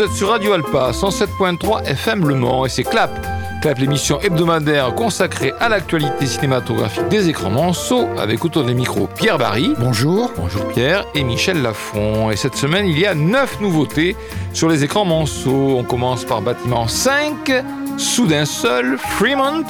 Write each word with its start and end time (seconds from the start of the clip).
Vous 0.00 0.06
êtes 0.06 0.12
sur 0.16 0.30
Radio 0.30 0.54
Alpa 0.54 0.92
107.3 0.92 1.84
FM 1.84 2.26
Le 2.26 2.34
Mans 2.34 2.64
et 2.64 2.70
c'est 2.70 2.84
Clap. 2.84 3.10
Clap, 3.60 3.76
l'émission 3.76 4.18
hebdomadaire 4.18 4.94
consacrée 4.94 5.52
à 5.60 5.68
l'actualité 5.68 6.26
cinématographique 6.26 7.06
des 7.08 7.28
écrans 7.28 7.50
Manceau 7.50 8.08
avec 8.16 8.42
autour 8.42 8.64
des 8.64 8.72
micros 8.72 9.10
Pierre 9.14 9.36
Barry. 9.36 9.74
Bonjour. 9.78 10.32
Bonjour 10.38 10.66
Pierre 10.68 11.04
et 11.14 11.22
Michel 11.22 11.60
Lafont. 11.60 12.30
Et 12.30 12.36
cette 12.36 12.56
semaine, 12.56 12.86
il 12.86 12.98
y 12.98 13.04
a 13.04 13.14
neuf 13.14 13.60
nouveautés 13.60 14.16
sur 14.54 14.70
les 14.70 14.84
écrans 14.84 15.04
Manceau. 15.04 15.76
On 15.76 15.84
commence 15.84 16.24
par 16.24 16.40
Bâtiment 16.40 16.88
5, 16.88 17.52
Soudain 17.98 18.46
Seul, 18.46 18.96
Fremont, 18.96 19.66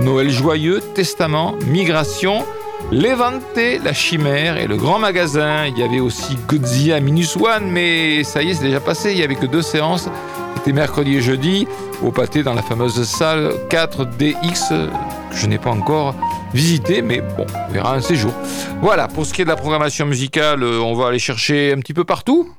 Noël 0.00 0.28
Joyeux, 0.28 0.80
Testament, 0.96 1.54
Migration, 1.68 2.44
Levante, 2.90 3.42
La 3.84 3.92
Chimère 3.92 4.56
et 4.56 4.66
Le 4.66 4.76
Grand 4.76 4.98
Magasin. 4.98 5.66
Il 5.66 5.76
y 5.76 5.82
avait 5.82 6.00
aussi 6.00 6.36
Godzilla 6.48 7.00
Minus 7.00 7.36
One, 7.36 7.70
mais 7.70 8.24
ça 8.24 8.42
y 8.42 8.50
est, 8.50 8.54
c'est 8.54 8.62
déjà 8.62 8.80
passé. 8.80 9.12
Il 9.12 9.18
y 9.18 9.22
avait 9.22 9.34
que 9.34 9.44
deux 9.44 9.60
séances. 9.60 10.08
C'était 10.56 10.72
mercredi 10.72 11.16
et 11.16 11.20
jeudi 11.20 11.68
au 12.02 12.10
pâté 12.10 12.42
dans 12.42 12.54
la 12.54 12.62
fameuse 12.62 13.02
salle 13.02 13.52
4DX 13.68 14.88
que 15.30 15.36
je 15.36 15.46
n'ai 15.46 15.58
pas 15.58 15.70
encore 15.70 16.14
visité, 16.54 17.02
mais 17.02 17.20
bon, 17.20 17.44
on 17.68 17.72
verra 17.72 17.94
un 17.94 18.00
séjour. 18.00 18.32
Voilà, 18.80 19.06
pour 19.06 19.26
ce 19.26 19.34
qui 19.34 19.42
est 19.42 19.44
de 19.44 19.50
la 19.50 19.56
programmation 19.56 20.06
musicale, 20.06 20.62
euh, 20.62 20.80
on 20.80 20.94
va 20.94 21.08
aller 21.08 21.18
chercher 21.18 21.74
un 21.76 21.80
petit 21.80 21.94
peu 21.94 22.04
partout. 22.04 22.50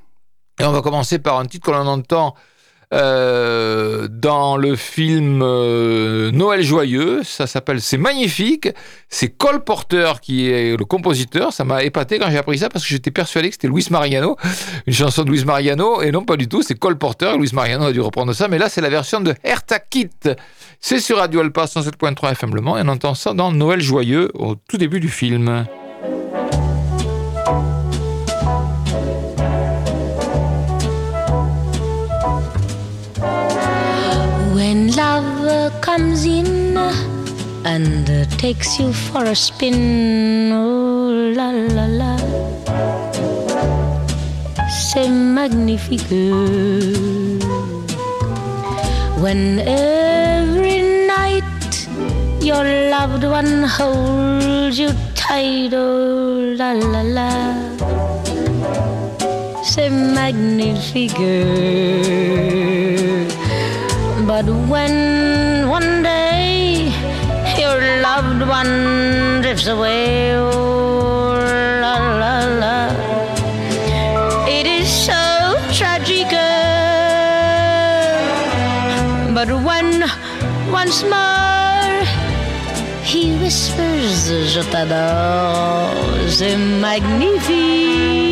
Et 0.60 0.64
on 0.64 0.72
va 0.72 0.82
commencer 0.82 1.18
par 1.18 1.40
un 1.40 1.46
titre 1.46 1.66
que 1.66 1.72
l'on 1.72 1.88
entend 1.88 2.36
euh, 2.92 4.08
dans 4.10 4.58
le 4.58 4.76
film 4.76 5.42
euh, 5.44 6.32
Noël 6.32 6.64
joyeux. 6.64 7.22
Ça 7.24 7.46
s'appelle 7.46 7.82
C'est 7.82 7.98
magnifique. 7.98 8.70
C'est 9.10 9.30
Cole 9.30 9.64
Porter 9.64 10.14
qui 10.22 10.50
est 10.50 10.76
le 10.76 10.86
compositeur. 10.86 11.54
Ça 11.54 11.64
m'a 11.64 11.84
épaté 11.84 12.18
quand 12.18 12.32
j'ai 12.32 12.38
appris 12.38 12.58
ça 12.58 12.70
parce 12.70 12.84
que 12.84 12.90
j'étais 12.90 13.12
persuadé 13.12 13.50
que 13.50 13.56
c'était 13.56 13.68
Luis 13.68 13.88
Mariano, 13.92 14.38
une 14.88 14.94
chanson 14.94 15.24
de 15.24 15.30
Luis 15.30 15.46
Mariano. 15.46 16.02
Et 16.02 16.12
non, 16.12 16.24
pas 16.24 16.36
du 16.38 16.48
tout. 16.48 16.64
C'est 16.64 16.76
Cole 16.76 16.98
Porter. 16.98 17.38
Luis 17.38 17.52
Mariano 17.54 17.86
a 17.86 17.92
dû 17.92 18.02
reprendre 18.02 18.34
ça. 18.34 18.48
Mais 18.48 18.58
là, 18.58 18.70
c'est 18.70 18.82
la 18.82 18.90
version 18.90 19.22
de 19.22 19.36
Herta 19.44 19.80
Kitt. 19.80 20.30
C'est 20.80 21.00
sur 21.00 21.18
Radio 21.18 21.42
Alpa 21.42 21.66
107.3 21.66 22.32
FM 22.32 22.56
Le 22.56 22.62
Mans 22.62 22.78
et 22.78 22.82
on 22.84 22.88
entend 22.88 23.14
ça 23.14 23.34
dans 23.34 23.52
Noël 23.52 23.82
joyeux 23.82 24.32
au 24.34 24.56
tout 24.56 24.78
début 24.78 25.00
du 25.00 25.10
film. 25.10 25.66
Love 35.00 35.72
comes 35.80 36.26
in 36.26 36.76
and 37.64 38.06
takes 38.38 38.78
you 38.80 38.92
for 38.92 39.24
a 39.24 39.36
spin, 39.46 40.52
oh 40.52 41.32
la 41.38 41.50
la 41.78 41.86
la, 42.00 42.14
c'est 44.68 45.08
magnifique. 45.08 46.12
When 49.24 49.42
every 49.60 50.80
night 51.16 51.88
your 52.42 52.66
loved 52.96 53.24
one 53.24 53.64
holds 53.78 54.78
you 54.78 54.90
tight, 55.16 55.74
oh 55.74 56.56
la 56.60 56.72
la 56.94 57.04
la, 57.18 57.34
c'est 59.64 59.92
magnifique. 60.20 61.24
But 64.40 64.56
when 64.72 65.68
one 65.68 66.02
day 66.02 66.94
your 67.60 67.78
loved 68.00 68.42
one 68.48 69.42
drifts 69.42 69.68
away, 69.68 70.32
oh 70.34 71.36
la 71.84 71.96
la 72.22 72.36
la, 72.62 72.78
it 74.48 74.66
is 74.66 74.88
so 74.88 75.20
tragic. 75.76 76.32
But 79.36 79.50
when 79.68 80.08
once 80.72 81.04
more 81.04 82.00
he 83.04 83.36
whispers, 83.42 84.32
Je 84.54 84.62
t'adore, 84.72 85.92
c'est 86.30 86.56
magnifique. 86.56 88.29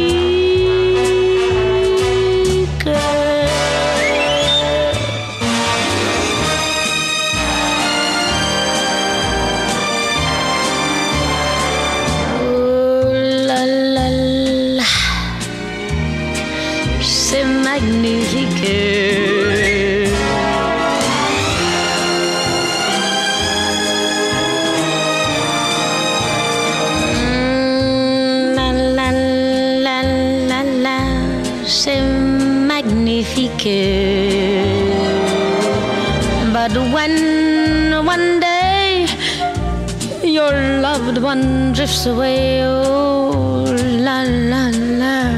Drifts 41.88 42.06
away. 42.06 42.62
Oh 42.66 43.64
la 44.06 44.24
la 44.24 44.70
la, 45.02 45.32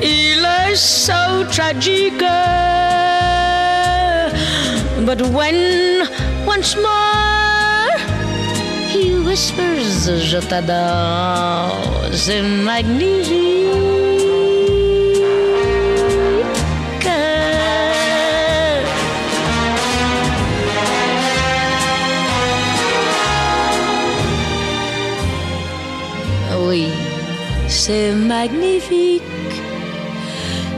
il 0.00 0.44
est 0.44 0.76
so 0.76 1.44
tragique. 1.50 2.22
Uh, 2.22 2.30
but 5.04 5.20
when 5.36 6.06
once 6.46 6.76
more 6.76 7.90
he 8.92 9.14
whispers, 9.26 10.08
Je 10.30 10.38
t'adore, 10.38 11.74
c'est 12.12 12.42
magnifique. 12.42 14.13
C'est 27.84 28.12
magnifique, 28.12 29.22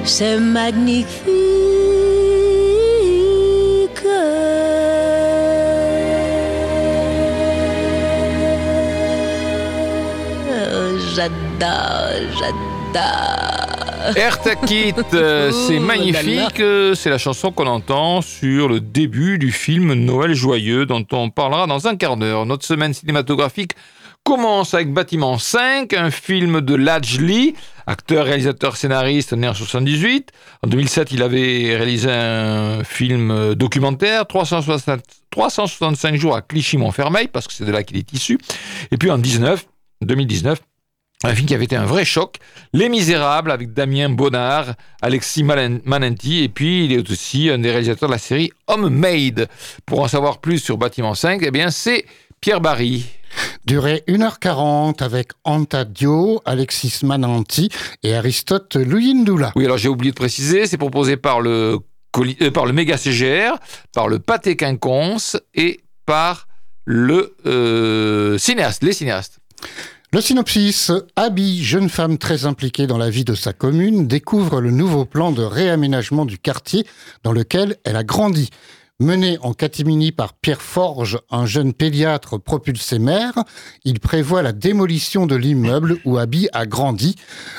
c'est 0.05 0.41
magnifique. 0.41 1.37
J'adore, 11.15 12.11
j'adore. 12.39 14.13
Herta 14.17 14.55
Kitt, 14.57 14.97
euh, 15.15 15.51
c'est 15.51 15.79
magnifique. 15.79 16.61
euh, 16.61 16.95
C'est 16.95 17.11
la 17.11 17.19
chanson 17.19 17.53
qu'on 17.53 17.67
entend 17.67 18.21
sur 18.21 18.69
le 18.69 18.81
début 18.81 19.39
du 19.39 19.51
film 19.53 19.95
Noël 19.95 20.35
joyeux 20.35 20.87
dont 20.87 21.05
on 21.13 21.31
parlera 21.31 21.67
dans 21.67 21.87
un 21.87 21.97
quart 21.97 22.17
d'heure. 22.17 22.47
Notre 22.47 22.65
semaine 22.65 22.93
cinématographique 22.95 23.73
commence 24.27 24.75
avec 24.75 24.93
Bâtiment 24.93 25.39
5, 25.39 25.93
un 25.93 26.11
film 26.11 26.61
de 26.61 26.75
Ladj 26.75 27.21
Lee, 27.21 27.55
acteur, 27.87 28.25
réalisateur, 28.25 28.77
scénariste, 28.77 29.33
né 29.35 29.47
en 29.47 29.55
78. 29.55 30.33
En 30.65 30.67
2007, 30.67 31.13
il 31.13 31.23
avait 31.23 31.77
réalisé 31.77 32.11
un 32.11 32.83
film 32.83 33.55
documentaire, 33.55 34.27
360 34.27 35.01
365 35.31 36.17
jours 36.17 36.35
à 36.35 36.43
Clichy-Montfermeil, 36.43 37.29
parce 37.29 37.47
que 37.47 37.53
c'est 37.53 37.65
de 37.65 37.71
là 37.71 37.85
qu'il 37.85 37.99
est 37.99 38.13
issu. 38.13 38.39
Et 38.91 38.97
puis 38.97 39.13
en 39.13 39.19
19, 39.19 39.65
2019, 40.01 40.59
un 41.25 41.35
film 41.35 41.47
qui 41.47 41.55
avait 41.55 41.65
été 41.65 41.77
un 41.77 41.87
vrai 41.87 42.05
choc, 42.05 42.37
Les 42.73 42.89
Misérables 42.89 43.51
avec 43.51 43.73
Damien 43.73 44.11
Bonnard, 44.11 44.75
Alexis 45.01 45.45
Manenti 45.45 46.43
et 46.43 46.49
puis 46.49 46.85
il 46.85 46.93
est 46.93 47.11
aussi 47.11 47.49
un 47.49 47.59
des 47.59 47.71
réalisateurs 47.71 48.09
de 48.09 48.15
la 48.15 48.19
série 48.19 48.51
Homemade. 48.67 49.49
Pour 49.87 50.01
en 50.01 50.09
savoir 50.09 50.39
plus 50.39 50.59
sur 50.59 50.77
Bâtiment 50.77 51.15
5, 51.15 51.41
eh 51.43 51.51
bien 51.51 51.71
c'est 51.71 52.05
Pierre 52.47 52.61
Barry. 52.61 53.05
Durée 53.65 54.05
1h40 54.07 55.03
avec 55.03 55.33
Anta 55.43 55.85
Dio, 55.85 56.41
Alexis 56.45 57.01
Mananti 57.03 57.71
et 58.05 58.15
Aristote 58.15 58.77
Luyindula. 58.77 59.51
Oui, 59.57 59.65
alors 59.65 59.79
j'ai 59.79 59.89
oublié 59.89 60.13
de 60.13 60.17
préciser, 60.17 60.69
c'est 60.69 60.79
proposé 60.79 61.17
par 61.17 61.41
le, 61.41 61.81
euh, 62.17 62.51
par 62.53 62.67
le 62.67 62.73
Méga 62.73 62.99
CGR, 62.99 63.59
par 63.93 64.07
le 64.07 64.21
Pâté 64.21 64.55
Quinconce 64.55 65.37
et 65.57 65.81
par 66.07 66.47
le 66.85 67.35
euh, 67.47 68.39
cinéaste, 68.39 68.85
les 68.85 68.93
cinéastes. 68.93 69.41
Le 70.13 70.21
synopsis, 70.21 70.93
Abby, 71.17 71.65
jeune 71.65 71.89
femme 71.89 72.17
très 72.17 72.45
impliquée 72.47 72.87
dans 72.87 72.97
la 72.97 73.11
vie 73.11 73.25
de 73.25 73.35
sa 73.35 73.53
commune, 73.55 74.07
découvre 74.07 74.61
le 74.61 74.71
nouveau 74.71 75.05
plan 75.05 75.33
de 75.33 75.43
réaménagement 75.43 76.25
du 76.25 76.39
quartier 76.39 76.87
dans 77.25 77.33
lequel 77.33 77.75
elle 77.83 77.97
a 77.97 78.05
grandi. 78.05 78.51
Mené 78.99 79.37
en 79.43 79.53
catimini 79.53 80.11
par 80.11 80.33
Pierre 80.33 80.63
Forge, 80.63 81.19
un 81.31 81.45
jeune 81.45 81.75
pédiatre 81.75 82.41
propulsé 82.41 82.99
maire, 82.99 83.35
il 83.85 84.01
prévoit 84.01 84.41
la 84.41 84.53
démolition 84.53 85.27
de 85.27 85.37
l'immeuble 85.37 85.99
où 86.07 86.17
Abby 86.17 86.49
a 86.55 86.65
grandi. 86.65 87.15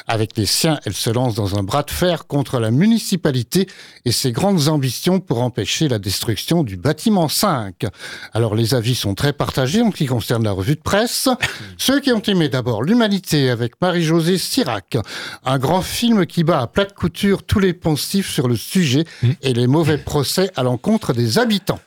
Avec 0.07 0.35
les 0.35 0.47
siens, 0.47 0.79
elle 0.83 0.95
se 0.95 1.11
lance 1.11 1.35
dans 1.35 1.55
un 1.55 1.61
bras 1.61 1.83
de 1.83 1.91
fer 1.91 2.25
contre 2.25 2.59
la 2.59 2.71
municipalité 2.71 3.67
et 4.03 4.11
ses 4.11 4.31
grandes 4.31 4.67
ambitions 4.67 5.19
pour 5.19 5.43
empêcher 5.43 5.87
la 5.87 5.99
destruction 5.99 6.63
du 6.63 6.75
bâtiment 6.75 7.29
5. 7.29 7.85
Alors 8.33 8.55
les 8.55 8.73
avis 8.73 8.95
sont 8.95 9.13
très 9.13 9.31
partagés 9.31 9.83
en 9.83 9.91
ce 9.91 9.97
qui 9.97 10.07
concerne 10.07 10.43
la 10.43 10.53
revue 10.53 10.75
de 10.75 10.81
presse. 10.81 11.29
Ceux 11.77 11.99
qui 11.99 12.11
ont 12.11 12.21
aimé 12.21 12.49
d'abord 12.49 12.81
l'humanité 12.81 13.51
avec 13.51 13.79
Marie-Josée 13.79 14.39
Sirac, 14.39 14.97
un 15.45 15.59
grand 15.59 15.83
film 15.83 16.25
qui 16.25 16.43
bat 16.43 16.61
à 16.61 16.65
plate 16.65 16.95
couture 16.95 17.43
tous 17.43 17.59
les 17.59 17.73
poncifs 17.73 18.31
sur 18.31 18.47
le 18.47 18.55
sujet 18.55 19.05
mmh. 19.21 19.29
et 19.43 19.53
les 19.53 19.67
mauvais 19.67 19.99
procès 19.99 20.49
à 20.55 20.63
l'encontre 20.63 21.13
des 21.13 21.26
habitants. 21.35 21.79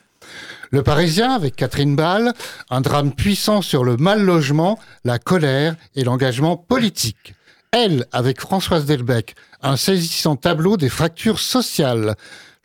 Le 0.69 0.83
Parisien, 0.83 1.31
avec 1.31 1.55
Catherine 1.57 1.95
Ball, 1.95 2.31
un 2.69 2.81
drame 2.81 3.13
puissant 3.13 3.61
sur 3.61 3.83
le 3.83 3.97
mal 3.97 4.21
logement, 4.21 4.79
la 5.03 5.19
colère 5.19 5.75
et 5.95 6.03
l'engagement 6.03 6.55
politique. 6.55 7.33
Elle, 7.71 8.05
avec 8.11 8.39
Françoise 8.39 8.85
Delbecq, 8.85 9.35
un 9.61 9.75
saisissant 9.75 10.35
tableau 10.35 10.77
des 10.77 10.89
fractures 10.89 11.39
sociales. 11.39 12.15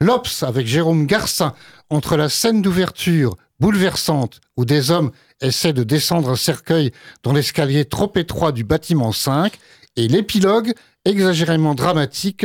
L'Obs, 0.01 0.43
avec 0.43 0.67
Jérôme 0.67 1.07
Garcin, 1.07 1.55
entre 1.91 2.17
la 2.17 2.29
scène 2.29 2.63
d'ouverture 2.63 3.37
bouleversante 3.61 4.41
où 4.57 4.65
des 4.65 4.91
hommes 4.91 5.11
essaient 5.41 5.73
de 5.73 5.85
descendre 5.85 6.31
un 6.31 6.37
cercueil 6.37 6.93
dans 7.23 7.33
l'escalier 7.33 7.85
trop 7.85 8.13
étroit 8.17 8.53
du 8.53 8.65
bâtiment 8.65 9.13
5 9.13 9.59
et 9.97 10.09
l'épilogue 10.09 10.75
exagérément 11.07 11.75
dramatique, 11.75 12.45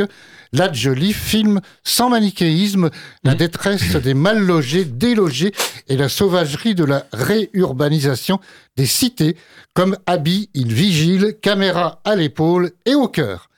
Jolie 0.72 1.12
filme 1.12 1.60
sans 1.82 2.10
manichéisme 2.10 2.90
la 3.24 3.34
détresse 3.34 3.96
des 3.96 4.14
mal 4.14 4.38
logés, 4.38 4.84
délogés 4.84 5.52
et 5.88 5.96
la 5.96 6.08
sauvagerie 6.08 6.74
de 6.74 6.84
la 6.84 7.06
réurbanisation 7.12 8.38
des 8.76 8.86
cités, 8.86 9.36
comme 9.74 9.96
habit 10.06 10.48
il 10.54 10.72
vigile, 10.72 11.36
caméra 11.40 12.00
à 12.04 12.16
l'épaule 12.16 12.72
et 12.86 12.94
au 12.94 13.08
cœur. 13.08 13.48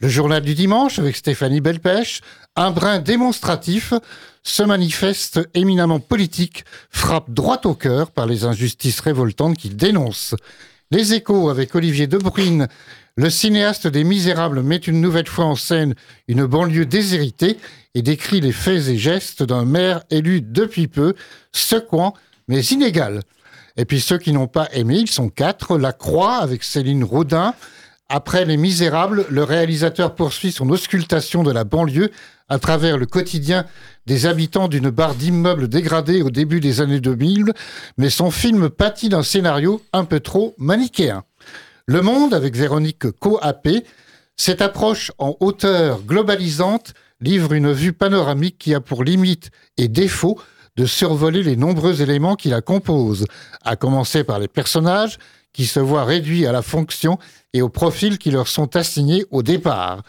Le 0.00 0.08
journal 0.08 0.42
du 0.42 0.54
dimanche 0.54 0.98
avec 0.98 1.16
Stéphanie 1.16 1.60
Belpèche, 1.60 2.20
un 2.56 2.70
brin 2.70 2.98
démonstratif, 2.98 3.94
ce 4.42 4.62
manifeste 4.62 5.40
éminemment 5.54 6.00
politique 6.00 6.64
frappe 6.90 7.30
droit 7.30 7.60
au 7.64 7.74
cœur 7.74 8.10
par 8.10 8.26
les 8.26 8.44
injustices 8.44 9.00
révoltantes 9.00 9.56
qu'il 9.56 9.76
dénonce. 9.76 10.34
Les 10.90 11.14
échos 11.14 11.50
avec 11.50 11.74
Olivier 11.74 12.08
Debrune 12.08 12.66
le 13.16 13.28
cinéaste 13.28 13.86
des 13.86 14.04
Misérables 14.04 14.62
met 14.62 14.76
une 14.76 15.00
nouvelle 15.00 15.26
fois 15.26 15.44
en 15.44 15.56
scène 15.56 15.94
une 16.28 16.46
banlieue 16.46 16.86
déshéritée 16.86 17.58
et 17.94 18.02
décrit 18.02 18.40
les 18.40 18.52
faits 18.52 18.88
et 18.88 18.96
gestes 18.96 19.42
d'un 19.42 19.64
maire 19.64 20.02
élu 20.10 20.40
depuis 20.40 20.88
peu, 20.88 21.14
secouant 21.52 22.14
mais 22.48 22.60
inégal. 22.60 23.22
Et 23.76 23.84
puis 23.84 24.00
ceux 24.00 24.18
qui 24.18 24.32
n'ont 24.32 24.46
pas 24.46 24.68
aimé, 24.72 24.98
ils 24.98 25.10
sont 25.10 25.28
quatre. 25.28 25.78
La 25.78 25.92
Croix 25.92 26.36
avec 26.36 26.64
Céline 26.64 27.04
Rodin. 27.04 27.54
Après 28.08 28.44
Les 28.44 28.56
Misérables, 28.56 29.24
le 29.30 29.44
réalisateur 29.44 30.16
poursuit 30.16 30.50
son 30.50 30.68
auscultation 30.68 31.44
de 31.44 31.52
la 31.52 31.62
banlieue 31.64 32.10
à 32.48 32.58
travers 32.58 32.98
le 32.98 33.06
quotidien 33.06 33.64
des 34.06 34.26
habitants 34.26 34.66
d'une 34.66 34.90
barre 34.90 35.14
d'immeubles 35.14 35.68
dégradés 35.68 36.20
au 36.20 36.30
début 36.30 36.58
des 36.58 36.80
années 36.80 37.00
2000, 37.00 37.52
mais 37.96 38.10
son 38.10 38.32
film 38.32 38.68
pâtit 38.68 39.08
d'un 39.08 39.22
scénario 39.22 39.80
un 39.92 40.04
peu 40.04 40.18
trop 40.18 40.56
manichéen. 40.58 41.22
Le 41.90 42.02
Monde, 42.02 42.34
avec 42.34 42.54
Véronique 42.54 43.10
Coapé, 43.18 43.82
cette 44.36 44.62
approche 44.62 45.10
en 45.18 45.34
hauteur 45.40 46.02
globalisante 46.02 46.94
livre 47.20 47.52
une 47.52 47.72
vue 47.72 47.92
panoramique 47.92 48.58
qui 48.58 48.76
a 48.76 48.80
pour 48.80 49.02
limite 49.02 49.50
et 49.76 49.88
défaut 49.88 50.40
de 50.76 50.86
survoler 50.86 51.42
les 51.42 51.56
nombreux 51.56 52.00
éléments 52.00 52.36
qui 52.36 52.48
la 52.48 52.60
composent, 52.60 53.26
à 53.64 53.74
commencer 53.74 54.22
par 54.22 54.38
les 54.38 54.46
personnages 54.46 55.18
qui 55.52 55.66
se 55.66 55.80
voient 55.80 56.04
réduits 56.04 56.46
à 56.46 56.52
la 56.52 56.62
fonction 56.62 57.18
et 57.54 57.60
au 57.60 57.68
profil 57.68 58.18
qui 58.18 58.30
leur 58.30 58.46
sont 58.46 58.76
assignés 58.76 59.24
au 59.32 59.42
départ. 59.42 60.04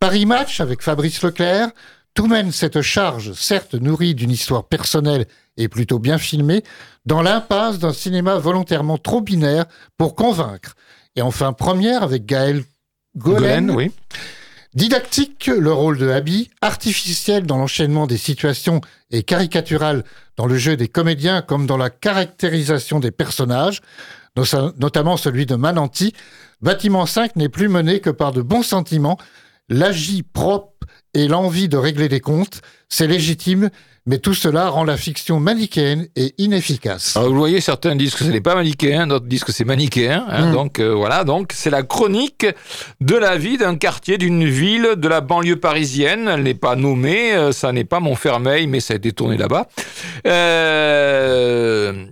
Paris 0.00 0.24
Match 0.24 0.62
avec 0.62 0.80
Fabrice 0.80 1.22
Leclerc 1.22 1.68
tout 2.14 2.26
mène 2.26 2.52
cette 2.52 2.80
charge, 2.80 3.34
certes 3.34 3.74
nourrie 3.74 4.14
d'une 4.14 4.30
histoire 4.30 4.64
personnelle 4.64 5.26
et 5.58 5.68
plutôt 5.68 5.98
bien 5.98 6.16
filmée, 6.16 6.64
dans 7.04 7.20
l'impasse 7.20 7.78
d'un 7.78 7.92
cinéma 7.92 8.38
volontairement 8.38 8.96
trop 8.96 9.20
binaire 9.20 9.66
pour 9.98 10.14
convaincre. 10.14 10.74
Et 11.18 11.22
enfin, 11.22 11.52
première 11.52 12.04
avec 12.04 12.26
Gaël 12.26 12.62
Golen. 13.16 13.72
oui. 13.72 13.90
Didactique, 14.74 15.48
le 15.48 15.72
rôle 15.72 15.98
de 15.98 16.08
Abby, 16.08 16.48
artificiel 16.60 17.44
dans 17.44 17.56
l'enchaînement 17.56 18.06
des 18.06 18.16
situations 18.16 18.80
et 19.10 19.24
caricatural 19.24 20.04
dans 20.36 20.46
le 20.46 20.56
jeu 20.56 20.76
des 20.76 20.86
comédiens 20.86 21.42
comme 21.42 21.66
dans 21.66 21.76
la 21.76 21.90
caractérisation 21.90 23.00
des 23.00 23.10
personnages, 23.10 23.80
notamment 24.78 25.16
celui 25.16 25.44
de 25.44 25.56
Mananti, 25.56 26.12
Bâtiment 26.60 27.04
5 27.04 27.34
n'est 27.34 27.48
plus 27.48 27.68
mené 27.68 27.98
que 27.98 28.10
par 28.10 28.30
de 28.30 28.40
bons 28.40 28.62
sentiments, 28.62 29.18
l'agit 29.68 30.22
propre 30.22 30.86
et 31.14 31.28
l'envie 31.28 31.68
de 31.68 31.76
régler 31.76 32.08
des 32.08 32.20
comptes, 32.20 32.60
c'est 32.88 33.06
légitime, 33.06 33.70
mais 34.06 34.18
tout 34.18 34.34
cela 34.34 34.68
rend 34.68 34.84
la 34.84 34.96
fiction 34.96 35.40
manichéenne 35.40 36.08
et 36.16 36.34
inefficace. 36.38 37.16
Alors 37.16 37.28
vous 37.30 37.36
voyez, 37.36 37.60
certains 37.60 37.94
disent 37.94 38.14
que 38.14 38.24
ce 38.24 38.30
n'est 38.30 38.40
pas 38.40 38.54
manichéen, 38.54 39.06
d'autres 39.06 39.26
disent 39.26 39.44
que 39.44 39.52
c'est 39.52 39.64
manichéen. 39.64 40.26
Hein, 40.28 40.46
hmm. 40.46 40.52
Donc 40.52 40.78
euh, 40.80 40.94
voilà, 40.94 41.24
donc 41.24 41.52
c'est 41.54 41.70
la 41.70 41.82
chronique 41.82 42.46
de 43.00 43.14
la 43.14 43.36
vie 43.36 43.58
d'un 43.58 43.76
quartier, 43.76 44.16
d'une 44.16 44.46
ville, 44.46 44.94
de 44.96 45.08
la 45.08 45.20
banlieue 45.20 45.60
parisienne. 45.60 46.28
Elle 46.32 46.42
n'est 46.42 46.54
pas 46.54 46.76
nommée, 46.76 47.34
euh, 47.34 47.52
ça 47.52 47.72
n'est 47.72 47.84
pas 47.84 48.00
Montfermeil, 48.00 48.66
mais 48.66 48.80
ça 48.80 48.94
a 48.94 48.96
été 48.96 49.12
tourné 49.12 49.36
là-bas. 49.36 49.68
Euh 50.26 52.06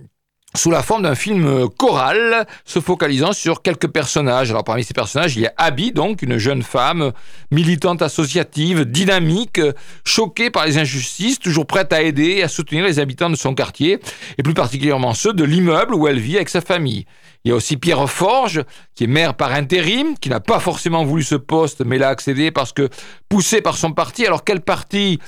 sous 0.57 0.71
la 0.71 0.83
forme 0.83 1.03
d'un 1.03 1.15
film 1.15 1.69
choral 1.77 2.45
se 2.65 2.79
focalisant 2.79 3.31
sur 3.31 3.61
quelques 3.61 3.87
personnages. 3.87 4.49
Alors 4.49 4.63
parmi 4.63 4.83
ces 4.83 4.93
personnages, 4.93 5.35
il 5.35 5.43
y 5.43 5.45
a 5.45 5.53
Abby, 5.57 5.91
donc 5.91 6.21
une 6.21 6.37
jeune 6.37 6.63
femme 6.63 7.11
militante 7.51 8.01
associative, 8.01 8.85
dynamique, 8.85 9.61
choquée 10.03 10.49
par 10.49 10.65
les 10.65 10.77
injustices, 10.77 11.39
toujours 11.39 11.67
prête 11.67 11.93
à 11.93 12.01
aider 12.01 12.37
et 12.37 12.43
à 12.43 12.47
soutenir 12.47 12.85
les 12.85 12.99
habitants 12.99 13.29
de 13.29 13.35
son 13.35 13.53
quartier, 13.53 13.99
et 14.37 14.43
plus 14.43 14.53
particulièrement 14.53 15.13
ceux 15.13 15.33
de 15.33 15.43
l'immeuble 15.43 15.93
où 15.93 16.07
elle 16.07 16.19
vit 16.19 16.35
avec 16.35 16.49
sa 16.49 16.61
famille. 16.61 17.05
Il 17.43 17.49
y 17.49 17.51
a 17.51 17.55
aussi 17.55 17.77
Pierre 17.77 18.09
Forge, 18.09 18.63
qui 18.95 19.05
est 19.05 19.07
maire 19.07 19.35
par 19.35 19.53
intérim, 19.53 20.17
qui 20.19 20.29
n'a 20.29 20.39
pas 20.39 20.59
forcément 20.59 21.05
voulu 21.05 21.23
ce 21.23 21.35
poste, 21.35 21.85
mais 21.85 21.97
l'a 21.97 22.09
accédé 22.09 22.51
parce 22.51 22.73
que 22.73 22.89
poussé 23.29 23.61
par 23.61 23.77
son 23.77 23.91
parti. 23.91 24.25
Alors 24.25 24.43
quel 24.43 24.61
parti 24.61 25.19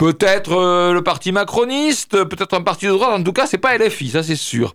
Peut-être 0.00 0.52
euh, 0.52 0.94
le 0.94 1.02
parti 1.02 1.30
macroniste, 1.30 2.24
peut-être 2.24 2.54
un 2.54 2.62
parti 2.62 2.86
de 2.86 2.92
droite, 2.92 3.10
en 3.10 3.22
tout 3.22 3.34
cas, 3.34 3.46
c'est 3.46 3.58
pas 3.58 3.76
LFI, 3.76 4.08
ça 4.08 4.22
c'est 4.22 4.34
sûr. 4.34 4.72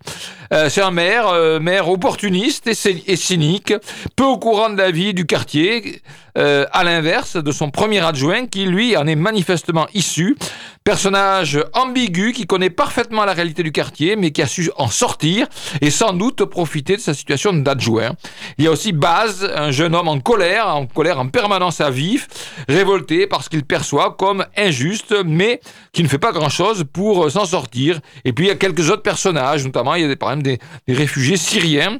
Euh, 0.53 0.69
c'est 0.69 0.83
un 0.83 0.91
maire, 0.91 1.29
euh, 1.29 1.59
maire 1.59 1.89
opportuniste 1.89 2.67
et, 2.67 3.15
cynique, 3.15 3.73
peu 4.15 4.23
au 4.23 4.37
courant 4.37 4.69
de 4.69 4.77
la 4.77 4.91
vie 4.91 5.15
du 5.15 5.25
quartier, 5.25 6.03
à 6.37 6.83
l'inverse 6.83 7.37
de 7.37 7.51
son 7.53 7.71
premier 7.71 8.03
adjoint 8.03 8.45
qui, 8.45 8.65
lui, 8.65 8.97
en 8.97 9.07
est 9.07 9.15
manifestement 9.15 9.87
issu. 9.93 10.35
Personnage 10.83 11.57
ambigu 11.73 12.33
qui 12.33 12.45
connaît 12.45 12.69
parfaitement 12.69 13.23
la 13.23 13.31
réalité 13.31 13.63
du 13.63 13.71
quartier, 13.71 14.17
mais 14.17 14.31
qui 14.31 14.41
a 14.41 14.47
su 14.47 14.69
en 14.75 14.87
sortir 14.87 15.47
et 15.79 15.89
sans 15.89 16.11
doute 16.11 16.43
profiter 16.43 16.97
de 16.97 17.01
sa 17.01 17.13
situation 17.13 17.53
d'adjoint. 17.53 18.11
Il 18.57 18.65
y 18.65 18.67
a 18.67 18.71
aussi 18.71 18.91
Baz, 18.91 19.49
un 19.55 19.71
jeune 19.71 19.95
homme 19.95 20.09
en 20.09 20.19
colère, 20.19 20.67
en 20.67 20.85
colère 20.85 21.19
en 21.19 21.27
permanence 21.27 21.79
à 21.79 21.89
vif, 21.89 22.27
révolté 22.67 23.27
parce 23.27 23.47
qu'il 23.47 23.63
perçoit 23.63 24.15
comme 24.19 24.45
injuste 24.57 25.14
mais 25.23 25.59
qui 25.91 26.03
ne 26.03 26.07
fait 26.07 26.19
pas 26.19 26.31
grand-chose 26.31 26.85
pour 26.91 27.25
euh, 27.25 27.29
s'en 27.29 27.45
sortir. 27.45 27.99
Et 28.23 28.33
puis 28.33 28.45
il 28.45 28.47
y 28.47 28.51
a 28.51 28.55
quelques 28.55 28.89
autres 28.89 29.03
personnages, 29.03 29.65
notamment 29.65 29.95
il 29.95 30.01
y 30.01 30.05
a 30.05 30.07
des, 30.07 30.15
par 30.15 30.31
exemple 30.31 30.57
des, 30.87 30.93
réfugiés 30.93 31.37
syriens. 31.37 31.99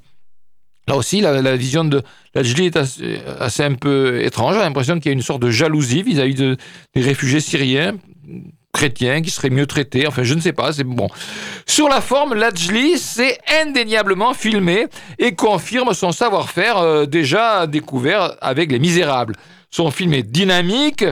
Là 0.87 0.95
aussi, 0.95 1.19
la, 1.19 1.55
vision 1.55 1.83
de 1.83 2.03
la 2.35 2.41
est 2.41 2.77
assez, 3.39 3.63
un 3.63 3.73
peu 3.73 4.21
étrange. 4.23 4.53
J'ai 4.53 4.61
l'impression 4.61 4.99
qu'il 4.99 5.07
y 5.07 5.09
a 5.09 5.13
une 5.13 5.23
sorte 5.23 5.41
de 5.41 5.49
jalousie 5.49 6.03
vis-à-vis 6.03 6.35
de, 6.35 6.57
des 6.93 7.01
réfugiés 7.01 7.39
syriens 7.39 7.95
chrétiens 8.75 9.21
qui 9.21 9.31
seraient 9.31 9.49
mieux 9.49 9.65
traités. 9.65 10.05
Enfin, 10.05 10.23
je 10.23 10.33
ne 10.33 10.41
sais 10.41 10.53
pas. 10.53 10.73
C'est 10.73 10.83
bon. 10.83 11.07
Sur 11.65 11.87
la 11.87 12.01
forme, 12.01 12.33
Lajli 12.33 12.97
s'est 12.97 13.39
indéniablement 13.61 14.33
filmé 14.33 14.87
et 15.17 15.33
confirme 15.33 15.93
son 15.93 16.11
savoir-faire 16.11 16.77
euh, 16.77 17.05
déjà 17.05 17.67
découvert 17.67 18.35
avec 18.41 18.71
Les 18.71 18.79
Misérables. 18.79 19.35
Son 19.71 19.91
film 19.91 20.13
est 20.13 20.23
dynamique, 20.23 21.05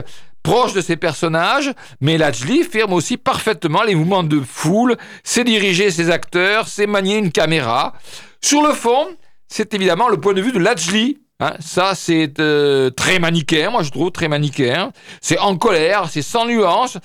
proche 0.44 0.74
de 0.74 0.80
ses 0.80 0.96
personnages, 0.96 1.72
mais 2.00 2.18
Lajli 2.18 2.62
firme 2.62 2.92
aussi 2.92 3.16
parfaitement 3.16 3.82
les 3.82 3.96
mouvements 3.96 4.22
de 4.22 4.40
foule, 4.40 4.96
sait 5.24 5.42
diriger 5.42 5.90
ses 5.90 6.10
acteurs, 6.10 6.68
sait 6.68 6.86
manier 6.86 7.16
une 7.16 7.32
caméra. 7.32 7.94
Sur 8.40 8.62
le 8.62 8.74
fond, 8.74 9.08
c'est 9.48 9.74
évidemment 9.74 10.08
le 10.08 10.20
point 10.20 10.34
de 10.34 10.42
vue 10.42 10.52
de 10.52 10.58
Lajli. 10.60 11.18
Hein. 11.40 11.54
ça, 11.58 11.94
c'est 11.96 12.38
euh, 12.38 12.90
très 12.90 13.18
manichéen, 13.18 13.70
moi 13.70 13.82
je 13.82 13.90
trouve 13.90 14.12
très 14.12 14.28
manichéen. 14.28 14.92
C'est 15.20 15.38
en 15.38 15.56
colère, 15.56 16.08
c'est 16.10 16.22
sans 16.22 16.46
nuance. 16.46 16.98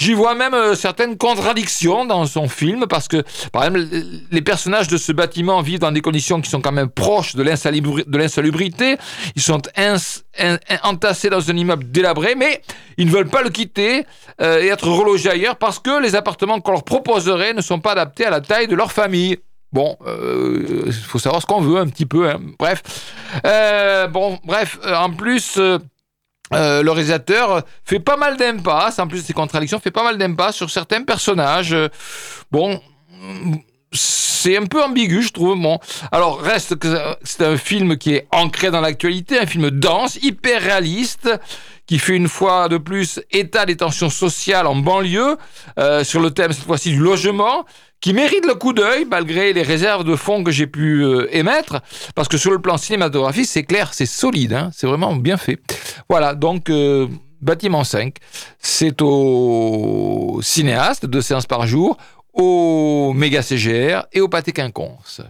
J'y 0.00 0.14
vois 0.14 0.34
même 0.34 0.54
euh, 0.54 0.74
certaines 0.74 1.18
contradictions 1.18 2.06
dans 2.06 2.24
son 2.24 2.48
film 2.48 2.86
parce 2.88 3.06
que, 3.06 3.22
par 3.52 3.64
exemple, 3.64 3.86
les 4.30 4.40
personnages 4.40 4.88
de 4.88 4.96
ce 4.96 5.12
bâtiment 5.12 5.60
vivent 5.60 5.80
dans 5.80 5.92
des 5.92 6.00
conditions 6.00 6.40
qui 6.40 6.48
sont 6.48 6.62
quand 6.62 6.72
même 6.72 6.88
proches 6.88 7.36
de 7.36 7.42
l'insalubrité. 7.42 8.96
Ils 9.36 9.42
sont 9.42 9.60
entassés 10.82 11.28
dans 11.28 11.50
un 11.50 11.54
immeuble 11.54 11.90
délabré, 11.90 12.34
mais 12.34 12.62
ils 12.96 13.08
ne 13.08 13.10
veulent 13.10 13.28
pas 13.28 13.42
le 13.42 13.50
quitter 13.50 14.06
euh, 14.40 14.62
et 14.62 14.68
être 14.68 14.88
relogés 14.88 15.28
ailleurs 15.28 15.56
parce 15.56 15.78
que 15.78 16.00
les 16.00 16.14
appartements 16.14 16.62
qu'on 16.62 16.72
leur 16.72 16.84
proposerait 16.84 17.52
ne 17.52 17.60
sont 17.60 17.78
pas 17.78 17.92
adaptés 17.92 18.24
à 18.24 18.30
la 18.30 18.40
taille 18.40 18.68
de 18.68 18.76
leur 18.76 18.92
famille. 18.92 19.36
Bon, 19.70 19.98
il 20.00 20.08
euh, 20.08 20.92
faut 20.92 21.18
savoir 21.18 21.42
ce 21.42 21.46
qu'on 21.46 21.60
veut 21.60 21.78
un 21.78 21.86
petit 21.86 22.06
peu. 22.06 22.30
Hein. 22.30 22.40
Bref, 22.58 22.82
bon, 24.10 24.38
bref. 24.44 24.78
en 24.86 25.10
plus, 25.10 25.60
euh, 26.52 26.82
le 26.82 26.90
réalisateur 26.90 27.62
fait 27.84 28.00
pas 28.00 28.16
mal 28.16 28.36
d'impasses, 28.36 28.98
en 28.98 29.06
plus 29.06 29.22
de 29.22 29.26
ses 29.26 29.32
contradictions, 29.32 29.78
fait 29.80 29.90
pas 29.90 30.04
mal 30.04 30.18
d'impasses 30.18 30.56
sur 30.56 30.70
certains 30.70 31.02
personnages. 31.02 31.76
Bon, 32.50 32.80
c'est 33.92 34.56
un 34.56 34.66
peu 34.66 34.82
ambigu, 34.82 35.22
je 35.22 35.32
trouve. 35.32 35.60
Bon, 35.60 35.78
alors 36.12 36.40
reste 36.40 36.76
que 36.76 36.96
c'est 37.22 37.44
un 37.44 37.56
film 37.56 37.98
qui 37.98 38.14
est 38.14 38.26
ancré 38.32 38.70
dans 38.70 38.80
l'actualité, 38.80 39.38
un 39.38 39.46
film 39.46 39.70
dense, 39.70 40.16
hyper 40.22 40.62
réaliste, 40.62 41.30
qui 41.86 41.98
fait 41.98 42.14
une 42.14 42.28
fois 42.28 42.68
de 42.68 42.78
plus 42.78 43.20
état 43.32 43.66
des 43.66 43.76
tensions 43.76 44.10
sociales 44.10 44.66
en 44.66 44.76
banlieue, 44.76 45.36
euh, 45.78 46.04
sur 46.04 46.20
le 46.20 46.30
thème 46.30 46.52
cette 46.52 46.64
fois-ci 46.64 46.90
du 46.90 47.00
logement, 47.00 47.64
qui 48.00 48.12
mérite 48.12 48.46
le 48.46 48.54
coup 48.54 48.72
d'œil 48.72 49.06
malgré 49.10 49.52
les 49.52 49.62
réserves 49.62 50.04
de 50.04 50.16
fond 50.16 50.42
que 50.42 50.50
j'ai 50.50 50.66
pu 50.66 51.04
euh, 51.04 51.28
émettre, 51.34 51.80
parce 52.14 52.28
que 52.28 52.38
sur 52.38 52.50
le 52.50 52.60
plan 52.60 52.76
cinématographique, 52.76 53.46
c'est 53.46 53.64
clair, 53.64 53.92
c'est 53.92 54.06
solide, 54.06 54.52
hein, 54.52 54.70
c'est 54.74 54.86
vraiment 54.86 55.14
bien 55.14 55.36
fait. 55.36 55.58
Voilà, 56.08 56.34
donc 56.34 56.70
euh, 56.70 57.06
Bâtiment 57.40 57.84
5, 57.84 58.16
c'est 58.58 59.00
au 59.02 60.40
cinéaste, 60.42 61.06
deux 61.06 61.22
séances 61.22 61.46
par 61.46 61.66
jour, 61.66 61.96
au 62.32 63.12
méga 63.14 63.42
CGR 63.42 64.06
et 64.12 64.20
au 64.20 64.28
pâté 64.28 64.52
quinconce. 64.52 65.20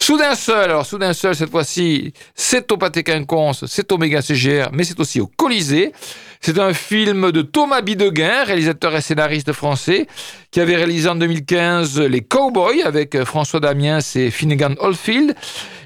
Soudain 0.00 0.34
seul, 0.34 0.64
alors 0.64 0.84
soudain 0.84 1.12
seul 1.12 1.36
cette 1.36 1.50
fois-ci, 1.50 2.12
c'est 2.34 2.72
au 2.72 2.76
pâté 2.76 3.04
quinconce, 3.04 3.66
c'est 3.66 3.92
au 3.92 3.98
méga 3.98 4.20
CGR, 4.20 4.70
mais 4.72 4.82
c'est 4.82 4.98
aussi 4.98 5.20
au 5.20 5.28
Colisée. 5.28 5.92
C'est 6.44 6.58
un 6.58 6.74
film 6.74 7.30
de 7.30 7.40
Thomas 7.40 7.82
Bideguin, 7.82 8.42
réalisateur 8.42 8.96
et 8.96 9.00
scénariste 9.00 9.52
français, 9.52 10.08
qui 10.50 10.58
avait 10.58 10.74
réalisé 10.74 11.08
en 11.08 11.14
2015 11.14 12.00
Les 12.00 12.20
Cowboys 12.20 12.82
avec 12.84 13.22
François 13.22 13.60
Damiens 13.60 14.00
et 14.16 14.28
Finnegan 14.32 14.74
Oldfield. 14.80 15.36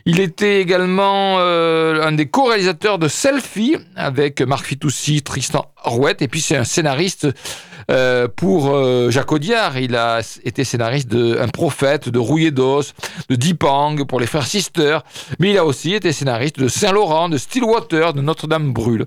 Il 0.09 0.21
était 0.21 0.61
également 0.61 1.39
euh, 1.41 2.07
un 2.07 2.13
des 2.13 2.27
co-réalisateurs 2.27 3.01
de 3.01 3.09
Selfie 3.09 3.77
avec 3.97 4.41
Marc 4.41 4.67
Fitoussi, 4.67 5.23
Tristan 5.23 5.67
Rouette, 5.83 6.23
et 6.23 6.29
puis 6.29 6.41
c'est 6.41 6.57
un 6.57 6.63
scénariste 6.63 7.27
euh, 7.91 8.29
pour 8.29 8.73
euh, 8.73 9.11
Jacques 9.11 9.33
Audiard. 9.33 9.77
Il 9.79 9.97
a 9.97 10.21
été 10.45 10.63
scénariste 10.63 11.09
de 11.09 11.37
Un 11.41 11.49
prophète, 11.49 12.09
de 12.09 12.21
Rouillé 12.21 12.53
d'os, 12.53 12.95
de 13.29 13.35
Dipang 13.35 14.05
pour 14.07 14.21
les 14.21 14.27
frères 14.27 14.47
Sister, 14.47 14.99
mais 15.41 15.51
il 15.51 15.59
a 15.59 15.65
aussi 15.65 15.93
été 15.93 16.13
scénariste 16.13 16.61
de 16.61 16.69
Saint-Laurent, 16.69 17.29
de 17.29 17.37
Stillwater, 17.37 18.13
de 18.13 18.21
Notre-Dame 18.21 18.73
brûle. 18.73 19.07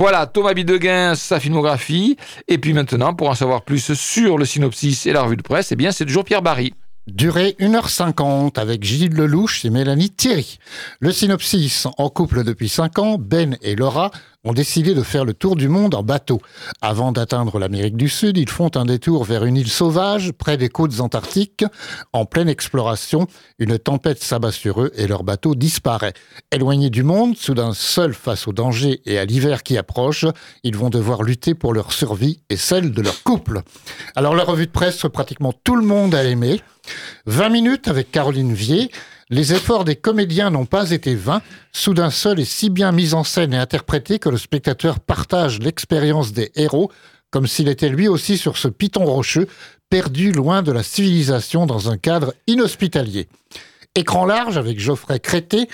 Voilà, 0.00 0.26
Thomas 0.26 0.54
Bideguin, 0.54 1.14
sa 1.14 1.38
filmographie. 1.38 2.16
Et 2.48 2.58
puis 2.58 2.72
maintenant, 2.72 3.14
pour 3.14 3.28
en 3.28 3.36
savoir 3.36 3.62
plus 3.62 3.94
sur 3.94 4.36
le 4.36 4.44
synopsis 4.44 5.06
et 5.06 5.12
la 5.12 5.22
revue 5.22 5.36
de 5.36 5.42
presse, 5.42 5.70
eh 5.70 5.76
bien, 5.76 5.92
c'est 5.92 6.06
toujours 6.06 6.24
Pierre 6.24 6.42
Barry. 6.42 6.74
Durée 7.12 7.56
1h50 7.58 8.58
avec 8.58 8.84
Gilles 8.84 9.14
Lelouch 9.14 9.64
et 9.64 9.70
Mélanie 9.70 10.10
Thierry. 10.10 10.58
Le 11.00 11.10
synopsis, 11.10 11.86
en 11.98 12.08
couple 12.08 12.44
depuis 12.44 12.68
5 12.68 12.98
ans, 12.98 13.16
Ben 13.18 13.56
et 13.62 13.74
Laura 13.74 14.10
ont 14.44 14.52
décidé 14.52 14.94
de 14.94 15.02
faire 15.02 15.24
le 15.24 15.34
tour 15.34 15.56
du 15.56 15.68
monde 15.68 15.94
en 15.94 16.02
bateau. 16.02 16.40
Avant 16.80 17.12
d'atteindre 17.12 17.58
l'Amérique 17.58 17.96
du 17.96 18.08
Sud, 18.08 18.38
ils 18.38 18.48
font 18.48 18.70
un 18.74 18.86
détour 18.86 19.24
vers 19.24 19.44
une 19.44 19.56
île 19.56 19.68
sauvage 19.68 20.32
près 20.32 20.56
des 20.56 20.68
côtes 20.68 21.00
antarctiques. 21.00 21.64
En 22.12 22.24
pleine 22.24 22.48
exploration, 22.48 23.26
une 23.58 23.78
tempête 23.78 24.22
s'abat 24.22 24.52
sur 24.52 24.80
eux 24.80 24.92
et 24.94 25.06
leur 25.06 25.24
bateau 25.24 25.54
disparaît. 25.54 26.14
Éloignés 26.52 26.90
du 26.90 27.02
monde, 27.02 27.36
soudain 27.36 27.74
seuls 27.74 28.14
face 28.14 28.48
au 28.48 28.52
danger 28.52 29.02
et 29.04 29.18
à 29.18 29.24
l'hiver 29.24 29.62
qui 29.62 29.76
approche, 29.76 30.24
ils 30.62 30.76
vont 30.76 30.90
devoir 30.90 31.22
lutter 31.22 31.54
pour 31.54 31.74
leur 31.74 31.92
survie 31.92 32.40
et 32.48 32.56
celle 32.56 32.92
de 32.92 33.02
leur 33.02 33.22
couple. 33.24 33.60
Alors 34.16 34.34
la 34.34 34.44
revue 34.44 34.66
de 34.66 34.72
presse, 34.72 35.04
pratiquement 35.12 35.52
tout 35.52 35.76
le 35.76 35.84
monde 35.84 36.14
a 36.14 36.24
aimé. 36.24 36.60
20 37.26 37.48
minutes 37.48 37.88
avec 37.88 38.10
Caroline 38.10 38.52
Vier. 38.52 38.90
Les 39.28 39.52
efforts 39.52 39.84
des 39.84 39.96
comédiens 39.96 40.50
n'ont 40.50 40.66
pas 40.66 40.90
été 40.90 41.14
vains. 41.14 41.42
Soudain 41.72 42.10
seul 42.10 42.40
est 42.40 42.44
si 42.44 42.70
bien 42.70 42.92
mis 42.92 43.14
en 43.14 43.24
scène 43.24 43.54
et 43.54 43.58
interprété 43.58 44.18
que 44.18 44.28
le 44.28 44.38
spectateur 44.38 45.00
partage 45.00 45.60
l'expérience 45.60 46.32
des 46.32 46.50
héros 46.56 46.90
comme 47.30 47.46
s'il 47.46 47.68
était 47.68 47.88
lui 47.88 48.08
aussi 48.08 48.36
sur 48.36 48.58
ce 48.58 48.68
piton 48.68 49.04
rocheux, 49.04 49.46
perdu 49.88 50.32
loin 50.32 50.62
de 50.62 50.72
la 50.72 50.82
civilisation 50.82 51.66
dans 51.66 51.90
un 51.90 51.96
cadre 51.96 52.34
inhospitalier. 52.46 53.28
Écran 53.94 54.24
large 54.24 54.56
avec 54.56 54.78
Geoffrey 54.78 55.18
Crété, 55.18 55.68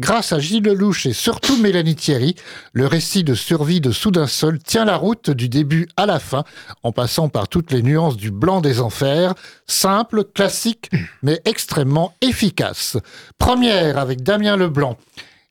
Grâce 0.00 0.32
à 0.32 0.38
Gilles 0.38 0.62
Lelouch 0.62 1.06
et 1.06 1.12
surtout 1.12 1.56
Mélanie 1.56 1.96
Thierry, 1.96 2.36
le 2.72 2.86
récit 2.86 3.24
de 3.24 3.34
survie 3.34 3.80
de 3.80 3.90
Soudain 3.90 4.28
Seul 4.28 4.60
tient 4.60 4.84
la 4.84 4.96
route 4.96 5.30
du 5.30 5.48
début 5.48 5.88
à 5.96 6.06
la 6.06 6.20
fin, 6.20 6.44
en 6.84 6.92
passant 6.92 7.28
par 7.28 7.48
toutes 7.48 7.72
les 7.72 7.82
nuances 7.82 8.16
du 8.16 8.30
blanc 8.30 8.60
des 8.60 8.80
enfers, 8.80 9.34
simple, 9.66 10.22
classique, 10.22 10.88
mais 11.24 11.40
extrêmement 11.44 12.14
efficace. 12.20 12.96
Première 13.38 13.98
avec 13.98 14.22
Damien 14.22 14.56
Leblanc. 14.56 14.96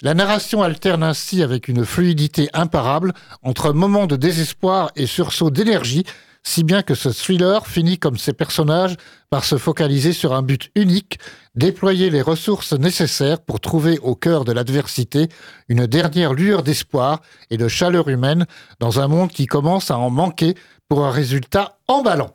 La 0.02 0.14
narration 0.14 0.62
alterne 0.62 1.04
ainsi 1.04 1.44
avec 1.44 1.68
une 1.68 1.84
fluidité 1.84 2.50
imparable 2.54 3.14
entre 3.44 3.74
moments 3.74 4.08
de 4.08 4.16
désespoir 4.16 4.92
et 4.96 5.08
sursaut 5.08 5.50
d'énergie, 5.50 6.06
si 6.48 6.64
bien 6.64 6.82
que 6.82 6.96
ce 6.96 7.10
thriller 7.10 7.68
finit 7.68 7.98
comme 7.98 8.18
ses 8.18 8.32
personnages 8.32 8.96
par 9.30 9.44
se 9.44 9.58
focaliser 9.58 10.14
sur 10.14 10.34
un 10.34 10.42
but 10.42 10.72
unique, 10.76 11.20
déployer 11.56 12.10
les 12.10 12.22
ressources 12.22 12.72
nécessaires 12.72 13.42
pour 13.42 13.60
trouver 13.60 14.00
au 14.00 14.16
cœur 14.16 14.46
de 14.46 14.54
l'adversité 14.54 15.28
une 15.68 15.88
dernière 15.88 16.34
lueur 16.34 16.64
d'espoir 16.64 17.22
et 17.50 17.58
de 17.58 17.68
chaleur 17.68 18.08
humaine 18.08 18.46
dans 18.80 19.02
un 19.02 19.10
monde 19.10 19.30
qui 19.30 19.46
commence 19.46 19.92
à 19.92 19.98
en 19.98 20.10
manquer 20.10 20.56
pour 20.88 21.06
un 21.06 21.12
résultat 21.12 21.80
emballant. 21.90 22.34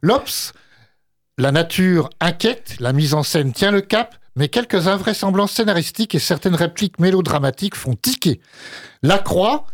L'Obs, 0.00 0.54
la 1.36 1.52
nature 1.52 2.08
inquiète, 2.18 2.76
la 2.80 2.94
mise 2.94 3.12
en 3.12 3.22
scène 3.22 3.52
tient 3.52 3.72
le 3.72 3.82
cap, 3.82 4.16
mais 4.36 4.48
quelques 4.48 4.88
invraisemblances 4.88 5.52
scénaristiques 5.52 6.14
et 6.14 6.18
certaines 6.18 6.54
répliques 6.54 6.98
mélodramatiques 6.98 7.76
font 7.76 7.94
tiquer. 7.94 8.40
La 9.02 9.18
Croix, 9.18 9.66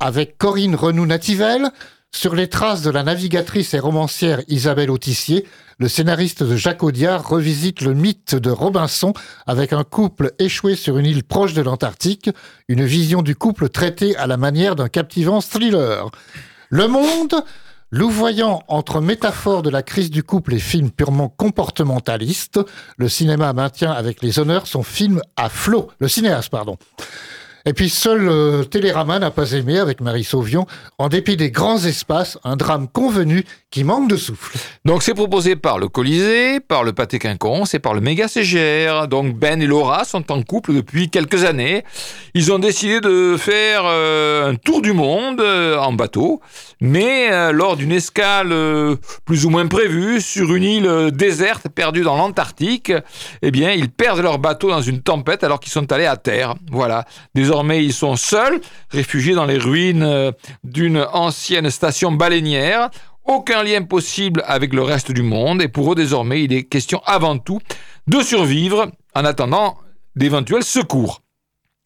avec 0.00 0.38
Corinne 0.38 0.74
Renou-Nativelle, 0.74 1.70
sur 2.14 2.36
les 2.36 2.48
traces 2.48 2.82
de 2.82 2.90
la 2.90 3.02
navigatrice 3.02 3.74
et 3.74 3.80
romancière 3.80 4.40
Isabelle 4.46 4.92
Autissier, 4.92 5.44
le 5.78 5.88
scénariste 5.88 6.44
de 6.44 6.54
Jacques 6.56 6.84
Audiard 6.84 7.28
revisite 7.28 7.80
le 7.80 7.92
mythe 7.92 8.36
de 8.36 8.50
Robinson 8.50 9.12
avec 9.48 9.72
un 9.72 9.82
couple 9.82 10.32
échoué 10.38 10.76
sur 10.76 10.96
une 10.96 11.06
île 11.06 11.24
proche 11.24 11.54
de 11.54 11.62
l'Antarctique, 11.62 12.30
une 12.68 12.84
vision 12.84 13.20
du 13.20 13.34
couple 13.34 13.68
traitée 13.68 14.16
à 14.16 14.28
la 14.28 14.36
manière 14.36 14.76
d'un 14.76 14.88
captivant 14.88 15.40
thriller. 15.40 16.08
Le 16.70 16.86
Monde, 16.86 17.34
louvoyant 17.90 18.62
entre 18.68 19.00
métaphores 19.00 19.62
de 19.62 19.70
la 19.70 19.82
crise 19.82 20.10
du 20.10 20.22
couple 20.22 20.54
et 20.54 20.60
films 20.60 20.92
purement 20.92 21.28
comportementalistes, 21.28 22.60
le 22.96 23.08
cinéma 23.08 23.52
maintient 23.52 23.92
avec 23.92 24.22
les 24.22 24.38
honneurs 24.38 24.68
son 24.68 24.84
film 24.84 25.20
à 25.36 25.48
flot, 25.48 25.90
le 25.98 26.06
cinéaste, 26.06 26.50
pardon. 26.50 26.78
Et 27.66 27.72
puis 27.72 27.88
seul 27.88 28.28
euh, 28.28 28.62
Télérama 28.64 29.18
n'a 29.18 29.30
pas 29.30 29.52
aimé 29.52 29.78
avec 29.78 30.02
Marie 30.02 30.22
Sauvion, 30.22 30.66
en 30.98 31.08
dépit 31.08 31.38
des 31.38 31.50
grands 31.50 31.82
espaces, 31.82 32.38
un 32.44 32.56
drame 32.56 32.88
convenu 32.88 33.46
qui 33.70 33.84
manque 33.84 34.10
de 34.10 34.16
souffle. 34.16 34.58
Donc 34.84 35.02
c'est 35.02 35.14
proposé 35.14 35.56
par 35.56 35.78
le 35.78 35.88
Colisée, 35.88 36.60
par 36.60 36.84
le 36.84 36.92
Pâté 36.92 37.18
Quinconce 37.18 37.72
et 37.72 37.78
par 37.78 37.94
le 37.94 38.02
Méga 38.02 38.28
CGR. 38.28 39.08
Donc 39.08 39.34
Ben 39.34 39.62
et 39.62 39.66
Laura 39.66 40.04
sont 40.04 40.30
en 40.30 40.42
couple 40.42 40.74
depuis 40.74 41.08
quelques 41.08 41.44
années. 41.44 41.84
Ils 42.34 42.52
ont 42.52 42.58
décidé 42.58 43.00
de 43.00 43.36
faire 43.38 43.84
euh, 43.86 44.50
un 44.50 44.56
tour 44.56 44.82
du 44.82 44.92
monde 44.92 45.40
euh, 45.40 45.78
en 45.78 45.94
bateau, 45.94 46.42
mais 46.82 47.52
lors 47.52 47.78
d'une 47.78 47.92
escale 47.92 48.54
plus 49.24 49.46
ou 49.46 49.50
moins 49.50 49.66
prévue 49.66 50.20
sur 50.20 50.54
une 50.54 50.64
île 50.64 51.10
déserte 51.12 51.68
perdue 51.70 52.02
dans 52.02 52.16
l'Antarctique, 52.16 52.92
eh 53.40 53.50
bien 53.50 53.72
ils 53.72 53.90
perdent 53.90 54.20
leur 54.20 54.38
bateau 54.38 54.68
dans 54.68 54.82
une 54.82 55.00
tempête 55.00 55.44
alors 55.44 55.60
qu'ils 55.60 55.72
sont 55.72 55.90
allés 55.92 56.04
à 56.04 56.16
terre. 56.18 56.56
Voilà. 56.70 57.06
Désormais, 57.54 57.84
ils 57.84 57.92
sont 57.92 58.16
seuls, 58.16 58.60
réfugiés 58.90 59.36
dans 59.36 59.44
les 59.44 59.58
ruines 59.58 60.02
euh, 60.02 60.32
d'une 60.64 61.06
ancienne 61.12 61.70
station 61.70 62.10
baleinière. 62.10 62.90
Aucun 63.26 63.62
lien 63.62 63.82
possible 63.82 64.42
avec 64.44 64.74
le 64.74 64.82
reste 64.82 65.12
du 65.12 65.22
monde. 65.22 65.62
Et 65.62 65.68
pour 65.68 65.92
eux, 65.92 65.94
désormais, 65.94 66.42
il 66.42 66.52
est 66.52 66.64
question 66.64 67.00
avant 67.06 67.38
tout 67.38 67.60
de 68.08 68.20
survivre 68.22 68.90
en 69.14 69.24
attendant 69.24 69.78
d'éventuels 70.16 70.64
secours. 70.64 71.22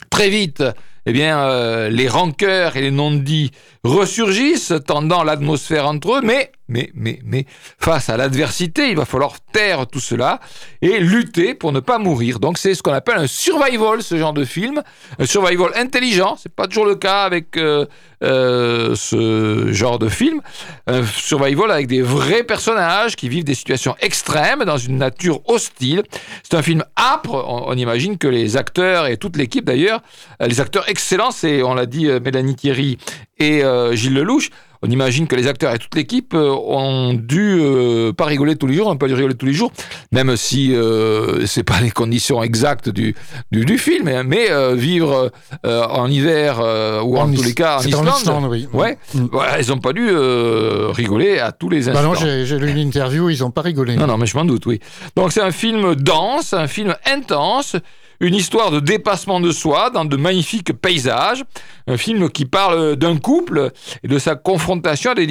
Très 0.09 0.31
vite, 0.31 0.65
eh 1.05 1.13
bien, 1.13 1.39
euh, 1.39 1.91
les 1.91 2.09
rancœurs 2.09 2.79
et 2.79 2.81
les 2.81 2.91
non-dits 2.91 3.51
ressurgissent, 3.85 4.73
tendant 4.87 5.23
l'atmosphère 5.23 5.87
entre 5.87 6.15
eux, 6.15 6.21
mais 6.23 6.51
mais, 6.69 6.91
mais, 6.95 7.19
mais 7.25 7.47
face 7.79 8.11
à 8.11 8.17
l'adversité, 8.17 8.91
il 8.91 8.97
va 8.97 9.07
falloir 9.07 9.41
taire 9.53 9.87
tout 9.87 10.01
cela 10.01 10.39
et 10.83 11.01
lutter 11.01 11.55
pour 11.55 11.73
ne 11.73 11.81
pas 11.81 11.99
mourir. 11.99 12.41
Donc 12.41 12.59
c'est 12.59 12.75
ce 12.75 12.83
qu'on 12.83 12.93
appelle 12.93 13.17
un 13.17 13.27
survival, 13.27 14.03
ce 14.03 14.19
genre 14.19 14.35
de 14.35 14.45
film, 14.45 14.83
un 15.19 15.27
survival 15.27 15.71
intelligent. 15.77 16.37
C'est 16.41 16.53
pas 16.53 16.67
toujours 16.67 16.85
le 16.85 16.97
cas 16.97 17.23
avec 17.23 17.57
euh, 17.57 17.87
euh, 18.23 18.95
ce 18.95 19.73
genre 19.73 19.99
de 19.99 20.09
film. 20.09 20.43
Un 20.87 21.05
survival 21.05 21.71
avec 21.71 21.87
des 21.87 22.03
vrais 22.03 22.45
personnages 22.45 23.17
qui 23.17 23.31
vivent 23.31 23.45
des 23.45 23.55
situations 23.55 23.97
extrêmes 24.01 24.65
dans 24.65 24.79
une 24.79 24.99
nature 24.99 25.41
hostile. 25.49 26.03
C'est 26.43 26.55
un 26.55 26.63
film 26.63 26.85
âpre. 26.99 27.35
On, 27.35 27.69
on, 27.69 27.79
imagine 27.79 28.19
que 28.19 28.29
les 28.29 28.57
acteurs 28.57 29.07
et 29.07 29.17
toute 29.17 29.37
l'équipe 29.37 29.65
d'ailleurs, 29.65 30.03
les 30.41 30.61
acteurs 30.61 30.89
excellents, 30.89 31.31
c'est 31.31 31.63
on 31.63 31.75
l'a 31.75 31.87
dit 31.87 32.07
Mélanie 32.07 32.57
Thierry 32.57 32.99
et 33.39 33.63
Gilles 33.93 34.15
Lelouch 34.15 34.51
on 34.83 34.91
imagine 34.91 35.27
que 35.27 35.37
les 35.37 35.47
acteurs 35.47 35.75
et 35.75 35.79
toute 35.79 35.95
l'équipe 35.95 36.35
euh, 36.35 36.51
ont 36.51 37.15
dû 37.15 37.59
euh, 37.61 38.13
pas 38.13 38.27
rigoler 38.27 38.57
tous 38.57 38.67
les 38.67 38.75
jours, 38.75 38.97
pas 38.97 39.09
dû 39.09 39.15
rigoler 39.15 39.35
tous 39.35 39.47
les 39.47 39.53
jours, 39.53 39.73
même 40.13 40.37
si 40.37 40.75
euh, 40.75 41.47
c'est 41.47 41.63
pas 41.63 41.81
les 41.81 41.91
conditions 41.91 42.43
exactes 42.43 42.89
du, 42.89 43.15
du, 43.51 43.79
film, 43.79 44.09
hein, 44.09 44.23
mais 44.25 44.49
vivre 44.75 45.31
en 45.65 46.11
hiver 46.11 46.59
ou 47.05 47.17
en, 47.17 47.31
tous 47.31 47.43
les 47.43 47.55
cas 47.55 47.79
en 47.79 47.83
Islande, 47.83 48.47
oui. 48.51 48.69
ouais, 48.73 48.99
mm. 49.15 49.27
ils 49.61 49.69
n'ont 49.69 49.79
pas 49.79 49.93
dû 49.93 50.09
rigoler 50.11 51.39
à 51.39 51.53
tous 51.53 51.69
les 51.69 51.89
instants. 51.89 52.03
Bah 52.03 52.09
non, 52.09 52.15
j'ai 52.15 52.59
lu 52.59 52.71
une 52.71 52.79
interview, 52.79 53.31
ils 53.31 53.41
n'ont 53.41 53.51
pas 53.51 53.63
rigolé. 53.63 53.97
Non, 53.97 54.07
non, 54.07 54.19
mais 54.19 54.27
je 54.27 54.37
m'en 54.37 54.45
doute, 54.45 54.67
oui. 54.67 54.81
Donc 55.17 55.33
c'est 55.33 55.43
un 55.43 55.53
film 55.53 55.95
dense, 55.95 56.53
un 56.53 56.67
film 56.67 56.95
intense 57.07 57.77
une 58.21 58.35
histoire 58.35 58.71
de 58.71 58.81
dépassement 58.81 59.41
de 59.41 59.53
soi 59.53 59.91
dans 59.91 60.05
de 60.05 60.17
magnifiques 60.17 60.73
paysages, 60.73 61.45
un 61.87 61.97
film 61.97 62.29
qui 62.31 62.47
parle 62.47 62.97
d'un 62.97 63.17
couple 63.17 63.71
et 64.03 64.09
de 64.09 64.19
sa 64.19 64.35
confrontation 64.35 65.13
avec 65.13 65.29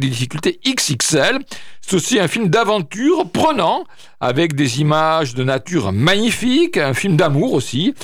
des 0.00 0.08
difficultés, 0.08 0.60
XXL. 0.66 1.38
C'est 1.80 1.96
aussi 1.96 2.18
un 2.18 2.28
film 2.28 2.48
d'aventure 2.48 3.30
prenant, 3.30 3.84
avec 4.20 4.54
des 4.54 4.80
images 4.80 5.34
de 5.34 5.44
nature 5.44 5.92
magnifiques, 5.92 6.76
un 6.76 6.94
film 6.94 7.16
d'amour 7.16 7.54
aussi. 7.54 7.94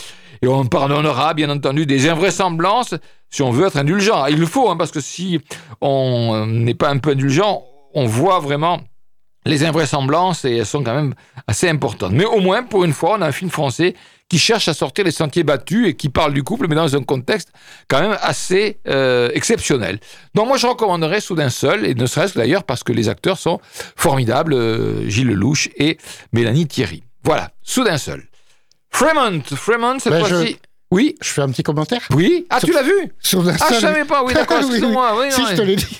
Et 0.42 0.48
on 0.48 0.64
pardonnera 0.66 1.34
bien 1.34 1.50
entendu 1.50 1.86
des 1.86 2.08
invraisemblances 2.08 2.94
si 3.30 3.42
on 3.42 3.50
veut 3.50 3.66
être 3.66 3.76
indulgent. 3.76 4.26
Il 4.26 4.38
le 4.38 4.46
faut, 4.46 4.70
hein, 4.70 4.76
parce 4.76 4.90
que 4.90 5.00
si 5.00 5.40
on 5.80 6.46
n'est 6.46 6.74
pas 6.74 6.90
un 6.90 6.98
peu 6.98 7.10
indulgent, 7.10 7.64
on 7.94 8.06
voit 8.06 8.40
vraiment 8.40 8.80
les 9.46 9.64
invraisemblances 9.64 10.44
et 10.44 10.56
elles 10.56 10.66
sont 10.66 10.82
quand 10.82 10.94
même 10.94 11.14
assez 11.46 11.68
importantes. 11.68 12.12
Mais 12.12 12.24
au 12.24 12.40
moins, 12.40 12.62
pour 12.62 12.84
une 12.84 12.92
fois, 12.92 13.16
on 13.18 13.22
a 13.22 13.26
un 13.26 13.32
film 13.32 13.50
français 13.50 13.94
qui 14.28 14.38
cherche 14.38 14.66
à 14.66 14.74
sortir 14.74 15.04
les 15.04 15.12
sentiers 15.12 15.44
battus 15.44 15.88
et 15.88 15.94
qui 15.94 16.08
parle 16.08 16.34
du 16.34 16.42
couple, 16.42 16.66
mais 16.68 16.74
dans 16.74 16.94
un 16.96 17.02
contexte 17.02 17.52
quand 17.88 18.00
même 18.00 18.16
assez 18.20 18.78
euh, 18.88 19.30
exceptionnel. 19.34 20.00
Donc 20.34 20.48
moi, 20.48 20.56
je 20.56 20.66
recommanderais 20.66 21.20
Soudain 21.20 21.48
Seul, 21.48 21.86
et 21.86 21.94
ne 21.94 22.06
serait-ce 22.06 22.34
que 22.34 22.38
d'ailleurs 22.38 22.64
parce 22.64 22.82
que 22.82 22.92
les 22.92 23.08
acteurs 23.08 23.38
sont 23.38 23.60
formidables, 23.94 24.54
euh, 24.54 25.08
Gilles 25.08 25.28
Lelouch 25.28 25.70
et 25.76 25.98
Mélanie 26.32 26.66
Thierry. 26.66 27.04
Voilà, 27.22 27.50
Soudain 27.62 27.98
Seul. 27.98 28.24
Fremont, 28.90 29.42
Fremont, 29.54 29.98
cette 30.00 30.12
ben, 30.12 30.24
fois-ci... 30.24 30.58
Oui. 30.92 31.16
Je 31.20 31.28
fais 31.28 31.42
un 31.42 31.48
petit 31.48 31.64
commentaire 31.64 32.00
Oui. 32.14 32.46
Ah, 32.48 32.60
tu 32.60 32.72
l'as 32.72 32.82
vu? 32.82 33.12
Soudain 33.20 33.56
Ah, 33.60 33.66
je 33.74 33.80
savais 33.80 34.04
pas, 34.04 34.24
oui, 34.24 34.34
d'accord, 34.34 34.58
excuse-moi. 34.60 35.20
Oui, 35.20 35.26
si, 35.30 35.42
je 35.46 35.56
te 35.56 35.62
l'ai 35.62 35.76
dit. 35.76 35.98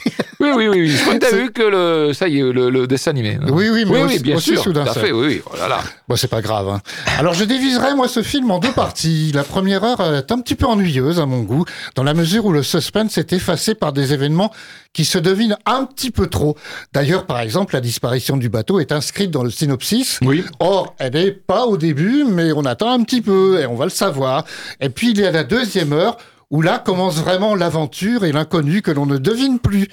Oui, 0.55 0.69
oui, 0.69 0.81
oui. 0.81 0.89
Je 0.89 1.03
crois 1.03 1.15
que 1.15 1.27
tu 1.27 1.35
as 1.35 1.37
vu 1.37 1.51
que 1.51 1.63
le, 1.63 2.13
ça 2.13 2.29
y 2.29 2.39
est, 2.39 2.43
le, 2.43 2.87
dessin 2.87 3.11
animé. 3.11 3.39
Oui, 3.49 3.69
oui, 3.71 3.85
mais 3.87 4.05
oui, 4.05 4.19
bien 4.19 4.39
sûr. 4.39 4.63
Tout 4.63 4.73
à 4.77 4.87
fait, 4.87 5.13
oui, 5.13 5.27
oui. 5.27 5.43
Oh 5.47 5.57
là 5.57 5.69
là. 5.69 5.81
Bon, 6.09 6.17
c'est 6.17 6.29
pas 6.29 6.41
grave. 6.41 6.69
Hein. 6.69 6.81
Alors, 7.19 7.35
je 7.35 7.45
diviserai, 7.45 7.95
moi, 7.95 8.09
ce 8.09 8.23
film 8.23 8.51
en 8.51 8.59
deux 8.59 8.73
parties. 8.73 9.33
La 9.35 9.45
première 9.45 9.85
heure 9.85 10.01
est 10.15 10.31
un 10.31 10.41
petit 10.41 10.55
peu 10.55 10.67
ennuyeuse, 10.67 11.21
à 11.21 11.27
mon 11.27 11.41
goût, 11.41 11.65
dans 11.95 12.03
la 12.03 12.15
mesure 12.15 12.47
où 12.47 12.53
le 12.53 12.63
suspense 12.63 13.19
est 13.19 13.33
effacé 13.33 13.75
par 13.75 13.93
des 13.93 14.13
événements 14.13 14.53
qui 14.93 15.05
se 15.05 15.19
devinent 15.19 15.59
un 15.67 15.85
petit 15.85 16.11
peu 16.11 16.27
trop. 16.27 16.57
D'ailleurs, 16.93 17.27
par 17.27 17.41
exemple, 17.41 17.75
la 17.75 17.81
disparition 17.81 18.37
du 18.37 18.49
bateau 18.49 18.81
est 18.81 18.93
inscrite 18.93 19.31
dans 19.31 19.43
le 19.43 19.51
synopsis. 19.51 20.19
Oui. 20.23 20.43
Or, 20.59 20.95
elle 20.99 21.13
n'est 21.13 21.33
pas 21.33 21.67
au 21.67 21.77
début, 21.77 22.25
mais 22.25 22.53
on 22.53 22.65
attend 22.65 22.93
un 22.93 23.03
petit 23.03 23.21
peu 23.21 23.61
et 23.61 23.67
on 23.67 23.75
va 23.75 23.85
le 23.85 23.91
savoir. 23.91 24.45
Et 24.81 24.89
puis, 24.89 25.11
il 25.11 25.21
y 25.21 25.27
a 25.27 25.31
la 25.31 25.45
deuxième 25.45 25.93
heure 25.93 26.17
où 26.51 26.63
là 26.63 26.79
commence 26.79 27.17
vraiment 27.17 27.55
l'aventure 27.55 28.25
et 28.25 28.33
l'inconnu 28.33 28.83
que 28.83 28.91
l'on 28.91 29.07
ne 29.07 29.19
devine 29.19 29.59
plus. 29.59 29.89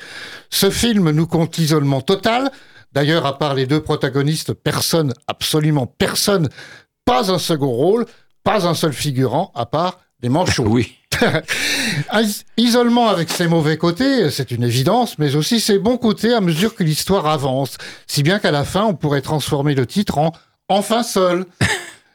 Ce 0.49 0.69
film 0.69 1.09
nous 1.11 1.27
compte 1.27 1.57
l'isolement 1.57 2.01
total. 2.01 2.51
D'ailleurs, 2.91 3.25
à 3.25 3.39
part 3.39 3.55
les 3.55 3.65
deux 3.65 3.81
protagonistes, 3.81 4.53
personne, 4.53 5.13
absolument 5.27 5.87
personne, 5.87 6.49
pas 7.05 7.31
un 7.31 7.39
second 7.39 7.71
rôle, 7.71 8.05
pas 8.43 8.67
un 8.67 8.75
seul 8.75 8.93
figurant, 8.93 9.51
à 9.55 9.65
part 9.65 9.99
les 10.21 10.29
manchots. 10.29 10.67
Oui. 10.67 10.95
Isolement 12.57 13.09
avec 13.09 13.29
ses 13.29 13.47
mauvais 13.47 13.77
côtés, 13.77 14.29
c'est 14.29 14.51
une 14.51 14.63
évidence, 14.63 15.17
mais 15.17 15.35
aussi 15.35 15.59
ses 15.59 15.79
bons 15.79 15.97
côtés 15.97 16.33
à 16.33 16.41
mesure 16.41 16.75
que 16.75 16.83
l'histoire 16.83 17.27
avance. 17.27 17.77
Si 18.07 18.23
bien 18.23 18.39
qu'à 18.39 18.51
la 18.51 18.63
fin, 18.63 18.83
on 18.85 18.93
pourrait 18.93 19.21
transformer 19.21 19.75
le 19.75 19.85
titre 19.85 20.17
en 20.17 20.31
Enfin 20.69 21.03
seul. 21.03 21.45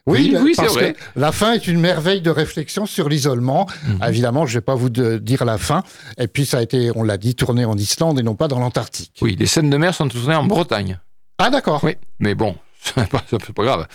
Oui, 0.08 0.34
oui, 0.40 0.54
c'est 0.56 0.66
vrai. 0.66 0.96
la 1.16 1.32
fin 1.32 1.52
est 1.52 1.66
une 1.66 1.80
merveille 1.80 2.22
de 2.22 2.30
réflexion 2.30 2.86
sur 2.86 3.08
l'isolement. 3.08 3.66
Mhm. 3.86 4.08
Évidemment, 4.08 4.46
je 4.46 4.52
ne 4.52 4.58
vais 4.58 4.64
pas 4.64 4.74
vous 4.74 4.88
dire 4.88 5.44
la 5.44 5.58
fin. 5.58 5.82
Et 6.18 6.28
puis, 6.28 6.46
ça 6.46 6.58
a 6.58 6.62
été, 6.62 6.90
on 6.94 7.02
l'a 7.02 7.18
dit, 7.18 7.34
tourné 7.34 7.64
en 7.64 7.76
Islande 7.76 8.18
et 8.18 8.22
non 8.22 8.34
pas 8.34 8.48
dans 8.48 8.58
l'Antarctique. 8.58 9.12
Oui, 9.20 9.36
les 9.38 9.46
scènes 9.46 9.70
de 9.70 9.76
mer 9.76 9.94
sont 9.94 10.08
tournées 10.08 10.34
en 10.34 10.44
Bretagne. 10.44 10.98
Ah, 11.38 11.50
d'accord. 11.50 11.84
Oui, 11.84 11.96
mais 12.18 12.34
bon, 12.34 12.56
c'est 12.80 12.94
pas, 13.08 13.22
pas, 13.54 13.64
grave. 13.64 13.86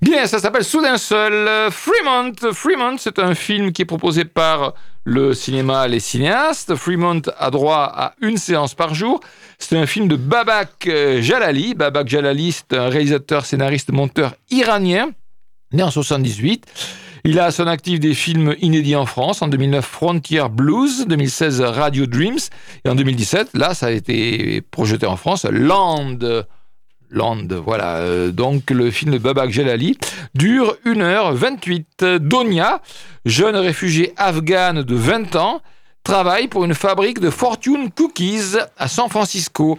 Bien, 0.00 0.26
ça 0.26 0.38
s'appelle 0.40 0.64
Soudain 0.64 0.98
Seul. 0.98 1.70
Fremont. 1.70 2.32
Fremont, 2.52 2.96
c'est 2.98 3.18
un 3.18 3.34
film 3.34 3.72
qui 3.72 3.82
est 3.82 3.86
proposé 3.86 4.24
par 4.24 4.74
le 5.04 5.32
cinéma 5.32 5.86
Les 5.88 6.00
Cinéastes. 6.00 6.74
Fremont 6.74 7.22
a 7.38 7.50
droit 7.50 7.90
à 7.94 8.14
une 8.20 8.36
séance 8.36 8.74
par 8.74 8.94
jour. 8.94 9.20
C'est 9.58 9.78
un 9.78 9.86
film 9.86 10.08
de 10.08 10.16
Babak 10.16 10.90
Jalali. 11.20 11.74
Babak 11.74 12.08
Jalali, 12.08 12.52
c'est 12.52 12.76
un 12.76 12.88
réalisateur, 12.88 13.46
scénariste, 13.46 13.90
monteur 13.92 14.34
iranien 14.50 15.12
né 15.72 15.82
en 15.82 15.90
78. 15.90 16.66
Il 17.24 17.38
a 17.38 17.44
à 17.46 17.50
son 17.52 17.68
actif 17.68 18.00
des 18.00 18.14
films 18.14 18.56
inédits 18.60 18.96
en 18.96 19.06
France. 19.06 19.42
En 19.42 19.48
2009, 19.48 19.84
Frontier 19.84 20.44
Blues. 20.50 21.06
2016, 21.06 21.60
Radio 21.60 22.06
Dreams. 22.06 22.40
Et 22.84 22.88
en 22.88 22.96
2017, 22.96 23.50
là, 23.54 23.74
ça 23.74 23.86
a 23.86 23.90
été 23.90 24.60
projeté 24.60 25.06
en 25.06 25.16
France, 25.16 25.44
Land. 25.44 26.18
Land, 27.10 27.46
voilà. 27.64 27.98
Euh, 27.98 28.32
donc, 28.32 28.70
le 28.70 28.90
film 28.90 29.12
de 29.12 29.18
Babak 29.18 29.50
Jalali 29.50 29.96
dure 30.34 30.76
1h28. 30.84 32.16
Donia, 32.16 32.80
jeune 33.24 33.56
réfugiée 33.56 34.14
afghane 34.16 34.82
de 34.82 34.94
20 34.94 35.36
ans, 35.36 35.60
travaille 36.02 36.48
pour 36.48 36.64
une 36.64 36.74
fabrique 36.74 37.20
de 37.20 37.30
fortune 37.30 37.90
cookies 37.90 38.56
à 38.76 38.88
San 38.88 39.08
Francisco 39.08 39.78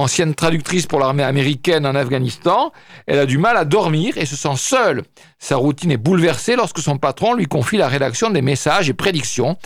ancienne 0.00 0.34
traductrice 0.34 0.86
pour 0.86 0.98
l'armée 0.98 1.22
américaine 1.22 1.86
en 1.86 1.94
Afghanistan, 1.94 2.72
elle 3.06 3.18
a 3.18 3.26
du 3.26 3.38
mal 3.38 3.56
à 3.56 3.64
dormir 3.64 4.18
et 4.18 4.26
se 4.26 4.36
sent 4.36 4.56
seule. 4.56 5.02
Sa 5.38 5.56
routine 5.56 5.90
est 5.90 5.96
bouleversée 5.96 6.56
lorsque 6.56 6.80
son 6.80 6.98
patron 6.98 7.34
lui 7.34 7.46
confie 7.46 7.76
la 7.76 7.88
rédaction 7.88 8.30
des 8.30 8.42
messages 8.42 8.88
et 8.88 8.94
prédictions. 8.94 9.56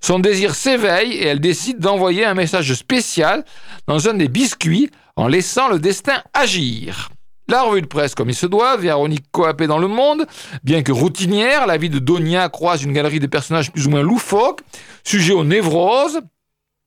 Son 0.00 0.18
désir 0.18 0.54
s'éveille 0.54 1.12
et 1.12 1.26
elle 1.26 1.40
décide 1.40 1.78
d'envoyer 1.78 2.24
un 2.24 2.34
message 2.34 2.72
spécial 2.74 3.44
dans 3.86 4.08
un 4.08 4.14
des 4.14 4.28
biscuits 4.28 4.90
en 5.16 5.28
laissant 5.28 5.68
le 5.68 5.78
destin 5.78 6.22
agir. 6.32 7.10
La 7.46 7.62
revue 7.62 7.82
de 7.82 7.86
presse 7.86 8.14
comme 8.14 8.30
il 8.30 8.34
se 8.34 8.46
doit, 8.46 8.78
Véronique 8.78 9.26
coapée 9.30 9.66
dans 9.66 9.78
le 9.78 9.86
monde, 9.86 10.24
bien 10.62 10.82
que 10.82 10.92
routinière, 10.92 11.66
la 11.66 11.76
vie 11.76 11.90
de 11.90 11.98
Donia 11.98 12.48
croise 12.48 12.82
une 12.82 12.94
galerie 12.94 13.20
de 13.20 13.26
personnages 13.26 13.70
plus 13.70 13.86
ou 13.86 13.90
moins 13.90 14.02
loufoques, 14.02 14.60
sujets 15.04 15.34
aux 15.34 15.44
névroses, 15.44 16.20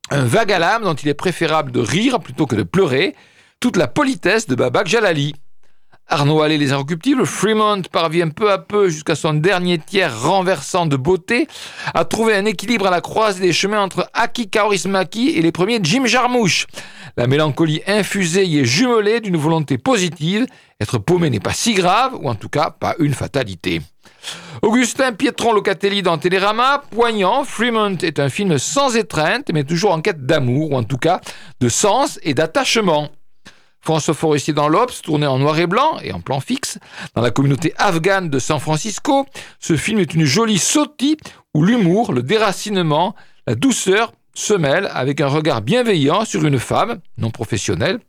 un 0.09 0.23
vague 0.23 0.51
à 0.51 0.59
l'âme 0.59 0.83
dont 0.83 0.93
il 0.93 1.09
est 1.09 1.13
préférable 1.13 1.71
de 1.71 1.79
rire 1.79 2.19
plutôt 2.19 2.45
que 2.45 2.55
de 2.55 2.63
pleurer, 2.63 3.15
toute 3.59 3.77
la 3.77 3.87
politesse 3.87 4.47
de 4.47 4.55
Babak 4.55 4.87
Jalali. 4.87 5.33
Arnaud 6.09 6.41
Allais 6.41 6.57
les 6.57 6.71
inrecuptibles, 6.71 7.25
Fremont 7.25 7.81
parvient 7.91 8.29
peu 8.29 8.49
à 8.49 8.59
peu 8.59 8.87
jusqu'à 8.87 9.15
son 9.15 9.33
dernier 9.33 9.77
tiers 9.77 10.21
renversant 10.21 10.85
de 10.85 10.95
beauté 10.95 11.47
à 11.93 12.05
trouver 12.05 12.33
un 12.33 12.45
équilibre 12.45 12.87
à 12.87 12.91
la 12.91 13.01
croisée 13.01 13.41
des 13.41 13.51
chemins 13.51 13.81
entre 13.81 14.09
Aki 14.13 14.49
Kaurismaki 14.49 15.31
et 15.31 15.41
les 15.41 15.51
premiers 15.51 15.79
Jim 15.83 16.05
Jarmusch. 16.05 16.65
La 17.17 17.27
mélancolie 17.27 17.81
infusée 17.87 18.45
y 18.45 18.59
est 18.59 18.65
jumelée 18.65 19.19
d'une 19.19 19.35
volonté 19.35 19.77
positive, 19.77 20.45
être 20.79 20.97
paumé 20.97 21.29
n'est 21.29 21.41
pas 21.41 21.53
si 21.53 21.73
grave, 21.73 22.13
ou 22.21 22.29
en 22.29 22.35
tout 22.35 22.49
cas 22.49 22.69
pas 22.69 22.95
une 22.99 23.13
fatalité. 23.13 23.81
Augustin 24.61 25.13
Pietron 25.13 25.53
Locatelli 25.53 26.01
dans 26.01 26.17
Télérama, 26.17 26.83
poignant, 26.91 27.43
Fremont 27.43 27.97
est 28.01 28.19
un 28.19 28.29
film 28.29 28.57
sans 28.57 28.95
étreinte, 28.95 29.49
mais 29.53 29.63
toujours 29.63 29.91
en 29.91 30.01
quête 30.01 30.25
d'amour, 30.25 30.71
ou 30.71 30.75
en 30.75 30.83
tout 30.83 30.97
cas 30.97 31.21
de 31.59 31.69
sens 31.69 32.19
et 32.23 32.33
d'attachement. 32.33 33.09
François 33.81 34.13
Forestier 34.13 34.53
dans 34.53 34.67
l'Obs, 34.67 35.01
tourné 35.01 35.27
en 35.27 35.39
noir 35.39 35.57
et 35.59 35.67
blanc 35.67 35.97
et 36.03 36.11
en 36.11 36.19
plan 36.19 36.39
fixe, 36.39 36.77
dans 37.15 37.21
la 37.21 37.31
communauté 37.31 37.73
afghane 37.77 38.29
de 38.29 38.39
San 38.39 38.59
Francisco, 38.59 39.25
ce 39.59 39.77
film 39.77 39.99
est 39.99 40.13
une 40.13 40.25
jolie 40.25 40.57
sautille 40.57 41.17
où 41.53 41.63
l'humour, 41.63 42.11
le 42.11 42.21
déracinement, 42.21 43.15
la 43.45 43.55
douceur 43.55 44.11
se 44.33 44.53
mêlent 44.53 44.89
avec 44.93 45.21
un 45.21 45.27
regard 45.27 45.61
bienveillant 45.61 46.25
sur 46.25 46.45
une 46.45 46.59
femme, 46.59 46.99
non 47.17 47.31
professionnelle, 47.31 47.99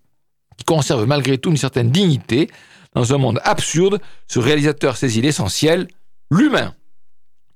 qui 0.56 0.64
conserve 0.64 1.06
malgré 1.06 1.38
tout 1.38 1.50
une 1.50 1.56
certaine 1.56 1.90
dignité. 1.90 2.50
Dans 2.94 3.14
un 3.14 3.18
monde 3.18 3.40
absurde, 3.44 4.00
ce 4.26 4.40
réalisateur 4.40 4.96
saisit 4.96 5.20
l'essentiel, 5.20 5.86
l'humain. 6.30 6.74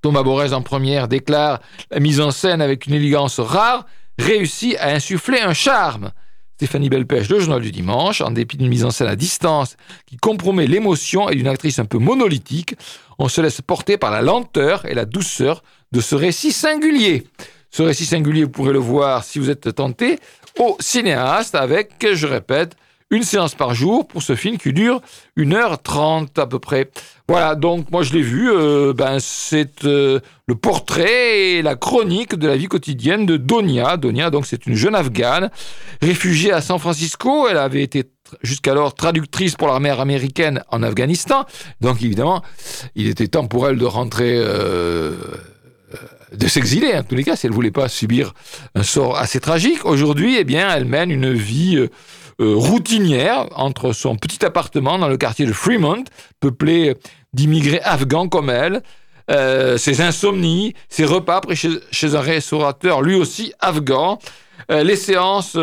Thomas 0.00 0.22
Borès 0.22 0.52
en 0.52 0.62
première 0.62 1.08
déclare 1.08 1.60
La 1.90 2.00
mise 2.00 2.20
en 2.20 2.30
scène 2.30 2.60
avec 2.60 2.86
une 2.86 2.94
élégance 2.94 3.38
rare 3.40 3.86
réussit 4.18 4.76
à 4.78 4.88
insuffler 4.88 5.40
un 5.40 5.54
charme. 5.54 6.12
Stéphanie 6.56 6.90
Belpèche, 6.90 7.28
le 7.28 7.40
journal 7.40 7.60
du 7.60 7.72
dimanche, 7.72 8.20
en 8.20 8.30
dépit 8.30 8.56
d'une 8.56 8.68
mise 8.68 8.84
en 8.84 8.90
scène 8.90 9.08
à 9.08 9.16
distance 9.16 9.76
qui 10.06 10.16
compromet 10.16 10.66
l'émotion 10.66 11.28
et 11.28 11.34
d'une 11.34 11.48
actrice 11.48 11.78
un 11.78 11.86
peu 11.86 11.98
monolithique, 11.98 12.76
on 13.18 13.28
se 13.28 13.40
laisse 13.40 13.60
porter 13.60 13.96
par 13.96 14.10
la 14.10 14.22
lenteur 14.22 14.86
et 14.86 14.94
la 14.94 15.04
douceur 15.04 15.62
de 15.92 16.00
ce 16.00 16.14
récit 16.14 16.52
singulier. 16.52 17.24
Ce 17.70 17.82
récit 17.82 18.06
singulier, 18.06 18.44
vous 18.44 18.50
pourrez 18.50 18.72
le 18.72 18.78
voir 18.78 19.24
si 19.24 19.38
vous 19.38 19.50
êtes 19.50 19.74
tenté 19.74 20.18
au 20.58 20.76
cinéaste 20.78 21.54
avec, 21.54 22.06
je 22.12 22.26
répète, 22.26 22.76
une 23.12 23.22
séance 23.22 23.54
par 23.54 23.74
jour 23.74 24.08
pour 24.08 24.22
ce 24.22 24.34
film 24.34 24.56
qui 24.56 24.72
dure 24.72 25.02
1h30 25.36 26.40
à 26.40 26.46
peu 26.46 26.58
près. 26.58 26.90
Voilà, 27.28 27.54
donc 27.54 27.90
moi 27.90 28.02
je 28.02 28.14
l'ai 28.14 28.22
vu, 28.22 28.50
euh, 28.50 28.94
ben, 28.94 29.18
c'est 29.20 29.84
euh, 29.84 30.18
le 30.46 30.54
portrait 30.54 31.50
et 31.50 31.62
la 31.62 31.76
chronique 31.76 32.34
de 32.34 32.48
la 32.48 32.56
vie 32.56 32.66
quotidienne 32.66 33.26
de 33.26 33.36
Donia. 33.36 33.98
Donia, 33.98 34.30
donc 34.30 34.46
c'est 34.46 34.66
une 34.66 34.74
jeune 34.74 34.94
afghane 34.94 35.50
réfugiée 36.00 36.52
à 36.52 36.62
San 36.62 36.78
Francisco. 36.78 37.46
Elle 37.48 37.58
avait 37.58 37.82
été 37.82 38.04
jusqu'alors 38.42 38.94
traductrice 38.94 39.56
pour 39.56 39.68
l'armée 39.68 39.90
américaine 39.90 40.62
en 40.70 40.82
Afghanistan. 40.82 41.44
Donc 41.82 42.02
évidemment, 42.02 42.42
il 42.94 43.08
était 43.08 43.28
temps 43.28 43.46
pour 43.46 43.68
elle 43.68 43.76
de 43.76 43.86
rentrer... 43.86 44.36
Euh, 44.36 45.12
de 46.34 46.48
s'exiler, 46.48 46.94
en 46.94 47.02
tous 47.02 47.14
les 47.14 47.24
cas, 47.24 47.36
si 47.36 47.44
elle 47.44 47.52
voulait 47.52 47.70
pas 47.70 47.90
subir 47.90 48.32
un 48.74 48.82
sort 48.82 49.18
assez 49.18 49.38
tragique. 49.38 49.84
Aujourd'hui, 49.84 50.36
eh 50.38 50.44
bien, 50.44 50.74
elle 50.74 50.86
mène 50.86 51.10
une 51.10 51.34
vie 51.34 51.86
euh, 52.42 52.54
routinière 52.56 53.46
entre 53.54 53.92
son 53.92 54.16
petit 54.16 54.44
appartement 54.44 54.98
dans 54.98 55.08
le 55.08 55.16
quartier 55.16 55.46
de 55.46 55.52
Fremont, 55.52 56.04
peuplé 56.40 56.96
d'immigrés 57.32 57.80
afghans 57.84 58.28
comme 58.28 58.50
elle, 58.50 58.82
euh, 59.30 59.78
ses 59.78 60.00
insomnies, 60.00 60.74
ses 60.88 61.04
repas 61.04 61.36
après 61.36 61.54
chez, 61.54 62.14
un 62.14 62.20
restaurateur 62.20 63.02
lui 63.02 63.14
aussi 63.14 63.52
afghan, 63.60 64.18
euh, 64.70 64.82
les 64.82 64.96
séances 64.96 65.56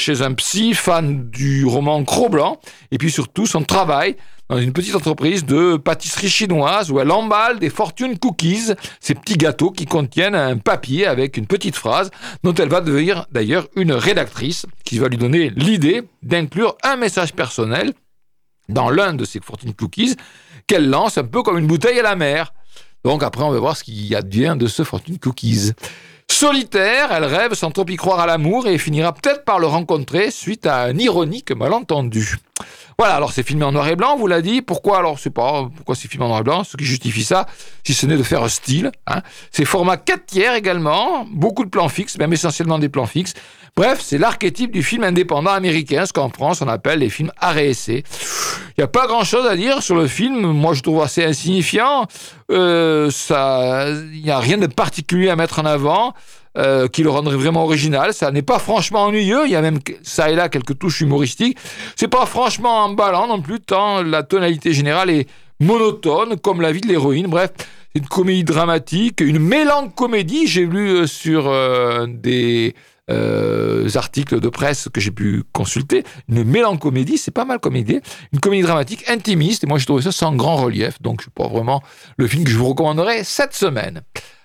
chez 0.00 0.22
un 0.22 0.32
psy 0.34 0.74
fan 0.74 1.28
du 1.30 1.64
roman 1.64 2.02
Cro-Blanc, 2.04 2.60
et 2.90 2.98
puis 2.98 3.10
surtout 3.10 3.46
son 3.46 3.62
travail 3.62 4.16
dans 4.48 4.58
une 4.58 4.72
petite 4.72 4.94
entreprise 4.94 5.44
de 5.44 5.76
pâtisserie 5.76 6.28
chinoise 6.28 6.90
où 6.90 7.00
elle 7.00 7.10
emballe 7.10 7.58
des 7.58 7.70
fortune 7.70 8.18
cookies, 8.18 8.72
ces 9.00 9.14
petits 9.14 9.36
gâteaux 9.36 9.70
qui 9.70 9.86
contiennent 9.86 10.34
un 10.34 10.56
papier 10.56 11.06
avec 11.06 11.36
une 11.36 11.46
petite 11.46 11.76
phrase 11.76 12.10
dont 12.44 12.54
elle 12.54 12.68
va 12.68 12.80
devenir 12.80 13.26
d'ailleurs 13.32 13.66
une 13.74 13.92
rédactrice 13.92 14.66
qui 14.84 14.98
va 14.98 15.08
lui 15.08 15.18
donner 15.18 15.50
l'idée 15.50 16.02
d'inclure 16.22 16.76
un 16.84 16.96
message 16.96 17.32
personnel 17.32 17.92
dans 18.68 18.90
l'un 18.90 19.14
de 19.14 19.24
ces 19.24 19.40
fortune 19.40 19.74
cookies 19.74 20.16
qu'elle 20.66 20.88
lance 20.88 21.18
un 21.18 21.24
peu 21.24 21.42
comme 21.42 21.58
une 21.58 21.66
bouteille 21.66 21.98
à 21.98 22.02
la 22.02 22.16
mer. 22.16 22.52
Donc 23.04 23.22
après, 23.22 23.44
on 23.44 23.50
va 23.50 23.58
voir 23.58 23.76
ce 23.76 23.84
qui 23.84 24.14
advient 24.14 24.56
de 24.58 24.66
ce 24.66 24.82
fortune 24.82 25.18
cookies. 25.18 25.72
Solitaire, 26.30 27.12
elle 27.12 27.24
rêve 27.24 27.54
sans 27.54 27.70
trop 27.70 27.86
y 27.88 27.96
croire 27.96 28.20
à 28.20 28.26
l'amour 28.26 28.66
et 28.66 28.76
finira 28.78 29.12
peut-être 29.12 29.44
par 29.44 29.58
le 29.58 29.66
rencontrer 29.66 30.30
suite 30.30 30.66
à 30.66 30.82
un 30.82 30.98
ironique 30.98 31.52
malentendu. 31.52 32.36
Voilà, 32.98 33.14
alors 33.14 33.32
c'est 33.32 33.42
filmé 33.42 33.64
en 33.64 33.72
noir 33.72 33.88
et 33.88 33.96
blanc, 33.96 34.16
vous 34.16 34.26
l'a 34.26 34.42
dit. 34.42 34.62
Pourquoi 34.62 34.98
alors 34.98 35.18
C'est 35.18 35.30
pas 35.30 35.68
pourquoi 35.74 35.94
c'est 35.94 36.08
filmé 36.08 36.24
en 36.24 36.28
noir 36.28 36.40
et 36.40 36.44
blanc? 36.44 36.64
Ce 36.64 36.76
qui 36.76 36.84
justifie 36.84 37.24
ça, 37.24 37.46
si 37.84 37.94
ce 37.94 38.06
n'est 38.06 38.16
de 38.16 38.22
faire 38.22 38.42
un 38.42 38.48
style. 38.48 38.90
Hein. 39.06 39.22
C'est 39.50 39.64
format 39.64 39.96
4 39.98 40.26
tiers 40.26 40.54
également, 40.54 41.26
beaucoup 41.30 41.64
de 41.64 41.70
plans 41.70 41.88
fixes, 41.88 42.18
même 42.18 42.32
essentiellement 42.32 42.78
des 42.78 42.88
plans 42.88 43.06
fixes. 43.06 43.34
Bref, 43.76 44.00
c'est 44.02 44.16
l'archétype 44.16 44.72
du 44.72 44.82
film 44.82 45.04
indépendant 45.04 45.50
américain, 45.50 46.06
ce 46.06 46.12
qu'en 46.14 46.30
France 46.30 46.62
on 46.62 46.68
appelle 46.68 47.00
les 47.00 47.10
films 47.10 47.30
arrêt 47.36 47.72
Il 47.88 48.02
n'y 48.78 48.84
a 48.84 48.88
pas 48.88 49.06
grand-chose 49.06 49.46
à 49.46 49.54
dire 49.54 49.82
sur 49.82 49.96
le 49.96 50.06
film. 50.06 50.40
Moi, 50.40 50.72
je 50.72 50.80
trouve 50.80 51.02
assez 51.02 51.22
insignifiant. 51.22 52.06
Euh, 52.50 53.10
ça, 53.10 53.86
il 54.12 54.22
n'y 54.22 54.30
a 54.30 54.38
rien 54.38 54.58
de 54.58 54.66
particulier 54.66 55.28
à 55.28 55.36
mettre 55.36 55.58
en 55.58 55.64
avant. 55.64 56.14
Euh, 56.58 56.88
qui 56.88 57.02
le 57.02 57.10
rendrait 57.10 57.36
vraiment 57.36 57.64
original. 57.64 58.14
Ça 58.14 58.30
n'est 58.30 58.40
pas 58.40 58.58
franchement 58.58 59.02
ennuyeux. 59.02 59.44
Il 59.44 59.50
y 59.50 59.56
a 59.56 59.60
même 59.60 59.78
ça 60.02 60.30
et 60.30 60.34
là 60.34 60.48
quelques 60.48 60.78
touches 60.78 61.02
humoristiques. 61.02 61.58
C'est 61.96 62.08
pas 62.08 62.24
franchement 62.24 62.78
emballant 62.84 63.26
non 63.26 63.42
plus, 63.42 63.60
tant 63.60 64.02
la 64.02 64.22
tonalité 64.22 64.72
générale 64.72 65.10
est 65.10 65.28
monotone, 65.60 66.38
comme 66.38 66.62
la 66.62 66.72
vie 66.72 66.80
de 66.80 66.88
l'héroïne. 66.88 67.26
Bref, 67.26 67.50
c'est 67.92 67.98
une 67.98 68.08
comédie 68.08 68.44
dramatique, 68.44 69.20
une 69.20 69.38
mélancomédie. 69.38 70.46
J'ai 70.46 70.64
lu 70.64 70.88
euh, 70.88 71.06
sur 71.06 71.46
euh, 71.46 72.06
des 72.08 72.74
articles 73.08 74.40
de 74.40 74.48
presse 74.48 74.88
que 74.92 75.00
j'ai 75.00 75.10
pu 75.10 75.44
consulter. 75.52 76.04
Une 76.28 76.44
mélancomédie, 76.44 77.18
c'est 77.18 77.30
pas 77.30 77.44
mal 77.44 77.58
comme 77.60 77.76
idée. 77.76 78.00
Une 78.32 78.40
comédie 78.40 78.62
dramatique 78.62 79.08
intimiste, 79.08 79.64
et 79.64 79.66
moi 79.66 79.78
je 79.78 79.86
trouve 79.86 80.00
ça 80.00 80.12
sans 80.12 80.34
grand 80.34 80.56
relief, 80.56 81.00
donc 81.00 81.22
c'est 81.22 81.32
pas 81.32 81.48
vraiment 81.48 81.82
le 82.16 82.26
film 82.26 82.44
que 82.44 82.50
je 82.50 82.56
vous 82.56 82.68
recommanderais 82.68 83.24
cette 83.24 83.54
semaine. 83.54 84.02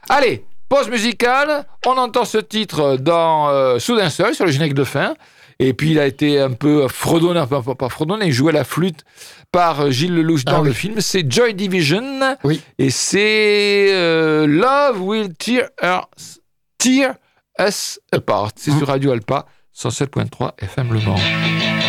Allez, 0.10 0.46
Pause 0.72 0.90
musicale, 0.90 1.66
on 1.86 1.98
entend 1.98 2.24
ce 2.24 2.38
titre 2.38 2.96
dans 2.96 3.50
euh, 3.50 3.78
Soudain 3.78 4.10
Seul, 4.10 4.34
sur 4.34 4.46
le 4.46 4.52
générique 4.52 4.74
de 4.74 4.86
fin. 4.86 5.16
Et 5.60 5.74
puis 5.74 5.92
il 5.92 6.00
a 6.00 6.08
été 6.08 6.40
un 6.40 6.54
peu 6.54 6.88
fredonné, 6.88 7.42
enfin 7.42 7.62
pas 7.76 7.90
fredonné, 7.90 8.28
il 8.28 8.32
jouait 8.32 8.54
la 8.54 8.64
flûte 8.64 9.04
par 9.52 9.82
euh, 9.82 9.92
Gilles 9.92 10.16
Lelouch 10.16 10.46
dans 10.46 10.62
ah 10.62 10.64
le 10.64 10.72
film. 10.72 11.02
C'est 11.02 11.30
Joy 11.30 11.56
Division. 11.56 12.38
Oui. 12.46 12.62
Et 12.80 12.90
c'est 12.90 13.90
euh, 13.92 14.48
Love 14.48 15.02
Will 15.02 15.34
Tear 15.34 15.68
Us, 15.84 16.40
tear 16.78 17.16
us 17.68 18.00
Apart. 18.12 18.52
C'est 18.56 18.72
sur 18.72 18.88
Radio 18.88 19.12
Alpa, 19.12 19.46
107.3 19.76 20.54
FM 20.60 20.94
Le 20.94 21.00
Mans. 21.02 21.81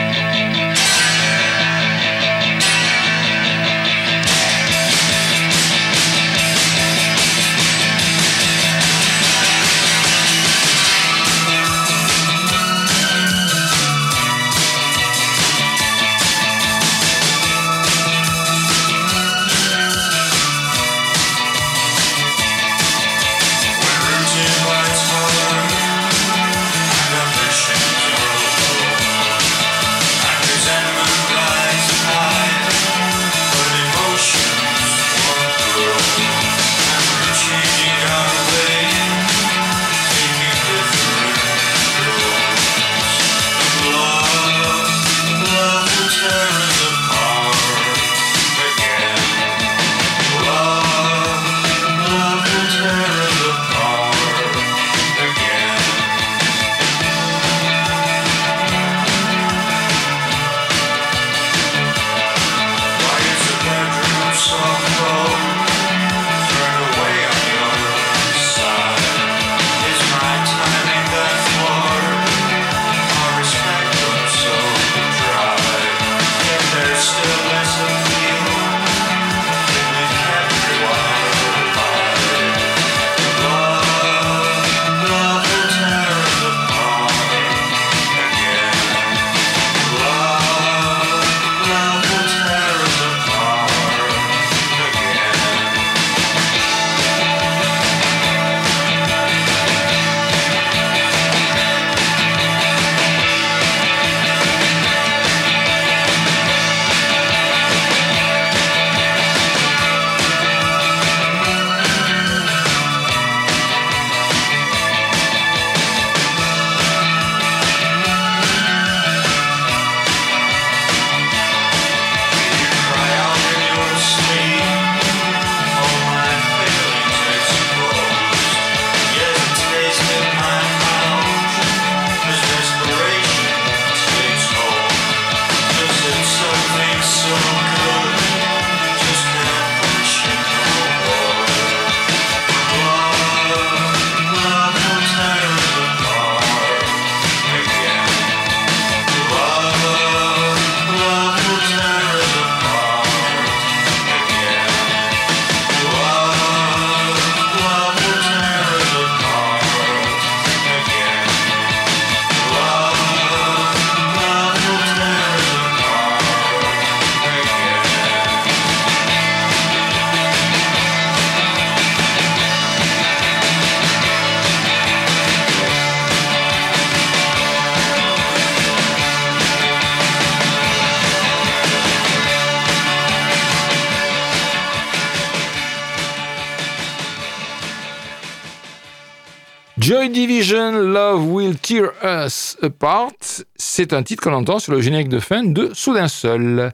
Joy 189.82 190.10
Division, 190.10 190.70
Love 190.70 191.26
Will 191.28 191.58
Tear 191.58 191.90
Us 192.04 192.56
Apart, 192.62 193.10
c'est 193.56 193.92
un 193.92 194.04
titre 194.04 194.22
qu'on 194.22 194.32
entend 194.32 194.60
sur 194.60 194.72
le 194.72 194.80
générique 194.80 195.08
de 195.08 195.18
fin 195.18 195.42
de 195.42 195.70
Soudain 195.74 196.06
Seul. 196.06 196.70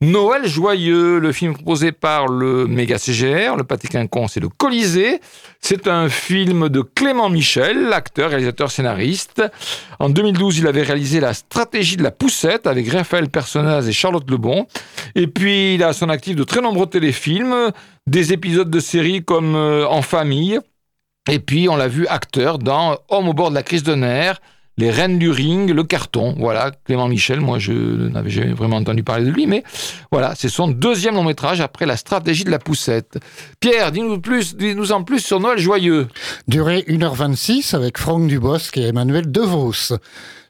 Noël 0.00 0.46
joyeux, 0.46 1.18
le 1.18 1.32
film 1.32 1.54
proposé 1.54 1.90
par 1.90 2.28
le 2.28 2.68
méga 2.68 2.98
CGR, 2.98 3.56
le 3.56 3.64
Pâté 3.64 3.88
Quinconce 3.88 4.34
c'est 4.34 4.40
le 4.40 4.48
Colisée. 4.48 5.20
C'est 5.60 5.88
un 5.88 6.08
film 6.08 6.68
de 6.68 6.82
Clément 6.82 7.30
Michel, 7.30 7.88
l'acteur, 7.88 8.30
réalisateur, 8.30 8.70
scénariste. 8.70 9.42
En 9.98 10.08
2012, 10.08 10.58
il 10.58 10.68
avait 10.68 10.82
réalisé 10.82 11.18
La 11.18 11.34
stratégie 11.34 11.96
de 11.96 12.04
la 12.04 12.12
poussette 12.12 12.68
avec 12.68 12.88
Raphaël 12.88 13.28
Personnaz 13.28 13.88
et 13.88 13.92
Charlotte 13.92 14.30
Lebon. 14.30 14.68
Et 15.16 15.26
puis, 15.26 15.74
il 15.74 15.82
a 15.82 15.92
son 15.92 16.08
actif 16.08 16.36
de 16.36 16.44
très 16.44 16.60
nombreux 16.60 16.86
téléfilms, 16.86 17.72
des 18.06 18.32
épisodes 18.32 18.70
de 18.70 18.80
séries 18.80 19.24
comme 19.24 19.56
euh, 19.56 19.84
En 19.88 20.02
famille. 20.02 20.60
Et 21.30 21.38
puis, 21.38 21.68
on 21.68 21.76
l'a 21.76 21.88
vu 21.88 22.06
acteur 22.08 22.58
dans 22.58 22.98
Homme 23.08 23.28
au 23.28 23.32
bord 23.32 23.50
de 23.50 23.54
la 23.54 23.62
crise 23.62 23.84
de 23.84 23.94
nerfs, 23.94 24.40
les 24.76 24.90
Reines 24.90 25.18
du 25.18 25.30
Ring, 25.30 25.70
le 25.70 25.84
carton. 25.84 26.34
Voilà, 26.38 26.72
Clément 26.84 27.06
Michel, 27.06 27.40
moi 27.40 27.58
je 27.58 27.72
n'avais 27.72 28.30
jamais 28.30 28.52
vraiment 28.54 28.78
entendu 28.78 29.04
parler 29.04 29.26
de 29.26 29.30
lui, 29.30 29.46
mais 29.46 29.62
voilà, 30.10 30.34
c'est 30.34 30.48
son 30.48 30.66
deuxième 30.66 31.14
long 31.14 31.24
métrage 31.24 31.60
après 31.60 31.86
la 31.86 31.96
stratégie 31.96 32.42
de 32.42 32.50
la 32.50 32.58
poussette. 32.58 33.18
Pierre, 33.60 33.92
dis-nous 33.92 34.20
plus, 34.20 34.56
dis-nous 34.56 34.90
en 34.90 35.04
plus 35.04 35.20
sur 35.20 35.38
Noël 35.38 35.58
Joyeux. 35.58 36.08
Durée 36.48 36.84
1h26 36.88 37.76
avec 37.76 37.98
Franck 37.98 38.26
Dubosc 38.26 38.76
et 38.76 38.88
Emmanuel 38.88 39.30
Devos. 39.30 39.94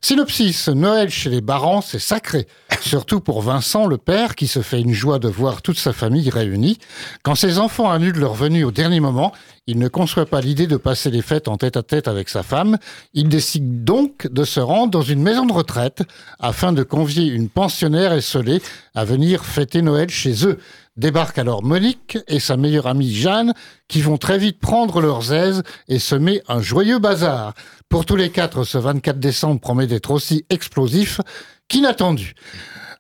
Synopsis, 0.04 0.68
Noël 0.68 1.10
chez 1.10 1.30
les 1.30 1.40
Barans, 1.40 1.80
c'est 1.80 2.00
sacré. 2.00 2.48
Surtout 2.80 3.20
pour 3.20 3.40
Vincent, 3.40 3.86
le 3.86 3.98
père, 3.98 4.34
qui 4.34 4.48
se 4.48 4.60
fait 4.60 4.80
une 4.80 4.92
joie 4.92 5.20
de 5.20 5.28
voir 5.28 5.62
toute 5.62 5.78
sa 5.78 5.92
famille 5.92 6.28
réunie. 6.28 6.78
Quand 7.22 7.36
ses 7.36 7.58
enfants 7.58 7.88
annulent 7.88 8.18
leur 8.18 8.34
venue 8.34 8.64
au 8.64 8.72
dernier 8.72 8.98
moment, 8.98 9.32
il 9.68 9.78
ne 9.78 9.86
conçoit 9.86 10.26
pas 10.26 10.40
l'idée 10.40 10.66
de 10.66 10.76
passer 10.76 11.08
les 11.12 11.22
fêtes 11.22 11.46
en 11.46 11.56
tête 11.56 11.76
à 11.76 11.84
tête 11.84 12.08
avec 12.08 12.28
sa 12.28 12.42
femme. 12.42 12.78
Il 13.14 13.28
décide 13.28 13.84
donc 13.84 14.26
de 14.28 14.42
se 14.42 14.58
rendre 14.58 14.90
dans 14.90 15.02
une 15.02 15.22
maison 15.22 15.46
de 15.46 15.52
retraite 15.52 16.02
afin 16.40 16.72
de 16.72 16.82
convier 16.82 17.26
une 17.26 17.48
pensionnaire 17.48 18.12
esselée 18.12 18.60
à 18.96 19.04
venir 19.04 19.44
fêter 19.44 19.82
Noël 19.82 20.10
chez 20.10 20.44
eux. 20.46 20.58
Débarquent 20.96 21.38
alors 21.38 21.62
Monique 21.62 22.18
et 22.28 22.38
sa 22.38 22.58
meilleure 22.58 22.86
amie 22.86 23.14
Jeanne, 23.14 23.54
qui 23.88 24.02
vont 24.02 24.18
très 24.18 24.36
vite 24.36 24.60
prendre 24.60 25.00
leurs 25.00 25.32
aises 25.32 25.62
et 25.88 25.98
semer 25.98 26.42
un 26.48 26.60
joyeux 26.60 26.98
bazar. 26.98 27.54
Pour 27.88 28.04
tous 28.04 28.16
les 28.16 28.30
quatre, 28.30 28.64
ce 28.64 28.76
24 28.76 29.18
décembre 29.18 29.60
promet 29.60 29.86
d'être 29.86 30.10
aussi 30.10 30.44
explosif 30.50 31.20
qu'inattendu. 31.68 32.34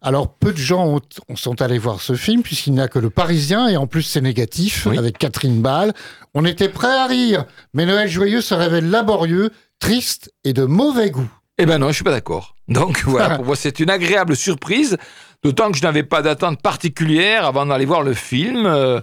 Alors, 0.00 0.34
peu 0.34 0.52
de 0.52 0.58
gens 0.58 0.98
sont 1.36 1.62
allés 1.62 1.78
voir 1.78 2.00
ce 2.00 2.14
film, 2.14 2.42
puisqu'il 2.42 2.72
n'y 2.72 2.80
a 2.80 2.88
que 2.88 2.98
le 2.98 3.10
Parisien, 3.10 3.68
et 3.68 3.76
en 3.76 3.86
plus 3.86 4.02
c'est 4.02 4.20
négatif, 4.20 4.88
avec 4.88 5.18
Catherine 5.18 5.60
Ball. 5.62 5.92
On 6.34 6.44
était 6.44 6.68
prêts 6.68 6.88
à 6.88 7.06
rire, 7.06 7.44
mais 7.72 7.86
Noël 7.86 8.08
Joyeux 8.08 8.40
se 8.40 8.54
révèle 8.54 8.90
laborieux, 8.90 9.50
triste 9.78 10.32
et 10.44 10.54
de 10.54 10.64
mauvais 10.64 11.10
goût. 11.10 11.30
Eh 11.62 11.66
ben 11.66 11.78
non, 11.78 11.90
je 11.90 11.92
suis 11.92 12.02
pas 12.02 12.10
d'accord. 12.10 12.56
Donc 12.66 13.02
voilà, 13.06 13.36
pour 13.36 13.44
moi 13.44 13.54
c'est 13.54 13.78
une 13.78 13.88
agréable 13.88 14.34
surprise, 14.34 14.96
d'autant 15.44 15.70
que 15.70 15.78
je 15.78 15.82
n'avais 15.84 16.02
pas 16.02 16.20
d'attente 16.20 16.60
particulière 16.60 17.46
avant 17.46 17.66
d'aller 17.66 17.84
voir 17.84 18.02
le 18.02 18.14
film. 18.14 18.66
Euh, 18.66 19.00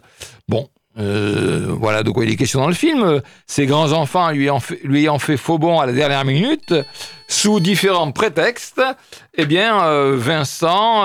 bon, 0.50 0.67
euh, 0.98 1.67
voilà 1.69 2.04
de 2.04 2.12
quoi 2.12 2.26
il 2.26 2.32
est 2.32 2.36
question 2.36 2.60
dans 2.60 2.67
le 2.67 2.74
film. 2.74 3.22
Ses 3.48 3.65
grands-enfants 3.65 4.32
lui, 4.32 4.50
lui 4.84 5.00
ayant 5.00 5.19
fait 5.19 5.38
faux 5.38 5.58
bon 5.58 5.80
à 5.80 5.86
la 5.86 5.93
dernière 5.93 6.26
minute, 6.26 6.74
sous 7.30 7.62
différents 7.62 8.12
prétextes, 8.12 8.82
eh 9.36 9.45
bien, 9.45 9.82
euh, 9.86 10.17
Vincent, 10.17 11.04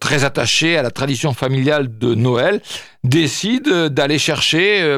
très 0.00 0.24
attaché 0.24 0.78
à 0.78 0.82
la 0.82 0.90
tradition 0.90 1.34
familiale 1.34 1.98
de 1.98 2.14
Noël, 2.14 2.62
décide 3.02 3.68
d'aller 3.68 4.18
chercher 4.18 4.96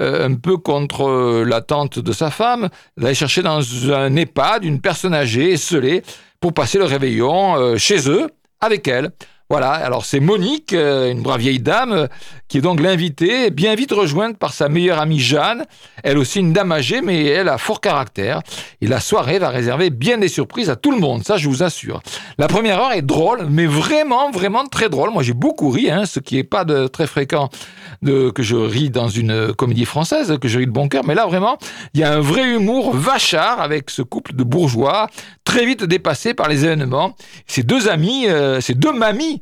euh, 0.00 0.28
un 0.28 0.34
peu 0.34 0.56
contre 0.56 1.08
euh, 1.08 1.44
l'attente 1.44 1.98
de 1.98 2.12
sa 2.12 2.30
femme, 2.30 2.68
d'aller 2.96 3.14
chercher 3.14 3.42
dans 3.42 3.60
un 3.92 4.14
EHPAD 4.14 4.64
une 4.64 4.80
personne 4.80 5.14
âgée, 5.14 5.52
esselée, 5.52 6.02
pour 6.40 6.52
passer 6.52 6.78
le 6.78 6.84
réveillon 6.84 7.56
euh, 7.56 7.76
chez 7.76 8.08
eux, 8.08 8.28
avec 8.60 8.86
elle. 8.86 9.10
Voilà, 9.50 9.70
alors 9.70 10.04
c'est 10.04 10.20
Monique, 10.20 10.74
une 10.74 11.22
brave 11.22 11.40
vieille 11.40 11.60
dame, 11.60 12.08
qui 12.48 12.58
est 12.58 12.60
donc 12.60 12.80
l'invitée, 12.80 13.50
bien 13.50 13.74
vite 13.74 13.92
rejointe 13.92 14.36
par 14.36 14.52
sa 14.52 14.68
meilleure 14.68 14.98
amie 14.98 15.20
Jeanne, 15.20 15.64
elle 16.02 16.18
aussi 16.18 16.40
une 16.40 16.52
dame 16.52 16.70
âgée, 16.70 17.00
mais 17.00 17.24
elle 17.24 17.48
a 17.48 17.56
fort 17.56 17.80
caractère. 17.80 18.42
Et 18.82 18.86
la 18.86 19.00
soirée 19.00 19.38
va 19.38 19.48
réserver 19.48 19.88
bien 19.88 20.18
des 20.18 20.28
surprises 20.28 20.68
à 20.68 20.76
tout 20.76 20.90
le 20.90 20.98
monde, 20.98 21.24
ça 21.24 21.38
je 21.38 21.48
vous 21.48 21.62
assure. 21.62 22.02
La 22.36 22.46
première 22.46 22.78
heure 22.78 22.92
est 22.92 23.00
drôle, 23.00 23.46
mais 23.48 23.64
vraiment, 23.64 24.30
vraiment 24.30 24.66
très 24.66 24.90
drôle. 24.90 25.10
Moi 25.12 25.22
j'ai 25.22 25.32
beaucoup 25.32 25.70
ri, 25.70 25.90
hein, 25.90 26.04
ce 26.04 26.20
qui 26.20 26.36
n'est 26.36 26.44
pas 26.44 26.64
de 26.64 26.86
très 26.86 27.06
fréquent 27.06 27.48
de, 28.02 28.28
que 28.28 28.42
je 28.42 28.56
ris 28.56 28.90
dans 28.90 29.08
une 29.08 29.54
comédie 29.54 29.86
française, 29.86 30.36
que 30.40 30.48
je 30.48 30.58
ris 30.58 30.66
de 30.66 30.72
bon 30.72 30.88
cœur, 30.88 31.04
mais 31.06 31.14
là 31.14 31.26
vraiment, 31.26 31.56
il 31.94 32.00
y 32.00 32.04
a 32.04 32.12
un 32.12 32.20
vrai 32.20 32.46
humour 32.46 32.94
vachard 32.94 33.62
avec 33.62 33.88
ce 33.88 34.02
couple 34.02 34.34
de 34.34 34.44
bourgeois, 34.44 35.08
très 35.44 35.64
vite 35.64 35.84
dépassé 35.84 36.34
par 36.34 36.48
les 36.48 36.66
événements. 36.66 37.16
Ces 37.46 37.62
deux 37.62 37.88
amis, 37.88 38.26
euh, 38.28 38.60
ces 38.60 38.74
deux 38.74 38.92
mamies, 38.92 39.37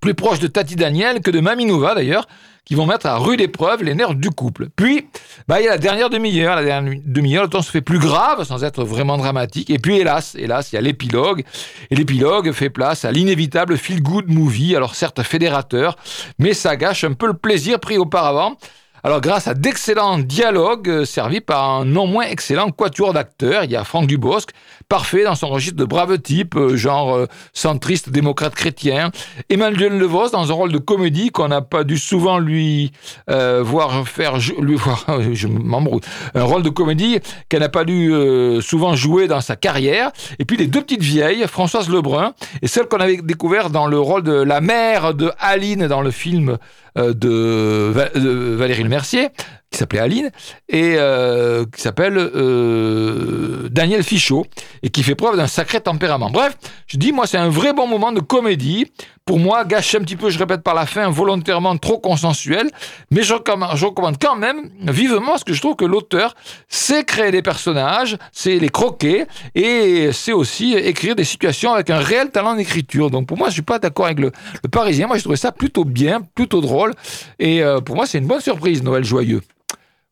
plus 0.00 0.14
proches 0.14 0.38
de 0.38 0.46
Tati 0.46 0.76
Daniel 0.76 1.20
que 1.20 1.30
de 1.30 1.40
Mamie 1.40 1.66
Nova 1.66 1.94
d'ailleurs, 1.94 2.26
qui 2.64 2.74
vont 2.74 2.86
mettre 2.86 3.06
à 3.06 3.16
rude 3.16 3.40
épreuve 3.40 3.82
les 3.82 3.94
nerfs 3.94 4.14
du 4.14 4.30
couple. 4.30 4.68
Puis, 4.74 5.08
bah, 5.48 5.60
il 5.60 5.64
y 5.64 5.66
a 5.66 5.72
la 5.72 5.78
dernière 5.78 6.10
demi-heure. 6.10 6.54
La 6.56 6.62
dernière 6.62 7.00
demi-heure, 7.04 7.44
le 7.44 7.48
temps 7.48 7.62
se 7.62 7.70
fait 7.70 7.80
plus 7.80 7.98
grave 7.98 8.44
sans 8.44 8.62
être 8.64 8.84
vraiment 8.84 9.18
dramatique. 9.18 9.70
Et 9.70 9.78
puis, 9.78 9.98
hélas, 9.98 10.36
hélas, 10.36 10.72
il 10.72 10.76
y 10.76 10.78
a 10.78 10.80
l'épilogue. 10.80 11.44
Et 11.90 11.96
l'épilogue 11.96 12.52
fait 12.52 12.70
place 12.70 13.04
à 13.04 13.12
l'inévitable 13.12 13.76
feel-good 13.76 14.28
movie. 14.28 14.76
Alors, 14.76 14.94
certes, 14.94 15.22
fédérateur, 15.22 15.96
mais 16.38 16.54
ça 16.54 16.76
gâche 16.76 17.04
un 17.04 17.14
peu 17.14 17.26
le 17.26 17.34
plaisir 17.34 17.80
pris 17.80 17.98
auparavant. 17.98 18.56
Alors, 19.02 19.20
grâce 19.22 19.48
à 19.48 19.54
d'excellents 19.54 20.18
dialogues 20.18 20.88
euh, 20.88 21.04
servis 21.06 21.40
par 21.40 21.68
un 21.68 21.84
non 21.86 22.06
moins 22.06 22.24
excellent 22.24 22.70
quatuor 22.70 23.14
d'acteurs, 23.14 23.64
il 23.64 23.70
y 23.70 23.76
a 23.76 23.82
Franck 23.82 24.06
Dubosc, 24.06 24.50
parfait 24.90 25.24
dans 25.24 25.34
son 25.34 25.48
registre 25.48 25.78
de 25.78 25.86
brave 25.86 26.18
type, 26.18 26.56
euh, 26.56 26.76
genre 26.76 27.14
euh, 27.14 27.26
centriste, 27.54 28.10
démocrate 28.10 28.54
chrétien. 28.54 29.10
Emmanuel 29.48 29.96
Levos 29.98 30.28
dans 30.28 30.50
un 30.50 30.54
rôle 30.54 30.72
de 30.72 30.78
comédie 30.78 31.30
qu'on 31.30 31.48
n'a 31.48 31.62
pas 31.62 31.84
dû 31.84 31.96
souvent 31.96 32.38
lui 32.38 32.92
voir 33.28 34.06
faire, 34.06 34.34
lui 34.60 34.74
voir, 34.74 35.06
je 35.32 35.46
m'embrouille, 35.46 36.00
un 36.34 36.42
rôle 36.42 36.62
de 36.62 36.68
comédie 36.68 37.20
qu'elle 37.48 37.60
n'a 37.60 37.68
pas 37.68 37.84
dû 37.84 38.12
souvent 38.60 38.96
jouer 38.96 39.28
dans 39.28 39.40
sa 39.40 39.56
carrière. 39.56 40.10
Et 40.38 40.44
puis 40.44 40.56
les 40.56 40.66
deux 40.66 40.82
petites 40.82 41.02
vieilles, 41.02 41.46
Françoise 41.46 41.88
Lebrun 41.88 42.34
et 42.60 42.66
celle 42.66 42.86
qu'on 42.86 42.98
avait 42.98 43.18
découvert 43.18 43.70
dans 43.70 43.86
le 43.86 43.98
rôle 43.98 44.22
de 44.22 44.32
la 44.32 44.60
mère 44.60 45.14
de 45.14 45.30
Aline 45.38 45.86
dans 45.86 46.02
le 46.02 46.10
film 46.10 46.58
euh, 46.98 47.14
de, 47.14 48.56
Valérie 48.56 48.82
Le 48.82 48.88
Mercier, 48.88 49.28
qui 49.70 49.78
s'appelait 49.78 50.00
Aline, 50.00 50.30
et 50.68 50.94
euh, 50.96 51.64
qui 51.64 51.80
s'appelle 51.80 52.16
euh, 52.18 53.68
Daniel 53.70 54.02
Fichot, 54.02 54.46
et 54.82 54.90
qui 54.90 55.02
fait 55.02 55.14
preuve 55.14 55.36
d'un 55.36 55.46
sacré 55.46 55.80
tempérament. 55.80 56.30
Bref, 56.30 56.56
je 56.86 56.96
dis, 56.96 57.12
moi, 57.12 57.26
c'est 57.26 57.38
un 57.38 57.48
vrai 57.48 57.72
bon 57.72 57.86
moment 57.86 58.12
de 58.12 58.20
comédie. 58.20 58.90
Pour 59.24 59.38
moi, 59.38 59.64
gâché 59.64 59.98
un 59.98 60.00
petit 60.00 60.16
peu, 60.16 60.30
je 60.30 60.38
répète 60.38 60.62
par 60.62 60.74
la 60.74 60.86
fin, 60.86 61.08
volontairement 61.08 61.76
trop 61.76 61.98
consensuel, 61.98 62.68
mais 63.10 63.22
je 63.22 63.34
recommande, 63.34 64.16
quand 64.20 64.34
même 64.34 64.70
vivement, 64.80 65.32
parce 65.32 65.44
que 65.44 65.52
je 65.52 65.60
trouve 65.60 65.76
que 65.76 65.84
l'auteur 65.84 66.34
sait 66.68 67.04
créer 67.04 67.30
des 67.30 67.42
personnages, 67.42 68.16
c'est 68.32 68.58
les 68.58 68.70
croquer, 68.70 69.26
et 69.54 70.10
c'est 70.12 70.32
aussi 70.32 70.74
écrire 70.74 71.14
des 71.14 71.24
situations 71.24 71.72
avec 71.72 71.90
un 71.90 71.98
réel 71.98 72.30
talent 72.30 72.54
d'écriture. 72.54 73.10
Donc 73.10 73.26
pour 73.26 73.38
moi, 73.38 73.48
je 73.48 73.54
suis 73.54 73.62
pas 73.62 73.78
d'accord 73.78 74.06
avec 74.06 74.18
le, 74.18 74.32
Parisien. 74.72 75.06
Moi, 75.06 75.16
je 75.16 75.22
trouvais 75.22 75.36
ça 75.36 75.52
plutôt 75.52 75.84
bien, 75.84 76.22
plutôt 76.34 76.60
drôle, 76.60 76.94
et 77.38 77.62
euh, 77.62 77.80
pour 77.80 77.96
moi, 77.96 78.06
c'est 78.06 78.18
une 78.18 78.26
bonne 78.26 78.40
surprise, 78.40 78.82
Noël 78.82 79.04
Joyeux. 79.04 79.42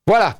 Voilà. 0.06 0.36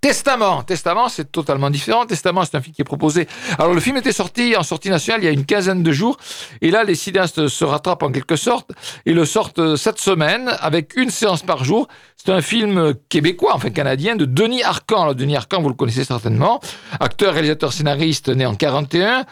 Testament. 0.00 0.62
Testament, 0.62 1.08
c'est 1.08 1.32
totalement 1.32 1.70
différent. 1.70 2.06
Testament, 2.06 2.44
c'est 2.44 2.56
un 2.56 2.60
film 2.60 2.74
qui 2.74 2.82
est 2.82 2.84
proposé. 2.84 3.26
Alors, 3.58 3.74
le 3.74 3.80
film 3.80 3.96
était 3.96 4.12
sorti 4.12 4.54
en 4.56 4.62
sortie 4.62 4.90
nationale 4.90 5.22
il 5.22 5.24
y 5.24 5.28
a 5.28 5.32
une 5.32 5.44
quinzaine 5.44 5.82
de 5.82 5.90
jours. 5.90 6.18
Et 6.60 6.70
là, 6.70 6.84
les 6.84 6.94
cinéastes 6.94 7.48
se 7.48 7.64
rattrapent 7.64 8.04
en 8.04 8.12
quelque 8.12 8.36
sorte 8.36 8.70
et 9.06 9.12
le 9.12 9.24
sortent 9.24 9.74
cette 9.74 9.98
semaine 9.98 10.54
avec 10.60 10.94
une 10.96 11.10
séance 11.10 11.42
par 11.42 11.64
jour. 11.64 11.88
C'est 12.16 12.30
un 12.30 12.40
film 12.42 12.94
québécois, 13.08 13.52
enfin 13.54 13.70
canadien, 13.70 14.14
de 14.14 14.24
Denis 14.24 14.62
Arcan. 14.62 15.02
Alors, 15.02 15.14
Denis 15.16 15.36
Arcan, 15.36 15.60
vous 15.60 15.68
le 15.68 15.74
connaissez 15.74 16.04
certainement. 16.04 16.60
Acteur, 17.00 17.32
réalisateur, 17.32 17.72
scénariste, 17.72 18.28
né 18.28 18.46
en 18.46 18.54
41. 18.54 19.24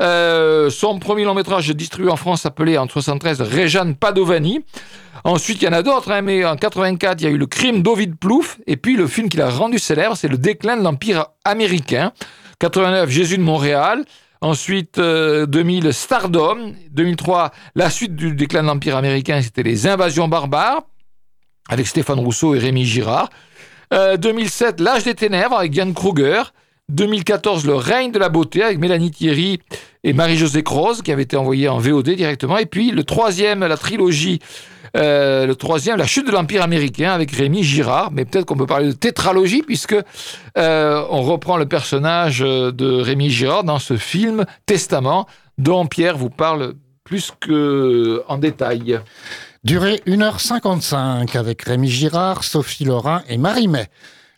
Euh, 0.00 0.70
son 0.70 0.98
premier 0.98 1.24
long 1.24 1.34
métrage 1.34 1.68
distribué 1.68 2.10
en 2.10 2.16
France 2.16 2.42
s'appelait 2.42 2.78
en 2.78 2.88
73 2.88 3.42
Réjeanne 3.42 3.94
Padovani. 3.94 4.64
Ensuite, 5.22 5.62
il 5.62 5.64
y 5.64 5.68
en 5.68 5.72
a 5.72 5.82
d'autres, 5.82 6.10
hein, 6.10 6.22
mais 6.22 6.44
en 6.44 6.56
84, 6.56 7.20
il 7.20 7.24
y 7.24 7.26
a 7.28 7.30
eu 7.30 7.38
le 7.38 7.46
crime 7.46 7.82
d'Ovid 7.82 8.16
Plouf, 8.16 8.58
et 8.66 8.76
puis 8.76 8.96
le 8.96 9.06
film 9.06 9.28
qui 9.28 9.36
l'a 9.36 9.48
rendu 9.48 9.78
célèbre, 9.78 10.13
c'est 10.14 10.28
le 10.28 10.38
déclin 10.38 10.76
de 10.76 10.82
l'Empire 10.82 11.26
américain. 11.44 12.12
89, 12.58 13.10
Jésus 13.10 13.38
de 13.38 13.42
Montréal. 13.42 14.04
Ensuite, 14.40 15.00
2000, 15.00 15.86
euh, 15.86 15.92
Stardom. 15.92 16.74
2003, 16.90 17.50
la 17.74 17.88
suite 17.90 18.14
du 18.14 18.34
déclin 18.34 18.62
de 18.62 18.66
l'Empire 18.66 18.96
américain, 18.96 19.40
c'était 19.40 19.62
les 19.62 19.86
invasions 19.86 20.28
barbares, 20.28 20.82
avec 21.68 21.86
Stéphane 21.86 22.20
Rousseau 22.20 22.54
et 22.54 22.58
Rémi 22.58 22.84
Girard. 22.84 23.30
2007, 23.90 24.80
euh, 24.80 24.84
L'âge 24.84 25.04
des 25.04 25.14
ténèbres, 25.14 25.56
avec 25.56 25.70
Diane 25.70 25.94
Kruger. 25.94 26.42
2014, 26.90 27.64
Le 27.64 27.74
règne 27.74 28.12
de 28.12 28.18
la 28.18 28.28
beauté, 28.28 28.62
avec 28.62 28.78
Mélanie 28.78 29.10
Thierry 29.10 29.60
et 30.02 30.12
Marie-Josée 30.12 30.62
Croze, 30.62 31.00
qui 31.00 31.10
avait 31.10 31.22
été 31.22 31.36
envoyée 31.36 31.68
en 31.68 31.78
VOD 31.78 32.10
directement. 32.10 32.58
Et 32.58 32.66
puis, 32.66 32.90
le 32.90 33.04
troisième, 33.04 33.60
la 33.60 33.78
trilogie 33.78 34.40
Euh, 34.96 35.46
le 35.46 35.54
troisième, 35.56 35.96
La 35.96 36.06
chute 36.06 36.26
de 36.26 36.32
l'Empire 36.32 36.62
américain 36.62 37.12
avec 37.12 37.32
Rémi 37.32 37.62
Girard. 37.62 38.10
Mais 38.12 38.24
peut-être 38.24 38.44
qu'on 38.46 38.56
peut 38.56 38.66
parler 38.66 38.88
de 38.88 38.92
tétralogie 38.92 39.62
puisque 39.62 39.96
euh, 40.56 41.04
on 41.10 41.22
reprend 41.22 41.56
le 41.56 41.66
personnage 41.66 42.40
de 42.40 43.00
Rémi 43.00 43.30
Girard 43.30 43.64
dans 43.64 43.78
ce 43.78 43.96
film 43.96 44.44
Testament 44.66 45.26
dont 45.58 45.86
Pierre 45.86 46.16
vous 46.16 46.30
parle 46.30 46.74
plus 47.04 47.32
que 47.40 48.22
en 48.28 48.38
détail. 48.38 49.00
Durée 49.64 50.02
1h55 50.06 51.36
avec 51.36 51.62
Rémi 51.62 51.88
Girard, 51.88 52.44
Sophie 52.44 52.84
Laurin 52.84 53.22
et 53.28 53.38
Marie 53.38 53.68
May. 53.68 53.88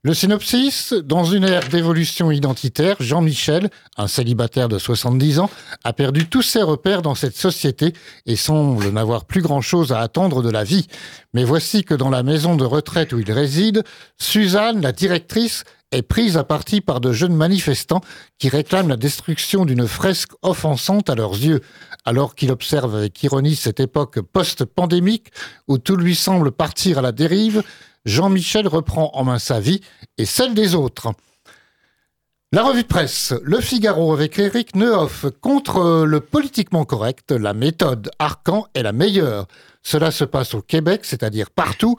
Le 0.07 0.15
synopsis, 0.15 0.93
dans 0.93 1.25
une 1.25 1.43
ère 1.43 1.69
d'évolution 1.69 2.31
identitaire, 2.31 2.95
Jean-Michel, 3.01 3.71
un 3.97 4.07
célibataire 4.07 4.69
de 4.69 4.79
70 4.79 5.41
ans, 5.41 5.51
a 5.83 5.93
perdu 5.93 6.29
tous 6.29 6.43
ses 6.43 6.63
repères 6.63 7.03
dans 7.03 7.17
cette 7.17 7.37
société 7.37 7.93
et 8.25 8.37
semble 8.37 8.89
n'avoir 8.91 9.25
plus 9.25 9.43
grand-chose 9.43 9.91
à 9.91 9.99
attendre 9.99 10.45
de 10.45 10.49
la 10.49 10.63
vie. 10.63 10.87
Mais 11.35 11.43
voici 11.43 11.83
que 11.83 11.93
dans 11.93 12.09
la 12.09 12.23
maison 12.23 12.55
de 12.55 12.65
retraite 12.65 13.15
où 13.15 13.19
il 13.19 13.33
réside, 13.33 13.83
Suzanne, 14.17 14.81
la 14.81 14.93
directrice, 14.93 15.65
est 15.91 16.03
prise 16.03 16.37
à 16.37 16.45
partie 16.45 16.81
par 16.81 17.01
de 17.01 17.13
jeunes 17.13 17.35
manifestants 17.35 18.01
qui 18.39 18.49
réclament 18.49 18.91
la 18.91 18.97
destruction 18.97 19.65
d'une 19.65 19.89
fresque 19.89 20.31
offensante 20.43 21.11
à 21.11 21.17
leurs 21.17 21.35
yeux. 21.35 21.63
Alors 22.05 22.37
qu'il 22.37 22.53
observe 22.53 22.95
avec 22.95 23.21
ironie 23.25 23.57
cette 23.57 23.81
époque 23.81 24.21
post-pandémique 24.21 25.33
où 25.67 25.79
tout 25.79 25.97
lui 25.97 26.15
semble 26.15 26.53
partir 26.53 26.99
à 26.99 27.03
la 27.03 27.11
dérive, 27.11 27.65
Jean-Michel 28.07 28.67
reprend 28.69 29.11
en 29.13 29.25
main 29.25 29.39
sa 29.39 29.61
vie 29.61 29.83
et 30.17 30.25
celle 30.25 30.55
des 30.55 30.75
autres. 30.75 31.13
La 32.53 32.63
revue 32.63 32.85
de 32.85 32.89
presse, 32.89 33.35
Le 33.43 33.61
Figaro 33.61 34.13
avec 34.13 34.39
Eric 34.39 34.77
Nehoff 34.77 35.27
contre 35.41 36.05
le 36.07 36.21
politiquement 36.21 36.85
correct, 36.85 37.33
la 37.33 37.53
méthode 37.53 38.09
Arcan 38.21 38.67
est 38.75 38.85
la 38.85 38.93
meilleure. 38.93 39.47
Cela 39.83 40.13
se 40.13 40.25
passe 40.25 40.55
au 40.55 40.63
Québec, 40.63 41.01
c'est-à-dire 41.05 41.51
partout. 41.51 41.97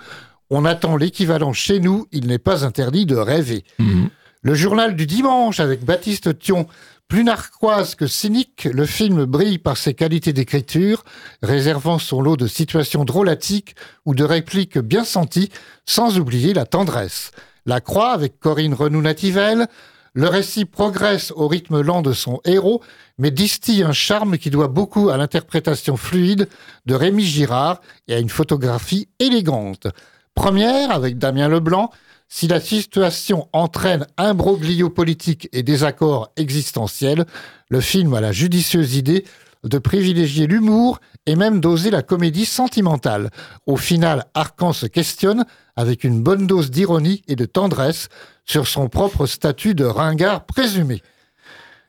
On 0.49 0.63
attend 0.63 0.95
l'équivalent 0.95 1.51
chez 1.51 1.81
nous, 1.81 2.07
il 2.13 2.27
n'est 2.27 2.39
pas 2.39 2.65
interdit 2.65 3.05
de 3.05 3.17
rêver. 3.17 3.65
Mhm. 3.77 4.09
Le 4.41 4.53
journal 4.53 4.95
du 4.95 5.05
dimanche 5.05 5.59
avec 5.59 5.83
Baptiste 5.83 6.39
Thion 6.39 6.67
plus 7.07 7.23
narquoise 7.23 7.95
que 7.95 8.05
cynique, 8.07 8.65
le 8.65 8.85
film 8.85 9.25
brille 9.25 9.59
par 9.59 9.77
ses 9.77 9.93
qualités 9.93 10.33
d'écriture, 10.33 11.03
réservant 11.41 11.99
son 11.99 12.21
lot 12.21 12.35
de 12.35 12.47
situations 12.47 13.05
drôlatiques 13.05 13.75
ou 14.05 14.13
de 14.13 14.23
répliques 14.23 14.77
bien 14.77 15.05
senties, 15.05 15.49
sans 15.85 16.19
oublier 16.19 16.53
la 16.53 16.65
tendresse. 16.65 17.31
La 17.65 17.79
Croix 17.79 18.11
avec 18.11 18.39
Corinne 18.39 18.73
Renou-Nativelle, 18.73 19.67
le 20.13 20.27
récit 20.27 20.65
progresse 20.65 21.31
au 21.35 21.47
rythme 21.47 21.79
lent 21.79 22.01
de 22.01 22.11
son 22.11 22.41
héros, 22.43 22.81
mais 23.17 23.31
distille 23.31 23.83
un 23.83 23.93
charme 23.93 24.37
qui 24.37 24.49
doit 24.49 24.67
beaucoup 24.67 25.09
à 25.09 25.17
l'interprétation 25.17 25.95
fluide 25.95 26.49
de 26.85 26.95
Rémi 26.95 27.23
Girard 27.23 27.81
et 28.07 28.15
à 28.15 28.19
une 28.19 28.29
photographie 28.29 29.07
élégante. 29.19 29.87
Première 30.33 30.91
avec 30.91 31.17
Damien 31.17 31.47
Leblanc, 31.47 31.91
si 32.29 32.47
la 32.47 32.59
situation 32.59 33.47
entraîne 33.53 34.05
imbroglio 34.17 34.89
politique 34.89 35.47
et 35.53 35.63
désaccords 35.63 36.31
existentiels, 36.35 37.25
le 37.69 37.81
film 37.81 38.13
a 38.13 38.21
la 38.21 38.31
judicieuse 38.31 38.95
idée 38.95 39.25
de 39.63 39.77
privilégier 39.77 40.47
l'humour 40.47 40.99
et 41.25 41.35
même 41.35 41.59
d'oser 41.59 41.89
la 41.89 42.03
comédie 42.03 42.45
sentimentale. 42.45 43.31
Au 43.65 43.77
final, 43.77 44.25
Arcan 44.33 44.73
se 44.73 44.85
questionne 44.85 45.45
avec 45.75 46.03
une 46.03 46.21
bonne 46.21 46.47
dose 46.47 46.71
d'ironie 46.71 47.23
et 47.27 47.35
de 47.35 47.45
tendresse 47.45 48.09
sur 48.45 48.67
son 48.67 48.87
propre 48.87 49.25
statut 49.25 49.75
de 49.75 49.85
ringard 49.85 50.45
présumé. 50.45 51.01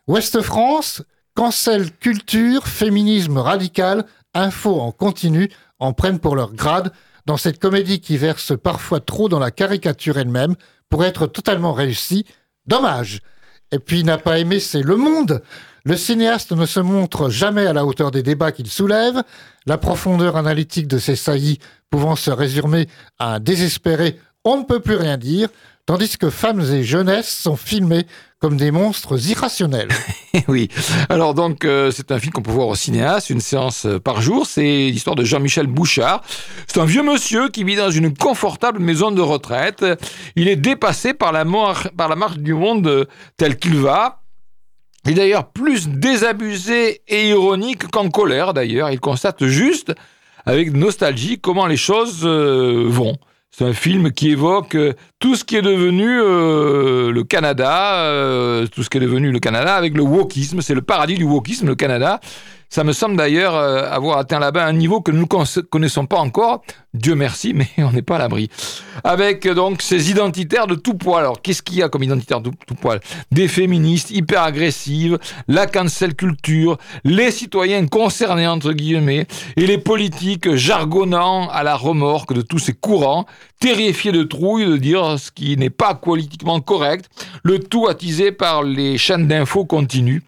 Ouest 0.07 0.41
France, 0.41 1.03
cancel 1.35 1.93
culture, 1.93 2.67
féminisme 2.67 3.39
radical, 3.39 4.07
info 4.35 4.81
en 4.81 4.93
continu 4.93 5.51
en 5.79 5.93
prennent 5.93 6.19
pour 6.19 6.35
leur 6.35 6.55
grade 6.55 6.93
dans 7.29 7.37
cette 7.37 7.59
comédie 7.59 8.01
qui 8.01 8.17
verse 8.17 8.55
parfois 8.59 9.01
trop 9.01 9.29
dans 9.29 9.39
la 9.39 9.51
caricature 9.51 10.17
elle-même 10.17 10.57
pour 10.89 11.05
être 11.05 11.27
totalement 11.27 11.75
réussie. 11.75 12.25
Dommage. 12.67 13.21
Et 13.71 13.79
puis 13.79 14.03
n'a 14.03 14.17
pas 14.17 14.39
aimé, 14.39 14.61
c'est 14.61 14.81
Le 14.81 14.97
Monde. 14.97 15.43
Le 15.85 15.95
cinéaste 15.95 16.53
ne 16.53 16.65
se 16.65 16.81
montre 16.81 17.29
jamais 17.29 17.67
à 17.67 17.75
la 17.75 17.85
hauteur 17.85 18.11
des 18.11 18.23
débats 18.23 18.51
qu'il 18.51 18.69
soulève, 18.69 19.23
la 19.67 19.77
profondeur 19.77 20.37
analytique 20.37 20.89
de 20.89 20.97
ses 20.97 21.17
saillies 21.17 21.59
pouvant 21.91 22.17
se 22.17 22.31
résumer 22.31 22.89
à 23.19 23.35
un 23.35 23.41
désespéré 23.41 24.19
on 24.45 24.57
ne 24.57 24.65
peut 24.65 24.81
plus 24.81 24.97
rien 24.97 25.19
dire, 25.19 25.51
tandis 25.89 26.19
que 26.19 26.29
femmes 26.29 26.61
et 26.61 26.85
jeunesse 26.85 27.35
sont 27.35 27.57
filmées 27.57 28.05
comme 28.41 28.59
des 28.59 28.71
monstres 28.71 29.19
irrationnels. 29.31 29.89
oui. 30.49 30.69
Alors 31.09 31.33
donc, 31.33 31.65
euh, 31.65 31.91
c'est 31.91 32.13
un 32.13 32.19
film 32.19 32.31
qu'on 32.31 32.43
peut 32.43 32.51
voir 32.51 32.69
au 32.69 32.75
cinéaste, 32.75 33.31
une 33.31 33.41
séance 33.41 33.87
euh, 33.87 33.99
par 33.99 34.21
jour. 34.21 34.45
C'est 34.45 34.91
l'histoire 34.91 35.17
de 35.17 35.25
Jean-Michel 35.25 35.67
Bouchard. 35.67 36.21
C'est 36.67 36.79
un 36.79 36.85
vieux 36.85 37.03
monsieur 37.03 37.49
qui 37.49 37.65
vit 37.65 37.77
dans 37.77 37.91
une 37.91 38.15
confortable 38.15 38.81
maison 38.81 39.11
de 39.13 39.23
retraite. 39.23 39.83
Il 40.37 40.49
est 40.49 40.57
dépassé 40.57 41.15
par 41.15 41.33
la, 41.33 41.47
par 41.97 42.11
la 42.11 42.17
marche 42.17 42.37
du 42.37 42.53
monde 42.53 42.87
euh, 42.87 43.07
tel 43.39 43.57
qu'il 43.57 43.77
va. 43.77 44.21
Il 45.07 45.13
est 45.13 45.15
d'ailleurs 45.15 45.49
plus 45.49 45.89
désabusé 45.89 47.01
et 47.09 47.31
ironique 47.31 47.89
qu'en 47.91 48.11
colère 48.11 48.53
d'ailleurs. 48.53 48.91
Il 48.91 49.01
constate 49.01 49.43
juste, 49.47 49.95
avec 50.45 50.71
nostalgie, 50.75 51.39
comment 51.41 51.67
les 51.67 51.79
choses 51.79 52.27
vont. 52.27 53.17
C'est 53.51 53.65
un 53.65 53.73
film 53.73 54.13
qui 54.13 54.31
évoque 54.31 54.75
euh, 54.75 54.93
tout 55.19 55.35
ce 55.35 55.45
qui 55.45 55.57
est 55.57 55.63
devenu 55.63 56.07
euh, 56.07 57.11
le 57.11 57.25
Canada, 57.25 58.03
euh, 58.03 58.67
tout 58.67 58.83
ce 58.83 58.91
qui 58.91 58.99
est 58.99 59.01
devenu 59.01 59.33
le 59.33 59.41
Canada 59.41 59.75
avec 59.75 59.95
le 59.95 60.03
wokisme. 60.03 60.61
C'est 60.61 60.75
le 60.75 60.83
paradis 60.83 61.15
du 61.15 61.25
wokisme, 61.25 61.67
le 61.67 61.75
Canada. 61.75 62.21
Ça 62.71 62.85
me 62.85 62.93
semble 62.93 63.17
d'ailleurs 63.17 63.55
avoir 63.55 64.19
atteint 64.19 64.39
là-bas 64.39 64.67
un 64.67 64.75
niveau 64.75 65.01
que 65.01 65.11
nous 65.11 65.23
ne 65.23 65.61
connaissons 65.63 66.05
pas 66.05 66.19
encore. 66.19 66.63
Dieu 66.93 67.15
merci, 67.15 67.55
mais 67.55 67.69
on 67.79 67.93
n'est 67.93 68.03
pas 68.03 68.17
à 68.17 68.19
l'abri. 68.19 68.51
Avec 69.05 69.49
donc 69.49 69.81
ces 69.81 70.11
identitaires 70.11 70.67
de 70.67 70.75
tout 70.75 70.95
poil. 70.95 71.21
Alors, 71.21 71.41
qu'est-ce 71.41 71.63
qu'il 71.63 71.77
y 71.77 71.83
a 71.83 71.89
comme 71.89 72.03
identitaires 72.03 72.43
de 72.43 72.51
tout 72.67 72.75
poil? 72.75 73.01
Des 73.31 73.49
féministes 73.49 74.11
hyper 74.11 74.43
agressives, 74.43 75.19
la 75.49 75.67
cancel 75.67 76.15
culture, 76.15 76.77
les 77.05 77.31
citoyens 77.31 77.87
concernés, 77.87 78.47
entre 78.47 78.73
guillemets, 78.73 79.27
et 79.57 79.67
les 79.67 79.79
politiques 79.79 80.55
jargonnant 80.55 81.49
à 81.49 81.63
la 81.63 81.75
remorque 81.75 82.35
de 82.35 82.43
tous 82.43 82.59
ces 82.59 82.75
courants, 82.75 83.25
terrifiés 83.61 84.13
de 84.13 84.25
trouille 84.25 84.67
de 84.67 84.77
dire 84.77 85.19
ce 85.19 85.31
qui 85.31 85.57
n'est 85.57 85.71
pas 85.71 85.95
politiquement 85.95 86.61
correct, 86.61 87.09
le 87.43 87.61
tout 87.61 87.89
attisé 87.89 88.31
par 88.31 88.63
les 88.63 88.99
chaînes 88.99 89.27
d'infos 89.27 89.65
continues 89.65 90.23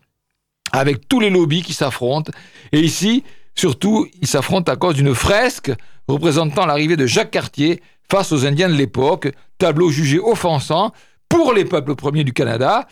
avec 0.72 1.08
tous 1.08 1.20
les 1.20 1.30
lobbies 1.30 1.62
qui 1.62 1.74
s'affrontent. 1.74 2.32
Et 2.72 2.80
ici, 2.80 3.24
surtout, 3.54 4.06
ils 4.20 4.28
s'affrontent 4.28 4.70
à 4.72 4.76
cause 4.76 4.94
d'une 4.94 5.14
fresque 5.14 5.72
représentant 6.08 6.66
l'arrivée 6.66 6.96
de 6.96 7.06
Jacques 7.06 7.30
Cartier 7.30 7.80
face 8.10 8.32
aux 8.32 8.44
Indiens 8.44 8.68
de 8.68 8.74
l'époque, 8.74 9.28
tableau 9.58 9.90
jugé 9.90 10.18
offensant 10.18 10.92
pour 11.28 11.52
les 11.52 11.64
peuples 11.64 11.94
premiers 11.94 12.24
du 12.24 12.32
Canada, 12.32 12.88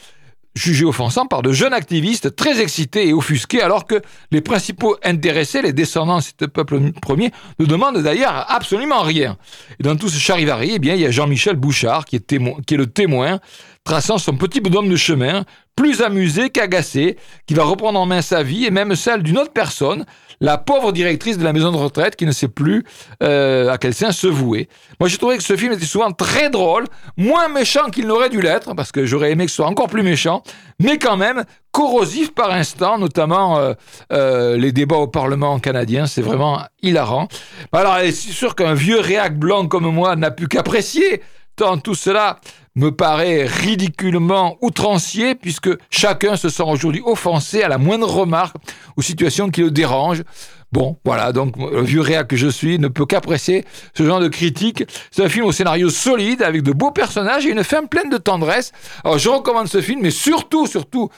jugé 0.55 0.85
offensant 0.85 1.27
par 1.27 1.43
de 1.43 1.53
jeunes 1.53 1.73
activistes 1.73 2.37
très 2.37 2.61
excités 2.61 3.09
et 3.09 3.12
offusqués, 3.12 3.62
alors 3.62 3.87
que 3.87 4.01
les 4.31 4.41
principaux 4.41 4.97
intéressés, 5.05 5.62
les 5.62 5.73
descendants 5.73 6.19
de 6.19 6.23
ce 6.23 6.45
peuple 6.47 6.93
premier, 7.01 7.31
ne 7.59 7.66
demandent 7.66 7.99
d'ailleurs 7.99 8.47
absolument 8.49 9.03
rien. 9.03 9.37
Et 9.81 9.83
dans 9.83 9.97
tout 9.97 10.09
ce 10.09 10.18
charivari, 10.18 10.72
eh 10.74 10.79
bien, 10.79 10.95
il 10.95 11.01
y 11.01 11.07
a 11.07 11.11
Jean-Michel 11.11 11.57
Bouchard 11.57 12.05
qui 12.05 12.16
est, 12.16 12.64
qui 12.66 12.74
est 12.74 12.79
le 12.79 12.87
témoin 12.87 13.41
traçant 13.89 14.18
son 14.18 14.36
petit 14.36 14.61
bonhomme 14.61 14.91
de 14.91 14.97
chemin, 14.97 15.47
plus 15.74 16.03
amusé 16.03 16.51
qu'agacé, 16.51 17.16
qui 17.47 17.55
va 17.55 17.64
reprendre 17.64 17.99
en 17.99 18.05
main 18.05 18.20
sa 18.20 18.43
vie 18.43 18.66
et 18.66 18.70
même 18.70 18.95
celle 18.95 19.22
d'une 19.22 19.39
autre 19.39 19.51
personne, 19.51 20.05
la 20.43 20.59
pauvre 20.59 20.93
directrice 20.93 21.39
de 21.39 21.45
la 21.45 21.55
maison 21.55 21.72
de 21.72 21.78
retraite 21.78 22.14
qui 22.14 22.26
ne 22.26 22.32
sait 22.32 22.49
plus 22.49 22.84
euh, 23.22 23.70
à 23.70 23.78
quel 23.78 23.95
sein 23.95 24.12
se 24.12 24.26
vouer. 24.26 24.68
Moi, 25.01 25.09
j'ai 25.09 25.16
trouvé 25.16 25.39
que 25.39 25.43
ce 25.43 25.57
film 25.57 25.72
était 25.72 25.86
souvent 25.86 26.12
très 26.12 26.51
drôle, 26.51 26.84
moins 27.16 27.49
méchant 27.49 27.89
qu'il 27.89 28.07
n'aurait 28.07 28.28
dû 28.28 28.43
l'être, 28.43 28.74
parce 28.74 28.93
que 28.93 29.07
j'aurais 29.07 29.32
aimé 29.32 29.47
que 29.47 29.51
ce 29.51 29.57
soit 29.57 29.66
encore 29.66 29.89
plus 29.89 30.03
méchant, 30.03 30.43
mais 30.78 30.99
quand 30.99 31.16
même 31.16 31.45
corrosif 31.72 32.34
par 32.34 32.51
instant, 32.51 32.99
notamment 32.99 33.59
euh, 33.59 33.72
euh, 34.12 34.59
les 34.59 34.70
débats 34.70 34.97
au 34.97 35.09
Parlement 35.09 35.59
canadien, 35.61 36.07
c'est 36.07 36.20
vraiment 36.20 36.61
hilarant. 36.82 37.26
Alors, 37.72 37.97
c'est 38.03 38.12
sûr 38.12 38.55
qu'un 38.55 38.74
vieux 38.74 39.01
réac 39.01 39.39
blanc 39.39 39.66
comme 39.66 39.89
moi 39.91 40.14
n'a 40.14 40.30
pu 40.30 40.47
qu'apprécier 40.47 41.22
tant 41.59 41.76
tout 41.76 41.95
cela 41.95 42.39
me 42.79 42.93
paraît 42.93 43.45
ridiculement 43.45 44.57
outrancier 44.61 45.35
puisque 45.35 45.70
chacun 45.91 46.37
se 46.37 46.49
sent 46.49 46.62
aujourd'hui 46.64 47.03
offensé 47.05 47.62
à 47.62 47.68
la 47.68 47.76
moindre 47.76 48.09
remarque 48.09 48.57
ou 48.97 49.03
situation 49.03 49.51
qui 49.51 49.62
le 49.62 49.72
dérange. 49.72 50.22
Bon, 50.70 50.99
voilà, 51.05 51.33
donc 51.33 51.57
le 51.57 51.81
vieux 51.83 52.03
réa 52.03 52.24
que 52.24 52.37
je 52.37 52.47
suis 52.47 52.79
ne 52.79 52.89
peut 52.89 53.07
qu'apprécier 53.07 53.64
ce 53.95 54.05
genre 54.05 54.20
de 54.20 54.29
critique. 54.29 54.85
C'est 55.11 55.24
un 55.24 55.29
film 55.29 55.47
au 55.47 55.53
scénario 55.53 55.89
solide, 55.89 56.43
avec 56.43 56.62
de 56.62 56.72
beaux 56.72 56.91
personnages 56.91 57.47
et 57.47 57.51
une 57.51 57.64
fin 57.64 57.85
pleine 57.87 58.11
de 58.11 58.18
tendresse. 58.18 58.72
Alors 59.03 59.18
je 59.18 59.29
recommande 59.29 59.66
ce 59.66 59.81
film, 59.81 60.01
mais 60.03 60.11
surtout, 60.11 60.66
surtout 60.66 61.09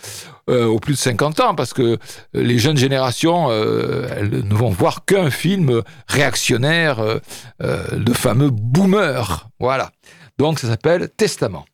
euh, 0.48 0.66
aux 0.66 0.78
plus 0.78 0.94
de 0.94 0.98
50 0.98 1.40
ans, 1.40 1.54
parce 1.54 1.74
que 1.74 1.98
les 2.32 2.58
jeunes 2.58 2.78
générations, 2.78 3.48
euh, 3.50 4.06
elles 4.16 4.30
ne 4.30 4.54
vont 4.54 4.70
voir 4.70 5.04
qu'un 5.04 5.30
film 5.30 5.82
réactionnaire 6.06 7.00
euh, 7.00 7.18
de 7.92 8.12
fameux 8.14 8.50
boomers. 8.50 9.48
Voilà. 9.58 9.90
Donc 10.40 10.58
ça 10.58 10.68
s'appelle 10.68 11.10
Testament. 11.18 11.66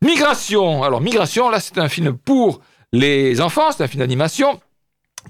Migration. 0.00 0.82
Alors 0.82 1.02
Migration, 1.02 1.50
là 1.50 1.60
c'est 1.60 1.76
un 1.76 1.90
film 1.90 2.16
pour 2.16 2.62
les 2.90 3.42
enfants, 3.42 3.72
c'est 3.72 3.84
un 3.84 3.88
film 3.88 4.00
d'animation. 4.00 4.58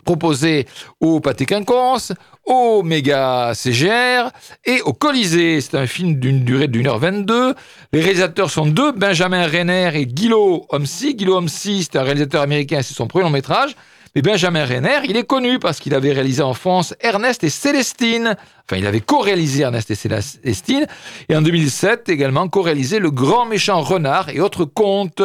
proposé 0.05 0.69
au 1.01 1.19
Pâté 1.19 1.47
Quinconce, 1.47 2.13
au 2.45 2.85
Méga 2.85 3.55
CGR 3.55 4.31
et 4.65 4.83
au 4.83 4.93
Colisée. 4.93 5.61
C'est 5.61 5.77
un 5.77 5.89
film 5.89 6.21
d'une 6.21 6.45
durée 6.45 6.69
d'une 6.69 6.87
heure 6.87 7.01
22. 7.01 7.57
Les 7.93 8.01
réalisateurs 8.01 8.53
sont 8.53 8.67
deux, 8.67 8.93
Benjamin 8.93 9.49
Renner 9.49 9.91
et 9.95 10.07
Guillaume 10.07 10.61
Homsi. 10.69 11.17
Guillaume 11.17 11.39
Homsi, 11.39 11.83
c'est 11.83 11.99
un 11.99 12.05
réalisateur 12.05 12.41
américain, 12.41 12.83
c'est 12.83 12.95
son 12.95 13.09
premier 13.09 13.25
long 13.25 13.31
métrage. 13.31 13.75
Mais 14.17 14.23
Benjamin 14.23 14.65
Renner, 14.65 15.01
il 15.05 15.19
est 15.19 15.27
connu 15.27 15.59
parce 15.59 15.79
qu'il 15.79 15.95
avait 15.95 16.15
réalisé 16.15 16.43
en 16.43 16.55
France 16.55 16.95
Ernest 17.01 17.45
et 17.45 17.51
Célestine. 17.51 18.35
Enfin, 18.65 18.79
il 18.79 18.87
avait 18.87 19.03
co-réalisé 19.03 19.61
Ernest 19.61 19.91
et 19.91 19.95
Célestine. 19.95 20.87
Et 21.29 21.37
en 21.37 21.43
2007, 21.43 22.09
également 22.09 22.49
co-réalisé 22.49 22.99
Le 22.99 23.11
Grand 23.11 23.45
Méchant 23.45 23.83
Renard 23.83 24.31
et 24.31 24.41
autres 24.41 24.65
contes. 24.65 25.21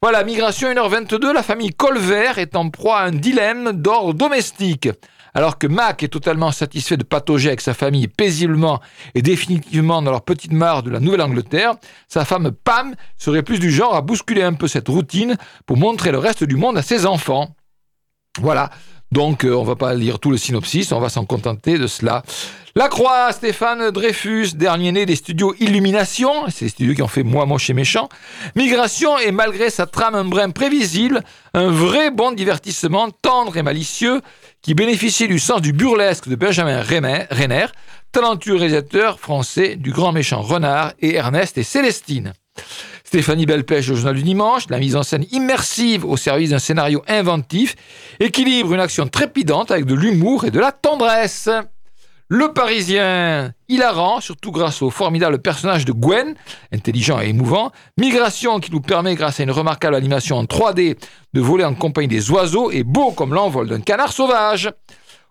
Voilà, 0.00 0.22
Migration 0.22 0.68
1h22, 0.68 1.32
la 1.32 1.42
famille 1.42 1.70
Colvert 1.70 2.38
est 2.38 2.54
en 2.54 2.70
proie 2.70 3.00
à 3.00 3.06
un 3.06 3.10
dilemme 3.10 3.72
d'ordre 3.72 4.14
domestique. 4.14 4.88
Alors 5.34 5.58
que 5.58 5.66
Mac 5.66 6.04
est 6.04 6.08
totalement 6.08 6.52
satisfait 6.52 6.96
de 6.96 7.02
patauger 7.02 7.48
avec 7.48 7.60
sa 7.60 7.74
famille 7.74 8.06
paisiblement 8.06 8.80
et 9.16 9.22
définitivement 9.22 10.02
dans 10.02 10.12
leur 10.12 10.22
petite 10.22 10.52
mare 10.52 10.84
de 10.84 10.90
la 10.90 11.00
Nouvelle-Angleterre, 11.00 11.74
sa 12.06 12.24
femme 12.24 12.52
Pam 12.52 12.94
serait 13.18 13.42
plus 13.42 13.58
du 13.58 13.72
genre 13.72 13.96
à 13.96 14.02
bousculer 14.02 14.42
un 14.42 14.54
peu 14.54 14.68
cette 14.68 14.86
routine 14.86 15.36
pour 15.66 15.76
montrer 15.76 16.12
le 16.12 16.18
reste 16.18 16.44
du 16.44 16.54
monde 16.54 16.78
à 16.78 16.82
ses 16.82 17.06
enfants. 17.06 17.56
Voilà. 18.38 18.70
Donc, 19.12 19.44
euh, 19.44 19.54
on 19.54 19.64
va 19.64 19.74
pas 19.74 19.92
lire 19.94 20.20
tout 20.20 20.30
le 20.30 20.36
synopsis, 20.36 20.92
on 20.92 21.00
va 21.00 21.08
s'en 21.08 21.24
contenter 21.24 21.78
de 21.78 21.88
cela. 21.88 22.22
La 22.76 22.88
Croix, 22.88 23.32
Stéphane 23.32 23.90
Dreyfus, 23.90 24.50
dernier 24.54 24.92
né 24.92 25.04
des 25.04 25.16
studios 25.16 25.52
Illumination, 25.58 26.48
c'est 26.48 26.66
les 26.66 26.68
studios 26.68 26.94
qui 26.94 27.02
ont 27.02 27.08
fait 27.08 27.24
Moi 27.24 27.44
Moche 27.44 27.68
et 27.70 27.74
Méchant. 27.74 28.08
Migration 28.54 29.18
est 29.18 29.32
malgré 29.32 29.68
sa 29.68 29.86
trame 29.86 30.14
un 30.14 30.24
brin 30.24 30.50
prévisible, 30.50 31.24
un 31.54 31.70
vrai 31.70 32.12
bon 32.12 32.30
divertissement 32.30 33.10
tendre 33.10 33.56
et 33.56 33.64
malicieux 33.64 34.20
qui 34.62 34.74
bénéficie 34.74 35.26
du 35.26 35.40
sens 35.40 35.60
du 35.60 35.72
burlesque 35.72 36.28
de 36.28 36.36
Benjamin 36.36 36.80
Renner, 36.80 37.66
talentueux 38.12 38.54
réalisateur 38.54 39.18
français 39.18 39.74
du 39.74 39.90
Grand 39.90 40.12
Méchant 40.12 40.42
Renard 40.42 40.92
et 41.00 41.16
Ernest 41.16 41.58
et 41.58 41.64
Célestine. 41.64 42.32
Stéphanie 43.10 43.44
Belpêche 43.44 43.90
au 43.90 43.96
Journal 43.96 44.14
du 44.14 44.22
Dimanche, 44.22 44.66
la 44.70 44.78
mise 44.78 44.94
en 44.94 45.02
scène 45.02 45.26
immersive 45.32 46.04
au 46.04 46.16
service 46.16 46.50
d'un 46.50 46.60
scénario 46.60 47.02
inventif, 47.08 47.74
équilibre 48.20 48.72
une 48.72 48.78
action 48.78 49.08
trépidante 49.08 49.72
avec 49.72 49.84
de 49.84 49.96
l'humour 49.96 50.44
et 50.44 50.52
de 50.52 50.60
la 50.60 50.70
tendresse. 50.70 51.48
Le 52.28 52.52
Parisien, 52.52 53.52
hilarant, 53.68 54.20
surtout 54.20 54.52
grâce 54.52 54.80
au 54.80 54.90
formidable 54.90 55.40
personnage 55.40 55.84
de 55.84 55.90
Gwen, 55.90 56.36
intelligent 56.72 57.20
et 57.20 57.30
émouvant. 57.30 57.72
Migration 57.98 58.60
qui 58.60 58.70
nous 58.70 58.80
permet, 58.80 59.16
grâce 59.16 59.40
à 59.40 59.42
une 59.42 59.50
remarquable 59.50 59.96
animation 59.96 60.36
en 60.36 60.44
3D, 60.44 60.96
de 61.32 61.40
voler 61.40 61.64
en 61.64 61.74
compagnie 61.74 62.06
des 62.06 62.30
oiseaux 62.30 62.70
et 62.70 62.84
beau 62.84 63.10
comme 63.10 63.34
l'envol 63.34 63.66
d'un 63.66 63.80
canard 63.80 64.12
sauvage. 64.12 64.70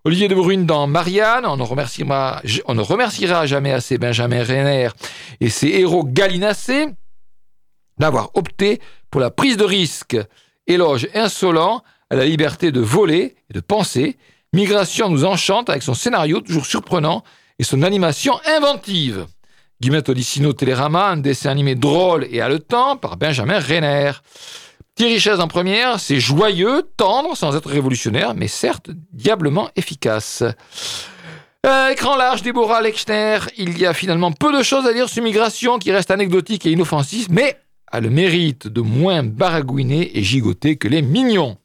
Olivier 0.04 0.28
de 0.28 0.36
Brune 0.36 0.66
dans 0.66 0.86
Marianne, 0.86 1.46
on 1.46 1.56
ne, 1.56 1.64
remerciera, 1.64 3.46
jamais 3.46 3.72
assez 3.72 3.98
Benjamin 3.98 4.44
Renner 4.44 4.90
et 5.40 5.50
ses 5.50 5.68
héros 5.68 6.04
galinacés 6.04 6.88
d'avoir 8.00 8.32
opté 8.36 8.80
pour 9.12 9.22
la 9.22 9.30
prise 9.32 9.58
de 9.58 9.64
risque. 9.64 10.18
Éloge 10.68 11.08
insolent 11.14 11.84
à 12.10 12.16
la 12.16 12.26
liberté 12.26 12.72
de 12.72 12.80
voler 12.80 13.36
et 13.50 13.54
de 13.54 13.60
penser. 13.60 14.18
Migration 14.54 15.10
nous 15.10 15.26
enchante 15.26 15.70
avec 15.70 15.84
son 15.84 15.94
scénario 15.94 16.42
toujours 16.42 16.66
surprenant 16.66 17.24
et 17.60 17.64
son 17.64 17.82
animation 17.84 18.40
inventive. 18.46 19.28
Guillemette 19.82 20.10
Odissino 20.10 20.54
Télérama, 20.54 21.08
un 21.08 21.18
dessin 21.18 21.52
animé 21.52 21.76
drôle 21.76 22.28
et 22.30 22.42
haletant 22.42 22.98
par 22.98 23.18
Benjamin 23.18 23.60
Renner. 23.60 24.12
Thierry 24.96 25.20
Chaise 25.20 25.40
en 25.40 25.48
première, 25.48 26.00
c'est 26.00 26.20
joyeux, 26.20 26.84
tendre, 26.98 27.38
sans 27.38 27.56
être 27.56 27.70
révolutionnaire, 27.70 28.34
mais 28.34 28.50
certes 28.50 28.90
diablement 29.14 29.70
efficace. 29.78 30.44
Euh, 31.66 31.90
écran 31.90 32.18
large, 32.18 32.42
Déborah 32.42 32.82
Lechner, 32.82 33.40
il 33.58 33.78
y 33.78 33.86
a 33.86 33.94
finalement 33.94 34.32
peu 34.32 34.58
de 34.58 34.64
choses 34.64 34.86
à 34.86 34.94
dire 34.94 35.08
sur 35.08 35.24
Migration 35.24 35.78
qui 35.78 35.92
reste 35.92 36.12
anecdotique 36.12 36.66
et 36.66 36.72
inoffensif, 36.72 37.28
mais 37.30 37.58
a 37.92 38.00
le 38.00 38.10
mérite 38.10 38.68
de 38.68 38.82
moins 38.82 39.24
baragouiner 39.24 40.18
et 40.18 40.24
gigoter 40.24 40.78
que 40.78 40.88
les 40.88 41.02
mignons. 41.02 41.58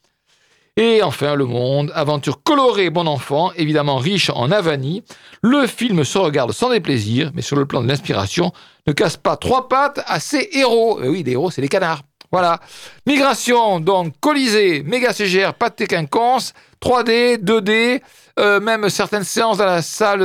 Et 0.77 1.05
enfin, 1.05 1.37
Le 1.37 1.45
Monde, 1.45 1.93
aventure 1.95 2.43
colorée, 2.43 2.91
bon 2.91 3.07
enfant, 3.07 3.53
évidemment 3.55 3.97
riche 3.97 4.31
en 4.31 4.51
avanie. 4.51 5.05
Le 5.41 5.69
film 5.69 6.03
se 6.03 6.19
regarde 6.19 6.51
sans 6.51 6.71
déplaisir, 6.71 7.31
mais 7.33 7.43
sur 7.43 7.55
le 7.55 7.65
plan 7.65 7.81
de 7.81 7.87
l'inspiration, 7.87 8.51
ne 8.89 8.93
casse 8.93 9.17
pas 9.17 9.37
trois 9.37 9.69
pattes 9.69 10.01
à 10.07 10.19
ses 10.19 10.49
héros. 10.53 10.99
Euh, 11.01 11.09
oui, 11.09 11.23
des 11.23 11.33
héros, 11.33 11.53
c'est 11.53 11.63
les 11.63 11.69
canards. 11.69 12.03
Voilà. 12.33 12.59
Migration, 13.07 13.79
donc, 13.79 14.15
Colisée, 14.19 14.83
méga 14.83 15.13
CGR, 15.13 15.55
pâté 15.55 15.87
quinconce, 15.87 16.53
3D, 16.83 17.39
2D, 17.39 18.01
euh, 18.41 18.59
même 18.59 18.89
certaines 18.89 19.23
séances 19.23 19.59
dans 19.59 19.67
la 19.67 19.81
salle 19.81 20.23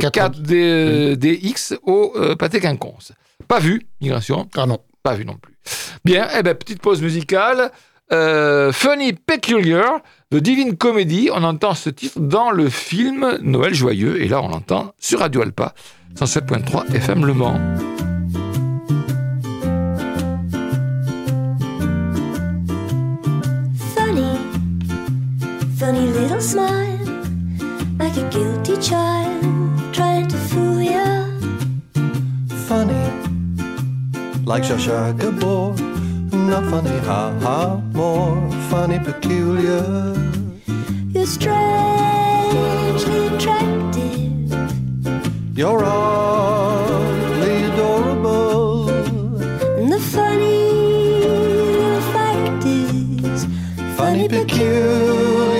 4DX 0.00 1.74
euh, 1.74 1.78
au 1.82 2.36
pâté 2.36 2.60
quinconce. 2.60 3.12
Pas 3.46 3.58
vu, 3.58 3.86
Migration. 4.00 4.48
Ah 4.56 4.64
non. 4.64 4.78
Pas 5.06 5.14
vu 5.14 5.24
non 5.24 5.36
plus. 5.40 5.54
Bien, 6.04 6.26
eh 6.36 6.42
ben, 6.42 6.56
petite 6.56 6.82
pause 6.82 7.00
musicale. 7.00 7.70
Euh, 8.10 8.72
Funny 8.72 9.12
Peculiar 9.12 10.00
de 10.32 10.40
Divine 10.40 10.76
Comedy. 10.76 11.30
On 11.32 11.44
entend 11.44 11.74
ce 11.74 11.90
titre 11.90 12.18
dans 12.18 12.50
le 12.50 12.68
film 12.68 13.38
Noël 13.40 13.72
Joyeux. 13.72 14.20
Et 14.20 14.26
là, 14.26 14.42
on 14.42 14.48
l'entend 14.48 14.94
sur 14.98 15.20
Radio 15.20 15.42
Alpa, 15.42 15.74
107.3 16.18 16.92
FM 16.92 17.24
Le 17.24 17.34
Mans. 17.34 17.60
Funny, 23.94 24.38
funny 25.78 26.08
little 26.18 26.40
smile, 26.40 26.98
like 28.00 28.16
a 28.16 28.28
guilty 28.30 28.74
child 28.82 29.44
trying 29.92 30.26
to 30.26 30.36
fool 30.36 30.82
ya. 30.82 31.26
Funny. 32.66 33.25
Like 34.46 34.62
Shasha 34.62 35.12
Gabor. 35.18 35.74
Not 36.32 36.64
funny, 36.70 36.98
ha 37.00 37.36
ha, 37.40 37.76
more 37.92 38.50
funny, 38.70 38.98
peculiar. 39.00 40.14
You're 41.12 41.26
strangely 41.26 43.26
attractive. 43.26 44.52
You're 45.58 45.84
oddly 45.84 47.64
adorable. 47.64 48.88
And 49.78 49.92
the 49.92 49.98
funny 49.98 51.22
fact 52.12 52.64
is, 52.64 53.46
funny, 53.96 54.28
peculiar. 54.28 55.55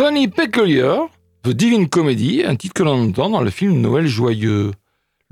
Funny 0.00 0.28
Peculiar, 0.28 1.08
The 1.42 1.50
Divine 1.50 1.88
Comedy, 1.88 2.42
un 2.44 2.56
titre 2.56 2.72
que 2.72 2.82
l'on 2.82 3.08
entend 3.08 3.28
dans 3.28 3.42
le 3.42 3.50
film 3.50 3.80
Noël 3.80 4.06
Joyeux. 4.06 4.70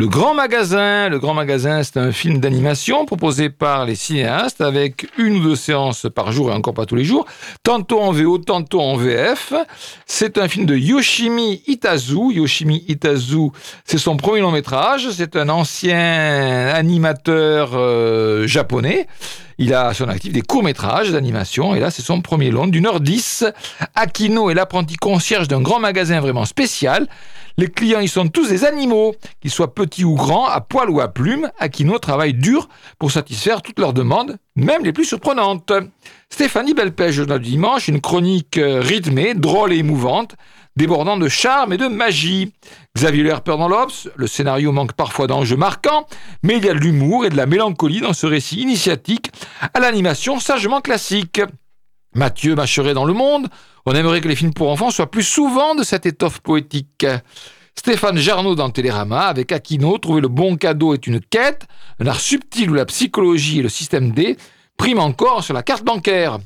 Le 0.00 0.06
Grand 0.06 0.32
Magasin. 0.32 1.82
C'est 1.82 1.96
un 1.96 2.12
film 2.12 2.38
d'animation 2.38 3.04
proposé 3.04 3.50
par 3.50 3.84
les 3.84 3.96
cinéastes 3.96 4.60
avec 4.60 5.08
une 5.18 5.38
ou 5.38 5.42
deux 5.42 5.56
séances 5.56 6.06
par 6.14 6.30
jour 6.30 6.50
et 6.50 6.54
encore 6.54 6.72
pas 6.72 6.86
tous 6.86 6.94
les 6.94 7.02
jours, 7.02 7.26
tantôt 7.64 7.98
en 7.98 8.12
VO, 8.12 8.38
tantôt 8.38 8.80
en 8.80 8.94
VF. 8.94 9.54
C'est 10.06 10.38
un 10.38 10.46
film 10.46 10.66
de 10.66 10.76
Yoshimi 10.76 11.64
Itazu. 11.66 12.32
Yoshimi 12.32 12.84
Itazu, 12.86 13.50
c'est 13.84 13.98
son 13.98 14.16
premier 14.16 14.40
long 14.40 14.52
métrage. 14.52 15.10
C'est 15.10 15.34
un 15.34 15.48
ancien 15.48 16.68
animateur 16.68 17.72
euh, 17.74 18.46
japonais. 18.46 19.08
Il 19.58 19.74
a 19.74 19.88
à 19.88 19.94
son 19.94 20.08
actif 20.08 20.32
des 20.32 20.42
courts-métrages 20.42 21.10
d'animation, 21.10 21.74
et 21.74 21.80
là, 21.80 21.90
c'est 21.90 22.02
son 22.02 22.20
premier 22.20 22.52
long 22.52 22.68
d'une 22.68 22.86
heure 22.86 23.00
dix. 23.00 23.44
Akino 23.96 24.50
est 24.50 24.54
l'apprenti 24.54 24.94
concierge 24.94 25.48
d'un 25.48 25.60
grand 25.60 25.80
magasin 25.80 26.20
vraiment 26.20 26.44
spécial. 26.44 27.08
Les 27.56 27.66
clients, 27.66 27.98
ils 27.98 28.08
sont 28.08 28.28
tous 28.28 28.48
des 28.48 28.64
animaux, 28.64 29.16
qu'ils 29.40 29.50
soient 29.50 29.74
petits 29.74 30.04
ou 30.04 30.14
grands, 30.14 30.46
à 30.46 30.60
poil 30.60 30.88
ou 30.90 31.00
à 31.00 31.08
plumes. 31.08 31.50
Aquino 31.58 31.98
travaille 31.98 32.34
dur 32.34 32.68
pour 33.00 33.10
satisfaire 33.10 33.60
toutes 33.62 33.80
leurs 33.80 33.92
demandes, 33.92 34.36
même 34.54 34.84
les 34.84 34.92
plus 34.92 35.04
surprenantes. 35.04 35.72
Stéphanie 36.30 36.74
Belpège, 36.74 37.18
du 37.18 37.38
dimanche, 37.40 37.88
une 37.88 38.00
chronique 38.00 38.58
euh, 38.58 38.80
rythmée, 38.80 39.34
drôle 39.34 39.72
et 39.72 39.78
émouvante, 39.78 40.36
débordant 40.78 41.16
de 41.16 41.28
charme 41.28 41.72
et 41.72 41.76
de 41.76 41.88
magie. 41.88 42.52
Xavier 42.96 43.24
Lerper 43.24 43.56
dans 43.58 43.68
l'Obs, 43.68 44.08
le 44.14 44.26
scénario 44.28 44.70
manque 44.70 44.92
parfois 44.92 45.26
d'enjeux 45.26 45.56
marquants, 45.56 46.06
mais 46.44 46.56
il 46.56 46.64
y 46.64 46.70
a 46.70 46.72
de 46.72 46.78
l'humour 46.78 47.26
et 47.26 47.30
de 47.30 47.36
la 47.36 47.46
mélancolie 47.46 48.00
dans 48.00 48.12
ce 48.12 48.26
récit 48.26 48.60
initiatique 48.60 49.30
à 49.74 49.80
l'animation 49.80 50.38
sagement 50.38 50.80
classique. 50.80 51.42
Mathieu 52.14 52.54
Macheret 52.54 52.94
dans 52.94 53.04
Le 53.04 53.12
Monde, 53.12 53.48
on 53.86 53.92
aimerait 53.92 54.20
que 54.20 54.28
les 54.28 54.36
films 54.36 54.54
pour 54.54 54.70
enfants 54.70 54.90
soient 54.90 55.10
plus 55.10 55.24
souvent 55.24 55.74
de 55.74 55.82
cette 55.82 56.06
étoffe 56.06 56.38
poétique. 56.38 57.04
Stéphane 57.74 58.16
Jarnaud 58.16 58.54
dans 58.54 58.70
Télérama, 58.70 59.26
avec 59.26 59.50
Aquino, 59.50 59.98
trouver 59.98 60.20
le 60.20 60.28
bon 60.28 60.56
cadeau 60.56 60.94
est 60.94 61.06
une 61.08 61.20
quête, 61.20 61.66
un 61.98 62.06
art 62.06 62.20
subtil 62.20 62.70
où 62.70 62.74
la 62.74 62.86
psychologie 62.86 63.58
et 63.58 63.62
le 63.62 63.68
système 63.68 64.12
D 64.12 64.36
priment 64.76 65.04
encore 65.04 65.42
sur 65.42 65.54
la 65.54 65.64
carte 65.64 65.84
bancaire. 65.84 66.38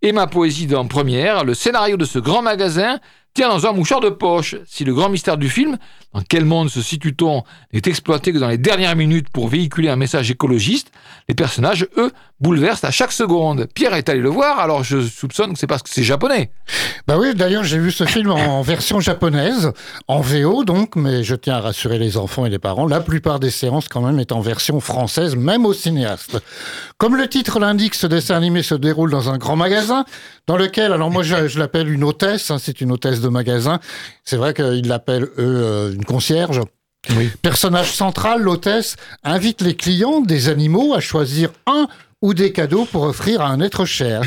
Et 0.00 0.12
ma 0.12 0.26
poésie 0.26 0.66
dans 0.66 0.86
Première, 0.86 1.44
le 1.44 1.54
scénario 1.54 1.96
de 1.96 2.04
ce 2.04 2.18
grand 2.18 2.42
magasin 2.42 2.98
tient 3.34 3.48
dans 3.48 3.66
un 3.66 3.72
mouchoir 3.72 4.00
de 4.00 4.10
poche. 4.10 4.54
Si 4.64 4.84
le 4.84 4.94
grand 4.94 5.08
mystère 5.08 5.36
du 5.36 5.50
film, 5.50 5.76
dans 6.12 6.22
quel 6.22 6.44
monde 6.44 6.70
se 6.70 6.80
situe-t-on, 6.80 7.42
n'est 7.72 7.82
exploité 7.84 8.32
que 8.32 8.38
dans 8.38 8.48
les 8.48 8.58
dernières 8.58 8.94
minutes 8.94 9.28
pour 9.28 9.48
véhiculer 9.48 9.88
un 9.88 9.96
message 9.96 10.30
écologiste, 10.30 10.92
les 11.28 11.34
personnages, 11.34 11.88
eux, 11.96 12.12
bouleversent 12.40 12.84
à 12.84 12.90
chaque 12.90 13.12
seconde. 13.12 13.66
Pierre 13.74 13.94
est 13.94 14.08
allé 14.08 14.20
le 14.20 14.28
voir, 14.28 14.58
alors 14.58 14.82
je 14.82 15.00
soupçonne 15.00 15.52
que 15.52 15.58
c'est 15.58 15.66
parce 15.66 15.82
que 15.82 15.88
c'est 15.90 16.02
japonais. 16.02 16.50
Bah 17.06 17.16
oui, 17.18 17.34
d'ailleurs, 17.34 17.64
j'ai 17.64 17.78
vu 17.78 17.90
ce 17.90 18.04
film 18.04 18.30
en 18.30 18.62
version 18.62 19.00
japonaise, 19.00 19.72
en 20.08 20.20
VO 20.20 20.64
donc, 20.64 20.96
mais 20.96 21.22
je 21.22 21.34
tiens 21.34 21.56
à 21.56 21.60
rassurer 21.60 21.98
les 21.98 22.16
enfants 22.16 22.46
et 22.46 22.50
les 22.50 22.58
parents, 22.58 22.86
la 22.86 23.00
plupart 23.00 23.40
des 23.40 23.50
séances 23.50 23.88
quand 23.88 24.00
même 24.02 24.18
est 24.18 24.32
en 24.32 24.40
version 24.40 24.80
française, 24.80 25.36
même 25.36 25.64
au 25.64 25.72
cinéaste. 25.72 26.38
Comme 26.98 27.16
le 27.16 27.28
titre 27.28 27.60
l'indique, 27.60 27.94
ce 27.94 28.06
dessin 28.06 28.36
animé 28.36 28.62
se 28.62 28.74
déroule 28.74 29.10
dans 29.10 29.30
un 29.30 29.38
grand 29.38 29.56
magasin, 29.56 30.04
dans 30.46 30.56
lequel, 30.56 30.92
alors 30.92 31.10
moi 31.10 31.22
je, 31.22 31.48
je 31.48 31.58
l'appelle 31.58 31.90
une 31.90 32.04
hôtesse, 32.04 32.50
hein, 32.50 32.58
c'est 32.58 32.80
une 32.80 32.92
hôtesse 32.92 33.20
de 33.20 33.28
magasin, 33.28 33.80
c'est 34.24 34.36
vrai 34.36 34.54
qu'ils 34.54 34.88
l'appellent 34.88 35.24
eux 35.24 35.32
euh, 35.38 35.92
une 35.92 36.04
concierge. 36.04 36.60
Personnage 37.42 37.92
central, 37.92 38.42
l'hôtesse 38.42 38.96
invite 39.22 39.60
les 39.60 39.76
clients 39.76 40.20
des 40.20 40.48
animaux 40.48 40.94
à 40.94 41.00
choisir 41.00 41.50
un 41.66 41.86
ou 42.24 42.32
des 42.32 42.52
cadeaux 42.52 42.86
pour 42.86 43.02
offrir 43.02 43.42
à 43.42 43.48
un 43.48 43.60
être 43.60 43.84
cher. 43.84 44.22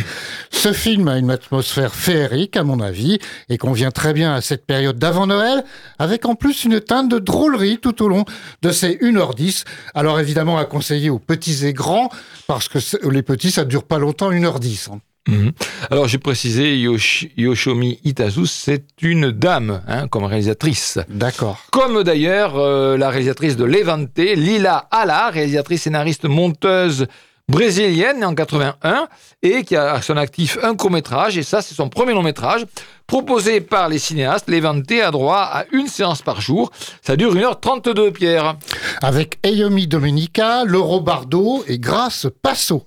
Ce 0.52 0.72
film 0.72 1.08
a 1.08 1.18
une 1.18 1.32
atmosphère 1.32 1.96
féerique, 1.96 2.56
à 2.56 2.64
mon 2.64 2.80
avis, 2.80 3.18
et 3.50 3.58
convient 3.58 3.90
très 3.90 4.14
bien 4.14 4.36
à 4.36 4.42
cette 4.42 4.68
période 4.68 5.00
d'avant 5.00 5.26
Noël, 5.26 5.64
avec 5.98 6.28
en 6.28 6.36
plus 6.36 6.64
une 6.64 6.80
teinte 6.80 7.10
de 7.10 7.18
drôlerie 7.18 7.80
tout 7.80 8.04
au 8.04 8.08
long 8.08 8.24
de 8.62 8.70
ces 8.70 8.98
1h10. 8.98 9.66
Alors 9.96 10.20
évidemment 10.20 10.60
à 10.60 10.66
conseiller 10.66 11.10
aux 11.10 11.18
petits 11.18 11.66
et 11.66 11.74
grands, 11.74 12.12
parce 12.46 12.70
que 12.70 12.78
les 13.10 13.24
petits, 13.24 13.50
ça 13.50 13.66
dure 13.66 13.84
pas 13.84 13.98
longtemps, 13.98 14.32
1h10. 14.32 14.90
Mhm. 15.28 15.54
Alors 15.90 16.08
j'ai 16.08 16.20
précisé, 16.20 16.78
Yoshomi 16.78 18.00
Itazu, 18.04 18.46
c'est 18.46 18.86
une 19.02 19.32
dame 19.32 19.82
hein, 19.88 20.08
comme 20.08 20.26
réalisatrice. 20.26 21.00
D'accord. 21.10 21.66
Comme 21.72 22.04
d'ailleurs 22.04 22.58
euh, 22.58 22.96
la 22.96 23.10
réalisatrice 23.10 23.58
de 23.58 23.66
Levante, 23.66 24.20
Lila 24.20 24.88
Ala, 24.92 25.32
réalisatrice, 25.32 25.82
scénariste, 25.82 26.26
monteuse 26.26 27.08
brésilienne, 27.50 28.20
née 28.20 28.26
en 28.26 28.36
81, 28.36 29.08
et 29.42 29.64
qui 29.64 29.76
a 29.76 29.94
à 29.94 30.02
son 30.02 30.18
actif 30.18 30.58
un 30.64 30.76
court-métrage, 30.76 31.38
et 31.38 31.44
ça 31.44 31.62
c'est 31.62 31.76
son 31.76 31.90
premier 31.90 32.14
long-métrage, 32.14 32.66
proposé 33.08 33.62
par 33.62 33.90
les 33.90 34.00
cinéastes. 34.00 34.50
Levante 34.50 34.92
a 34.92 35.12
droit 35.12 35.50
à 35.52 35.66
une 35.72 35.88
séance 35.88 36.22
par 36.22 36.42
jour. 36.42 36.72
Ça 37.02 37.16
dure 37.16 37.34
1h32, 37.34 38.12
Pierre. 38.12 38.56
Avec 39.02 39.40
Ayomi 39.44 39.88
Domenica, 39.88 40.66
Lauro 40.66 41.00
Bardo 41.00 41.64
et 41.68 41.80
Grace 41.80 42.28
Passo. 42.42 42.86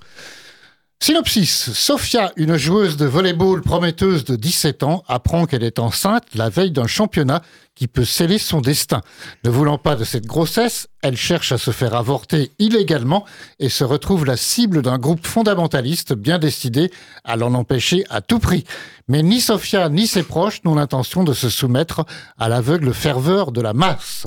Synopsis. 1.02 1.72
Sofia, 1.72 2.30
une 2.36 2.58
joueuse 2.58 2.98
de 2.98 3.06
volleyball 3.06 3.62
prometteuse 3.62 4.26
de 4.26 4.36
17 4.36 4.82
ans, 4.82 5.02
apprend 5.08 5.46
qu'elle 5.46 5.64
est 5.64 5.78
enceinte 5.78 6.24
la 6.34 6.50
veille 6.50 6.72
d'un 6.72 6.86
championnat 6.86 7.40
qui 7.80 7.88
peut 7.88 8.04
sceller 8.04 8.36
son 8.36 8.60
destin. 8.60 9.00
Ne 9.42 9.48
voulant 9.48 9.78
pas 9.78 9.96
de 9.96 10.04
cette 10.04 10.26
grossesse, 10.26 10.88
elle 11.00 11.16
cherche 11.16 11.50
à 11.50 11.56
se 11.56 11.70
faire 11.70 11.94
avorter 11.94 12.52
illégalement 12.58 13.24
et 13.58 13.70
se 13.70 13.84
retrouve 13.84 14.26
la 14.26 14.36
cible 14.36 14.82
d'un 14.82 14.98
groupe 14.98 15.26
fondamentaliste 15.26 16.12
bien 16.12 16.38
décidé 16.38 16.90
à 17.24 17.36
l'en 17.36 17.54
empêcher 17.54 18.04
à 18.10 18.20
tout 18.20 18.38
prix. 18.38 18.64
Mais 19.08 19.22
ni 19.22 19.40
Sofia 19.40 19.88
ni 19.88 20.06
ses 20.06 20.24
proches 20.24 20.62
n'ont 20.62 20.74
l'intention 20.74 21.24
de 21.24 21.32
se 21.32 21.48
soumettre 21.48 22.04
à 22.38 22.50
l'aveugle 22.50 22.92
ferveur 22.92 23.50
de 23.50 23.62
la 23.62 23.72
masse. 23.72 24.26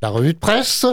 La 0.00 0.10
revue 0.10 0.34
de 0.34 0.38
presse, 0.38 0.86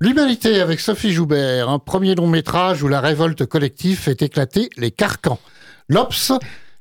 L'Humanité 0.00 0.60
avec 0.60 0.78
Sophie 0.78 1.12
Joubert, 1.12 1.68
un 1.68 1.80
premier 1.80 2.14
long 2.14 2.28
métrage 2.28 2.84
où 2.84 2.88
la 2.88 3.00
révolte 3.00 3.44
collective 3.44 3.98
fait 3.98 4.22
éclater 4.22 4.70
les 4.76 4.92
carcans. 4.92 5.40
L'Obs, 5.88 6.30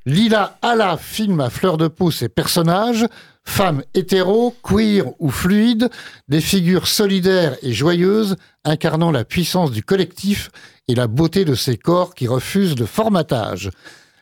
Lila 0.05 0.57
Ala 0.61 0.95
filme 0.95 1.41
à 1.41 1.49
fleur 1.49 1.78
de 1.78 1.88
peau 1.88 2.11
ses 2.11 2.30
personnages, 2.30 3.05
femmes 3.50 3.84
hétéros, 3.93 4.56
queer 4.64 5.06
ou 5.20 5.30
fluides, 5.30 5.89
des 6.28 6.39
figures 6.39 6.88
solidaires 6.88 7.58
et 7.62 7.74
joyeuses 7.74 8.38
incarnant 8.64 9.12
la 9.12 9.26
puissance 9.26 9.72
du 9.72 9.84
collectif 9.84 10.50
et 10.88 10.95
la 10.95 11.08
beauté 11.08 11.45
de 11.45 11.56
ces 11.56 11.76
corps 11.76 12.16
qui 12.16 12.28
refusent 12.28 12.80
le 12.80 12.86
formatage. 12.86 13.72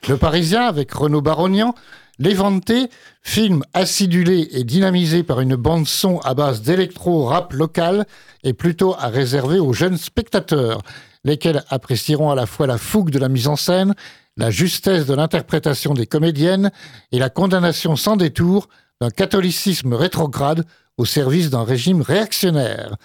Le 0.08 0.18
Parisien 0.18 0.62
avec 0.62 0.92
Renaud 0.94 1.22
Baronian 1.22 1.76
L'Éventé, 2.20 2.90
film 3.22 3.62
acidulé 3.76 4.48
et 4.52 4.64
dynamisé 4.64 5.22
par 5.22 5.40
une 5.40 5.56
bande-son 5.56 6.18
à 6.22 6.34
base 6.34 6.64
d'électro-rap 6.64 7.54
local, 7.54 8.08
est 8.44 8.54
plutôt 8.54 8.96
à 8.98 9.10
réserver 9.10 9.60
aux 9.60 9.74
jeunes 9.74 9.98
spectateurs, 9.98 10.82
lesquels 11.24 11.64
apprécieront 11.70 12.32
à 12.32 12.36
la 12.36 12.48
fois 12.48 12.66
la 12.66 12.80
fougue 12.80 13.12
de 13.12 13.20
la 13.20 13.30
mise 13.30 13.48
en 13.48 13.56
scène, 13.56 13.94
la 14.36 14.50
justesse 14.50 15.06
de 15.06 15.14
l'interprétation 15.14 15.94
des 15.94 16.08
comédiennes 16.08 16.72
et 17.12 17.20
la 17.20 17.30
condamnation 17.30 17.96
sans 17.96 18.16
détour 18.16 18.68
d'un 19.02 19.10
catholicisme 19.10 19.94
rétrograde 19.94 20.66
au 20.98 21.06
service 21.06 21.50
d'un 21.50 21.64
régime 21.64 22.02
réactionnaire. 22.02 22.96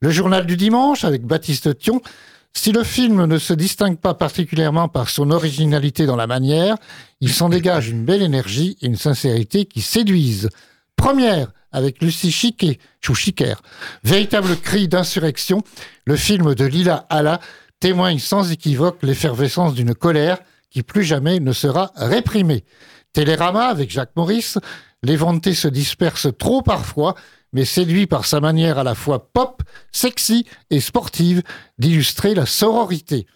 Le 0.00 0.10
journal 0.10 0.46
du 0.46 0.56
dimanche 0.56 1.04
avec 1.04 1.26
Baptiste 1.26 1.78
Thion 1.78 2.00
si 2.52 2.72
le 2.72 2.82
film 2.82 3.24
ne 3.26 3.38
se 3.38 3.54
distingue 3.54 3.98
pas 3.98 4.14
particulièrement 4.14 4.88
par 4.88 5.08
son 5.08 5.30
originalité 5.30 6.04
dans 6.04 6.16
la 6.16 6.26
manière, 6.26 6.76
il 7.20 7.32
s'en 7.32 7.48
dégage 7.48 7.88
une 7.88 8.04
belle 8.04 8.22
énergie 8.22 8.76
et 8.82 8.86
une 8.86 8.96
sincérité 8.96 9.66
qui 9.66 9.80
séduisent. 9.80 10.48
Première, 10.96 11.52
avec 11.72 12.02
Lucie 12.02 12.32
Chiquet, 12.32 12.78
Véritable 14.02 14.56
cri 14.56 14.88
d'insurrection, 14.88 15.62
le 16.04 16.16
film 16.16 16.54
de 16.54 16.64
Lila 16.64 17.06
Alla 17.08 17.40
témoigne 17.78 18.18
sans 18.18 18.50
équivoque 18.50 18.98
l'effervescence 19.02 19.74
d'une 19.74 19.94
colère 19.94 20.38
qui 20.70 20.82
plus 20.82 21.04
jamais 21.04 21.40
ne 21.40 21.52
sera 21.52 21.92
réprimée. 21.94 22.64
Télérama, 23.12 23.66
avec 23.66 23.90
Jacques 23.90 24.14
Maurice, 24.16 24.58
les 25.02 25.16
vantés 25.16 25.54
se 25.54 25.68
dispersent 25.68 26.36
trop 26.38 26.62
parfois 26.62 27.14
mais 27.52 27.64
séduit 27.64 28.06
par 28.06 28.26
sa 28.26 28.40
manière 28.40 28.78
à 28.78 28.84
la 28.84 28.94
fois 28.94 29.32
pop, 29.32 29.62
sexy 29.92 30.46
et 30.70 30.80
sportive 30.80 31.42
d'illustrer 31.78 32.34
la 32.34 32.46
sororité. 32.46 33.26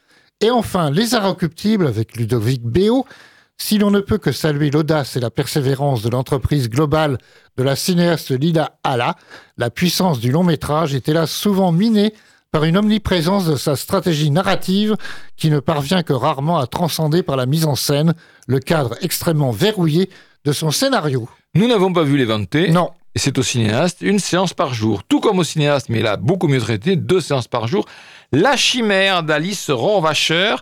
Et 0.41 0.51
enfin, 0.51 0.91
Les 0.91 1.15
Inrecuptibles 1.15 1.87
avec 1.87 2.17
Ludovic 2.17 2.63
Béot, 2.63 3.07
si 3.57 3.79
l'on 3.79 3.91
ne 3.91 4.01
peut 4.01 4.19
que 4.19 4.33
saluer 4.33 4.71
l'audace 4.71 5.17
et 5.17 5.21
la 5.21 5.31
persévérance 5.31 6.03
de 6.03 6.11
l'entreprise 6.11 6.69
globale 6.69 7.19
de 7.57 7.63
la 7.63 7.77
cinéaste 7.77 8.31
Lila 8.31 8.79
Alla, 8.83 9.17
la 9.57 9.71
puissance 9.71 10.21
du 10.21 10.33
long 10.33 10.43
métrage 10.43 10.95
est 10.95 11.09
hélas 11.09 11.31
souvent 11.31 11.73
minée 11.73 12.15
par 12.55 12.63
une 12.63 12.77
omniprésence 12.77 13.47
de 13.47 13.57
sa 13.57 13.75
stratégie 13.75 14.31
narrative 14.31 14.95
qui 15.37 15.51
ne 15.51 15.59
parvient 15.59 16.05
que 16.05 16.13
rarement 16.13 16.61
à 16.61 16.69
transcender 16.69 17.25
par 17.25 17.35
la 17.35 17.47
mise 17.47 17.65
en 17.65 17.75
scène 17.75 18.15
le 18.47 18.61
cadre 18.61 18.95
extrêmement 19.03 19.51
verrouillé 19.51 20.09
de 20.45 20.53
son 20.53 20.71
scénario. 20.71 21.29
Nous 21.57 21.67
n'avons 21.67 21.93
pas 21.93 22.05
vu 22.05 22.17
les 22.17 22.25
vantés. 22.25 22.71
Non. 22.71 22.93
Et 23.17 23.21
c'est 23.21 23.39
au 23.39 23.43
cinéaste 23.45 23.99
une 24.01 24.19
séance 24.19 24.55
par 24.55 24.75
jour. 24.75 25.05
Tout 25.05 25.21
comme 25.21 25.39
au 25.39 25.45
cinéaste, 25.45 25.89
mais 25.89 26.03
là, 26.03 26.17
beaucoup 26.17 26.49
mieux 26.49 26.61
traité, 26.61 26.97
deux 26.97 27.21
séances 27.21 27.47
par 27.47 27.69
jour. 27.69 27.87
La 28.33 28.57
chimère 28.57 29.23
d'Alice 29.23 29.71
Ronvacher, 29.71 30.57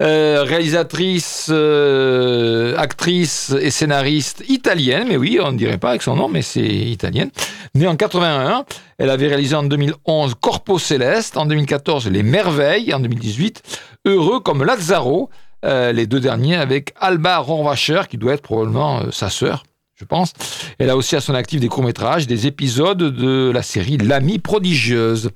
euh, 0.00 0.42
réalisatrice, 0.42 1.48
euh, 1.50 2.74
actrice 2.78 3.54
et 3.60 3.70
scénariste 3.70 4.42
italienne, 4.48 5.08
mais 5.08 5.18
oui, 5.18 5.38
on 5.42 5.52
ne 5.52 5.58
dirait 5.58 5.76
pas 5.76 5.90
avec 5.90 6.00
son 6.00 6.16
nom, 6.16 6.28
mais 6.28 6.40
c'est 6.40 6.64
italienne. 6.64 7.30
Née 7.74 7.86
en 7.86 7.96
81, 7.96 8.64
elle 8.96 9.10
avait 9.10 9.28
réalisé 9.28 9.54
en 9.54 9.62
2011 9.64 10.36
Corpo 10.40 10.78
Céleste, 10.78 11.36
en 11.36 11.44
2014 11.44 12.08
Les 12.08 12.22
Merveilles, 12.22 12.94
en 12.94 13.00
2018 13.00 13.62
Heureux 14.06 14.40
comme 14.40 14.64
Lazzaro, 14.64 15.28
euh, 15.66 15.92
les 15.92 16.06
deux 16.06 16.20
derniers 16.20 16.56
avec 16.56 16.94
Alba 16.98 17.36
Ronvacher, 17.36 18.02
qui 18.08 18.16
doit 18.16 18.32
être 18.32 18.42
probablement 18.42 19.10
sa 19.10 19.28
sœur 19.28 19.64
je 20.00 20.06
pense. 20.06 20.32
Elle 20.78 20.88
a 20.88 20.96
aussi 20.96 21.14
à 21.14 21.20
son 21.20 21.34
actif 21.34 21.60
des 21.60 21.68
courts-métrages, 21.68 22.26
des 22.26 22.46
épisodes 22.46 22.98
de 22.98 23.50
la 23.52 23.62
série 23.62 23.98
L'amie 23.98 24.38
prodigieuse. 24.38 25.30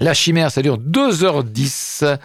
La 0.00 0.12
chimère, 0.12 0.50
ça 0.50 0.60
dure 0.60 0.78
2h10. 0.78 2.18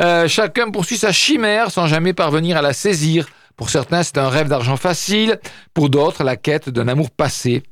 Euh, 0.00 0.26
chacun 0.26 0.70
poursuit 0.72 0.96
sa 0.96 1.12
chimère 1.12 1.70
sans 1.70 1.86
jamais 1.86 2.12
parvenir 2.12 2.56
à 2.56 2.62
la 2.62 2.72
saisir. 2.72 3.28
Pour 3.56 3.70
certains, 3.70 4.02
c'est 4.02 4.18
un 4.18 4.28
rêve 4.28 4.48
d'argent 4.48 4.76
facile, 4.76 5.38
pour 5.72 5.88
d'autres, 5.88 6.24
la 6.24 6.36
quête 6.36 6.68
d'un 6.68 6.88
amour 6.88 7.10
passé. 7.10 7.62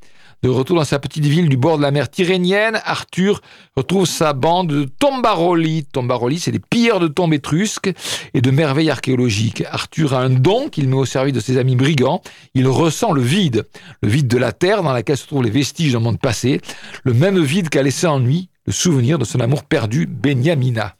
De 0.45 0.51
retour 0.51 0.77
dans 0.77 0.85
sa 0.85 0.99
petite 0.99 1.25
ville 1.25 1.49
du 1.49 1.57
bord 1.57 1.79
de 1.79 1.83
la 1.83 1.91
mer 1.91 2.11
Tyrrhénienne, 2.11 2.79
Arthur 2.85 3.41
retrouve 3.79 4.05
sa 4.05 4.35
bande 4.35 4.69
de 4.69 4.85
tombaroli. 4.85 5.87
Tombaroli, 5.91 6.39
c'est 6.39 6.51
des 6.51 6.59
pilleurs 6.59 7.01
de 7.01 7.09
tombes 7.09 7.33
étrusques 7.33 7.91
et 8.35 8.43
de 8.43 8.51
merveilles 8.51 8.91
archéologiques. 8.91 9.65
Arthur 9.71 10.13
a 10.13 10.21
un 10.21 10.29
don 10.29 10.69
qu'il 10.69 10.87
met 10.87 10.97
au 10.97 11.07
service 11.07 11.33
de 11.33 11.41
ses 11.41 11.57
amis 11.57 11.77
brigands. 11.77 12.21
Il 12.53 12.69
ressent 12.69 13.13
le 13.13 13.23
vide, 13.23 13.65
le 14.03 14.11
vide 14.11 14.29
de 14.29 14.37
la 14.37 14.53
terre 14.53 14.83
dans 14.83 14.93
laquelle 14.93 15.17
se 15.17 15.27
trouvent 15.27 15.43
les 15.43 15.49
vestiges 15.49 15.95
d'un 15.95 16.01
monde 16.01 16.21
passé, 16.21 16.61
le 17.05 17.15
même 17.15 17.43
vide 17.43 17.71
qu'a 17.71 17.83
laissé 17.83 18.07
en 18.07 18.19
lui 18.19 18.51
le 18.67 18.73
souvenir 18.75 19.19
de 19.19 19.25
son 19.25 19.41
amour 19.41 19.63
perdu, 19.63 20.05
Benyamina. 20.07 20.95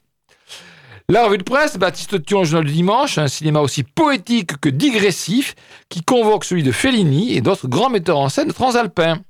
La 1.07 1.23
revue 1.23 1.37
de 1.37 1.43
presse, 1.43 1.77
Baptiste 1.77 2.25
Thion, 2.25 2.45
Journal 2.45 2.65
du 2.65 2.73
Dimanche, 2.73 3.19
un 3.19 3.27
cinéma 3.27 3.59
aussi 3.59 3.83
poétique 3.83 4.59
que 4.59 4.69
digressif, 4.69 5.53
qui 5.87 6.01
convoque 6.01 6.45
celui 6.45 6.63
de 6.63 6.71
Fellini 6.71 7.37
et 7.37 7.41
d'autres 7.41 7.67
grands 7.67 7.91
metteurs 7.91 8.17
en 8.17 8.29
scène 8.29 8.51
transalpins. 8.51 9.21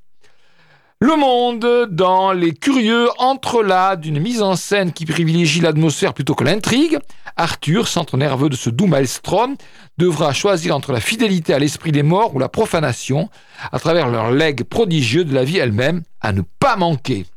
Le 1.06 1.18
Monde, 1.18 1.88
dans 1.92 2.32
les 2.32 2.52
curieux 2.52 3.10
entrelacs 3.20 4.00
d'une 4.00 4.20
mise 4.20 4.42
en 4.42 4.56
scène 4.56 4.92
qui 4.92 5.06
privilégie 5.06 5.62
l'atmosphère 5.62 6.16
plutôt 6.16 6.34
que 6.34 6.44
l'intrigue, 6.44 6.98
Arthur, 7.36 7.88
centre 7.88 8.18
nerveux 8.18 8.50
de 8.50 8.56
ce 8.56 8.72
doux 8.72 8.88
maelstrom, 8.88 9.56
devra 10.00 10.34
choisir 10.34 10.76
entre 10.76 10.92
la 10.92 11.00
fidélité 11.00 11.54
à 11.54 11.60
l'esprit 11.60 11.92
des 11.92 12.02
morts 12.02 12.34
ou 12.34 12.40
la 12.40 12.50
profanation, 12.50 13.30
à 13.72 13.78
travers 13.78 14.10
leur 14.10 14.32
legs 14.32 14.64
prodigieux 14.64 15.26
de 15.26 15.36
la 15.36 15.44
vie 15.44 15.60
elle-même, 15.60 16.02
à 16.22 16.34
ne 16.34 16.42
pas 16.60 16.76
manquer. 16.76 17.28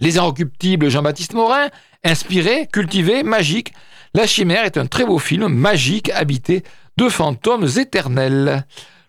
Les 0.00 0.16
Inrecuptibles 0.16 0.88
Jean-Baptiste 0.88 1.34
Morin, 1.34 1.68
inspiré, 2.04 2.68
cultivé, 2.72 3.22
magique, 3.22 3.74
La 4.14 4.26
Chimère 4.26 4.64
est 4.64 4.78
un 4.78 4.86
très 4.86 5.04
beau 5.04 5.18
film 5.18 5.48
magique 5.48 6.08
habité 6.08 6.62
de 6.96 7.10
fantômes 7.10 7.68
éternels. 7.76 8.64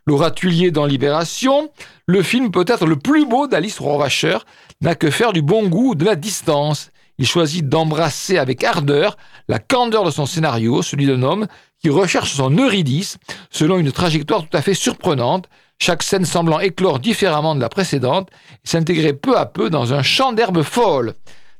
Laura 0.08 0.30
Tullier 0.30 0.70
dans 0.70 0.86
Libération, 0.86 1.72
le 2.06 2.22
film 2.22 2.52
peut-être 2.52 2.86
le 2.86 2.96
plus 2.96 3.26
beau 3.26 3.48
d'Alice 3.48 3.80
Rohrwacher 3.80 4.38
n'a 4.82 4.94
que 4.94 5.10
faire 5.10 5.34
du 5.34 5.42
bon 5.42 5.68
goût 5.68 5.96
de 5.96 6.06
la 6.06 6.16
distance. 6.16 6.92
Il 7.18 7.26
choisit 7.26 7.68
d'embrasser 7.68 8.38
avec 8.38 8.64
ardeur 8.64 9.18
la 9.48 9.58
candeur 9.58 10.04
de 10.04 10.12
son 10.12 10.28
scénario, 10.28 10.84
celui 10.84 11.08
d'un 11.08 11.24
homme 11.24 11.48
qui 11.82 11.90
recherche 11.90 12.34
son 12.34 12.52
Eurydice 12.52 13.18
selon 13.50 13.80
une 13.80 13.92
trajectoire 13.92 14.44
tout 14.48 14.56
à 14.56 14.62
fait 14.62 14.76
surprenante, 14.76 15.50
chaque 15.80 16.04
scène 16.04 16.26
semblant 16.26 16.60
éclore 16.60 17.00
différemment 17.00 17.56
de 17.56 17.62
la 17.62 17.70
précédente 17.70 18.30
et 18.64 18.68
s'intégrer 18.68 19.14
peu 19.14 19.36
à 19.36 19.48
peu 19.48 19.72
dans 19.72 19.96
un 19.96 20.04
champ 20.04 20.34
d'herbes 20.34 20.62
folles. 20.62 21.16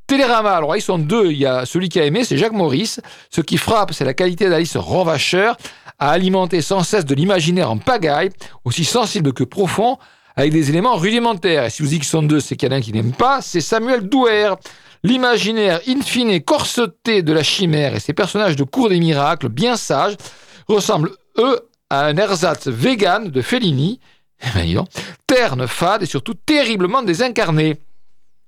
Télérama, 0.06 0.52
alors 0.52 0.76
ils 0.76 0.82
sont 0.82 0.98
deux, 0.98 1.32
il 1.32 1.38
y 1.38 1.46
a 1.46 1.66
celui 1.66 1.88
qui 1.88 1.98
a 1.98 2.04
aimé, 2.04 2.22
c'est 2.22 2.36
Jacques 2.36 2.52
Maurice. 2.52 3.00
Ce 3.28 3.40
qui 3.40 3.56
frappe, 3.58 3.92
c'est 3.92 4.04
la 4.04 4.14
qualité 4.14 4.48
d'Alice 4.48 4.76
Rohrwacher 4.76 5.50
à 5.98 6.10
alimenter 6.10 6.60
sans 6.60 6.82
cesse 6.82 7.04
de 7.04 7.14
l'imaginaire 7.14 7.70
en 7.70 7.78
pagaille, 7.78 8.30
aussi 8.64 8.84
sensible 8.84 9.32
que 9.32 9.44
profond, 9.44 9.98
avec 10.36 10.52
des 10.52 10.68
éléments 10.70 10.96
rudimentaires. 10.96 11.64
Et 11.64 11.70
si 11.70 11.82
vous 11.82 11.88
dites 11.88 12.00
qu'ils 12.00 12.08
sont 12.08 12.22
deux, 12.22 12.40
c'est 12.40 12.56
qu'il 12.56 12.68
y 12.68 12.72
en 12.72 12.74
a 12.74 12.78
un 12.78 12.82
qui 12.82 12.92
n'aime 12.92 13.12
pas, 13.12 13.40
c'est 13.40 13.60
Samuel 13.60 14.08
Douer. 14.08 14.54
L'imaginaire 15.02 15.80
in 15.88 16.00
fine 16.02 16.40
corseté 16.42 17.22
de 17.22 17.32
la 17.32 17.42
chimère 17.42 17.94
et 17.94 18.00
ses 18.00 18.12
personnages 18.12 18.56
de 18.56 18.64
cours 18.64 18.88
des 18.88 18.98
miracles, 18.98 19.48
bien 19.48 19.76
sages, 19.76 20.16
ressemblent, 20.68 21.12
eux, 21.38 21.60
à 21.90 22.06
un 22.06 22.16
ersatz 22.16 22.66
vegan 22.66 23.30
de 23.30 23.42
Fellini, 23.42 24.00
eh 24.42 24.48
ben, 24.54 24.84
terne, 25.26 25.66
fade 25.66 26.02
et 26.02 26.06
surtout 26.06 26.34
terriblement 26.34 27.02
désincarné. 27.02 27.76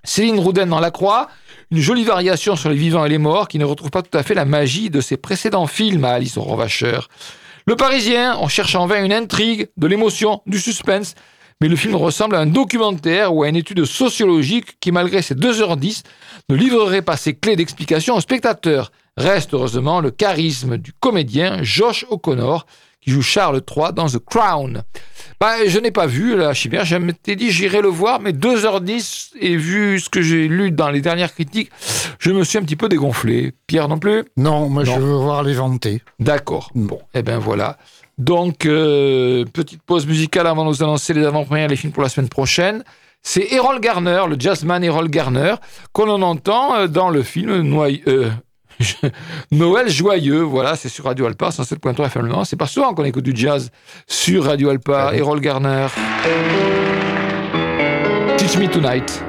Céline 0.04 0.38
Rouden 0.38 0.68
dans 0.68 0.80
La 0.80 0.90
Croix, 0.90 1.28
une 1.70 1.80
jolie 1.80 2.04
variation 2.04 2.56
sur 2.56 2.70
les 2.70 2.76
vivants 2.76 3.04
et 3.04 3.08
les 3.08 3.18
morts 3.18 3.48
qui 3.48 3.58
ne 3.58 3.64
retrouve 3.64 3.90
pas 3.90 4.02
tout 4.02 4.16
à 4.16 4.22
fait 4.22 4.34
la 4.34 4.44
magie 4.44 4.90
de 4.90 5.00
ses 5.00 5.16
précédents 5.16 5.66
films 5.66 6.04
à 6.04 6.10
Alice 6.10 6.38
Rohrwacher. 6.38 7.00
Le 7.66 7.76
Parisien, 7.76 8.38
on 8.40 8.48
cherche 8.48 8.74
en 8.74 8.86
vain 8.86 9.04
une 9.04 9.12
intrigue, 9.12 9.68
de 9.76 9.86
l'émotion, 9.86 10.40
du 10.46 10.58
suspense, 10.58 11.14
mais 11.60 11.68
le 11.68 11.76
film 11.76 11.96
ressemble 11.96 12.36
à 12.36 12.40
un 12.40 12.46
documentaire 12.46 13.34
ou 13.34 13.42
à 13.42 13.48
une 13.48 13.56
étude 13.56 13.84
sociologique 13.84 14.78
qui, 14.80 14.92
malgré 14.92 15.22
ses 15.22 15.34
2h10, 15.34 16.02
ne 16.48 16.54
livrerait 16.54 17.02
pas 17.02 17.16
ses 17.16 17.34
clés 17.34 17.56
d'explication 17.56 18.14
au 18.14 18.20
spectateur. 18.20 18.92
Reste 19.16 19.52
heureusement 19.52 20.00
le 20.00 20.12
charisme 20.12 20.78
du 20.78 20.92
comédien 20.92 21.62
Josh 21.62 22.06
O'Connor, 22.08 22.66
qui 23.00 23.10
joue 23.10 23.22
Charles 23.22 23.62
III 23.68 23.92
dans 23.94 24.06
The 24.06 24.18
Crown. 24.18 24.82
Bah, 25.40 25.66
je 25.66 25.78
n'ai 25.78 25.90
pas 25.90 26.06
vu 26.06 26.36
la 26.36 26.52
chimère, 26.52 26.84
je 26.84 26.96
m'étais 26.96 27.36
dit 27.36 27.50
j'irai 27.50 27.80
le 27.80 27.88
voir, 27.88 28.20
mais 28.20 28.32
2h10, 28.32 29.30
et 29.40 29.56
vu 29.56 30.00
ce 30.00 30.08
que 30.10 30.20
j'ai 30.20 30.48
lu 30.48 30.72
dans 30.72 30.90
les 30.90 31.00
dernières 31.00 31.32
critiques, 31.32 31.70
je 32.18 32.30
me 32.32 32.42
suis 32.42 32.58
un 32.58 32.62
petit 32.62 32.76
peu 32.76 32.88
dégonflé. 32.88 33.52
Pierre 33.66 33.88
non 33.88 33.98
plus? 33.98 34.24
Non, 34.36 34.68
moi 34.68 34.84
je 34.84 34.92
veux 34.92 35.14
voir 35.14 35.42
les 35.42 35.54
vantés. 35.54 36.02
D'accord, 36.18 36.70
mm. 36.74 36.86
bon, 36.86 36.98
et 37.14 37.18
eh 37.18 37.22
ben 37.22 37.38
voilà. 37.38 37.78
Donc, 38.18 38.66
euh, 38.66 39.44
petite 39.44 39.82
pause 39.82 40.06
musicale 40.06 40.48
avant 40.48 40.64
de 40.64 40.70
nous 40.70 40.82
annoncer 40.82 41.14
les 41.14 41.24
avant-premières, 41.24 41.68
les 41.68 41.76
films 41.76 41.92
pour 41.92 42.02
la 42.02 42.08
semaine 42.08 42.28
prochaine. 42.28 42.82
C'est 43.22 43.52
Errol 43.52 43.80
Garner, 43.80 44.22
le 44.28 44.36
jazzman 44.38 44.82
Errol 44.82 45.08
Garner, 45.08 45.54
qu'on 45.92 46.22
entend 46.22 46.74
euh, 46.74 46.86
dans 46.88 47.10
le 47.10 47.22
film 47.22 47.60
Noy 47.62 48.02
euh, 48.08 48.30
Noël 49.50 49.88
joyeux, 49.88 50.42
voilà, 50.42 50.76
c'est 50.76 50.88
sur 50.88 51.04
Radio 51.04 51.26
Alpa, 51.26 51.48
107.3 51.50 52.06
FM 52.06 52.32
C'est 52.44 52.56
pas 52.56 52.66
souvent 52.66 52.94
qu'on 52.94 53.04
écoute 53.04 53.24
du 53.24 53.32
jazz 53.34 53.70
sur 54.06 54.44
Radio 54.44 54.70
Alpa. 54.70 55.12
Errol 55.14 55.40
Garner. 55.40 55.86
Teach 58.36 58.56
me 58.56 58.68
tonight. 58.68 59.27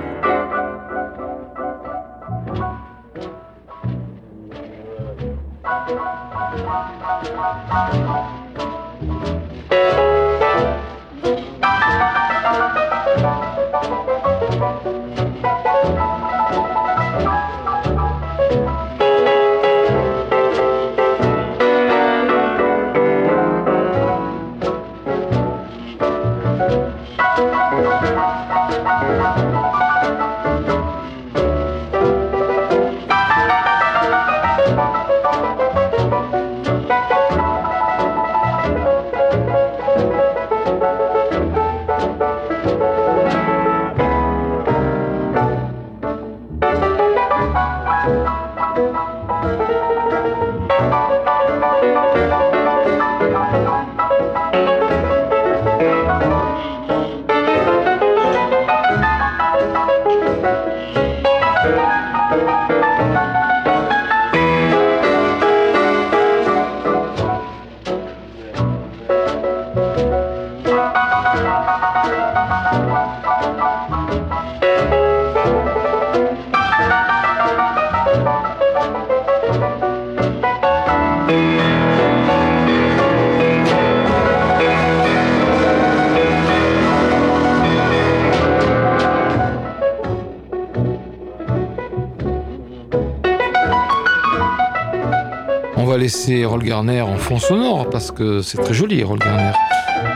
Laisser 95.97 96.45
Roll 96.45 96.63
Garner 96.63 97.01
en 97.01 97.15
fond 97.15 97.39
sonore 97.39 97.89
parce 97.89 98.11
que 98.11 98.41
c'est 98.41 98.57
très 98.57 98.73
joli, 98.73 99.03
Roll 99.03 99.19
Garner, 99.19 99.51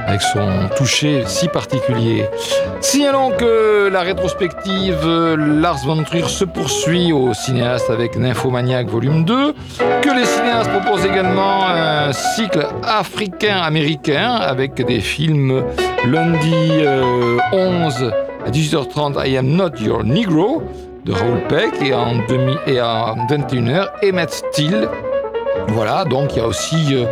avec 0.07 0.21
son 0.21 0.69
toucher 0.75 1.23
si 1.25 1.47
particulier. 1.47 2.25
Signalons 2.81 3.31
que 3.31 3.89
la 3.91 4.01
rétrospective 4.01 5.05
Lars 5.35 5.85
von 5.85 6.03
Trier 6.03 6.27
se 6.27 6.45
poursuit 6.45 7.13
au 7.13 7.33
cinéaste 7.33 7.89
avec 7.89 8.17
Nymphomaniac 8.17 8.87
volume 8.87 9.25
2, 9.25 9.53
que 10.01 10.09
les 10.09 10.25
cinéastes 10.25 10.69
proposent 10.71 11.05
également 11.05 11.67
un 11.67 12.11
cycle 12.13 12.67
africain-américain 12.83 14.31
avec 14.35 14.85
des 14.85 14.99
films 14.99 15.63
lundi 16.05 16.53
11 17.51 18.03
euh, 18.03 18.11
à 18.45 18.49
18h30 18.49 19.27
I 19.27 19.37
Am 19.37 19.47
Not 19.47 19.77
Your 19.79 20.03
Negro 20.03 20.63
de 21.05 21.11
Raoul 21.11 21.41
Peck 21.49 21.81
et 21.81 21.93
en, 21.93 22.15
demi, 22.29 22.55
et 22.67 22.79
à 22.79 23.15
21h 23.29 23.87
Emmett 24.03 24.43
Till. 24.53 24.87
Voilà, 25.69 26.05
donc 26.05 26.35
il 26.35 26.39
y 26.39 26.41
a 26.41 26.47
aussi 26.47 26.95
euh, 26.95 27.05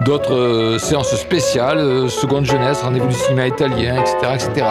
d'autres 0.00 0.34
euh, 0.34 0.78
séances 0.78 1.14
spéciales, 1.14 1.78
euh, 1.78 2.08
seconde 2.08 2.44
jeunesse, 2.44 2.82
rendez-vous 2.82 3.08
du 3.08 3.14
cinéma 3.14 3.46
italien, 3.46 4.00
etc., 4.00 4.16
etc. 4.34 4.66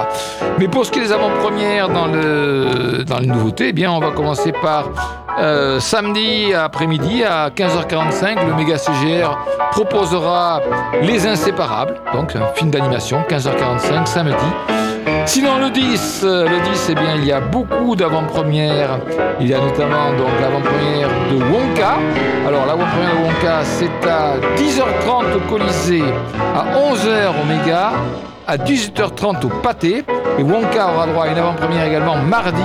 Mais 0.60 0.68
pour 0.68 0.86
ce 0.86 0.92
qui 0.92 1.00
est 1.00 1.04
des 1.04 1.12
avant-premières 1.12 1.90
dans, 1.90 2.08
le, 2.08 3.04
dans 3.06 3.20
les 3.20 3.28
nouveautés, 3.28 3.70
eh 3.70 3.74
bien, 3.74 3.92
on 3.92 4.00
va 4.00 4.12
commencer 4.12 4.52
par 4.52 4.90
samedi 5.80 6.52
après-midi 6.54 7.24
à 7.24 7.50
15h45. 7.50 8.48
Le 8.48 8.56
méga 8.56 8.78
CGR 8.78 9.38
proposera 9.72 10.62
Les 11.04 11.28
Inséparables, 11.28 11.94
donc 12.12 12.36
un 12.36 12.48
film 12.56 12.72
d'animation, 12.72 13.24
15h45 13.30 14.08
samedi. 14.08 14.87
Sinon, 15.28 15.58
le 15.60 15.70
10, 15.70 16.22
euh, 16.24 16.48
le 16.48 16.72
10, 16.72 16.88
eh 16.90 16.96
bien, 16.96 17.16
il 17.18 17.26
y 17.26 17.34
a 17.34 17.42
beaucoup 17.42 17.98
d'avant-premières. 17.98 18.98
Il 19.42 19.48
y 19.48 19.54
a 19.54 19.60
notamment 19.60 20.12
donc 20.18 20.30
l'avant-première 20.40 21.10
de 21.30 21.36
Wonka. 21.36 21.98
Alors, 22.48 22.66
l'avant-première 22.66 23.14
de 23.14 23.24
Wonka, 23.26 23.64
c'est 23.66 24.08
à 24.08 24.38
10h30 24.56 25.36
au 25.36 25.40
Colisée, 25.50 26.04
à 26.56 26.80
11h 26.80 27.42
au 27.42 27.46
Méga, 27.46 27.92
à 28.48 28.58
18h30 28.58 29.46
au 29.46 29.50
Pâté. 29.62 30.06
Et 30.40 30.44
Wonka 30.44 30.94
aura 30.94 31.08
droit 31.08 31.26
à 31.26 31.28
une 31.28 31.38
avant-première 31.38 31.86
également 31.86 32.16
mardi 32.16 32.62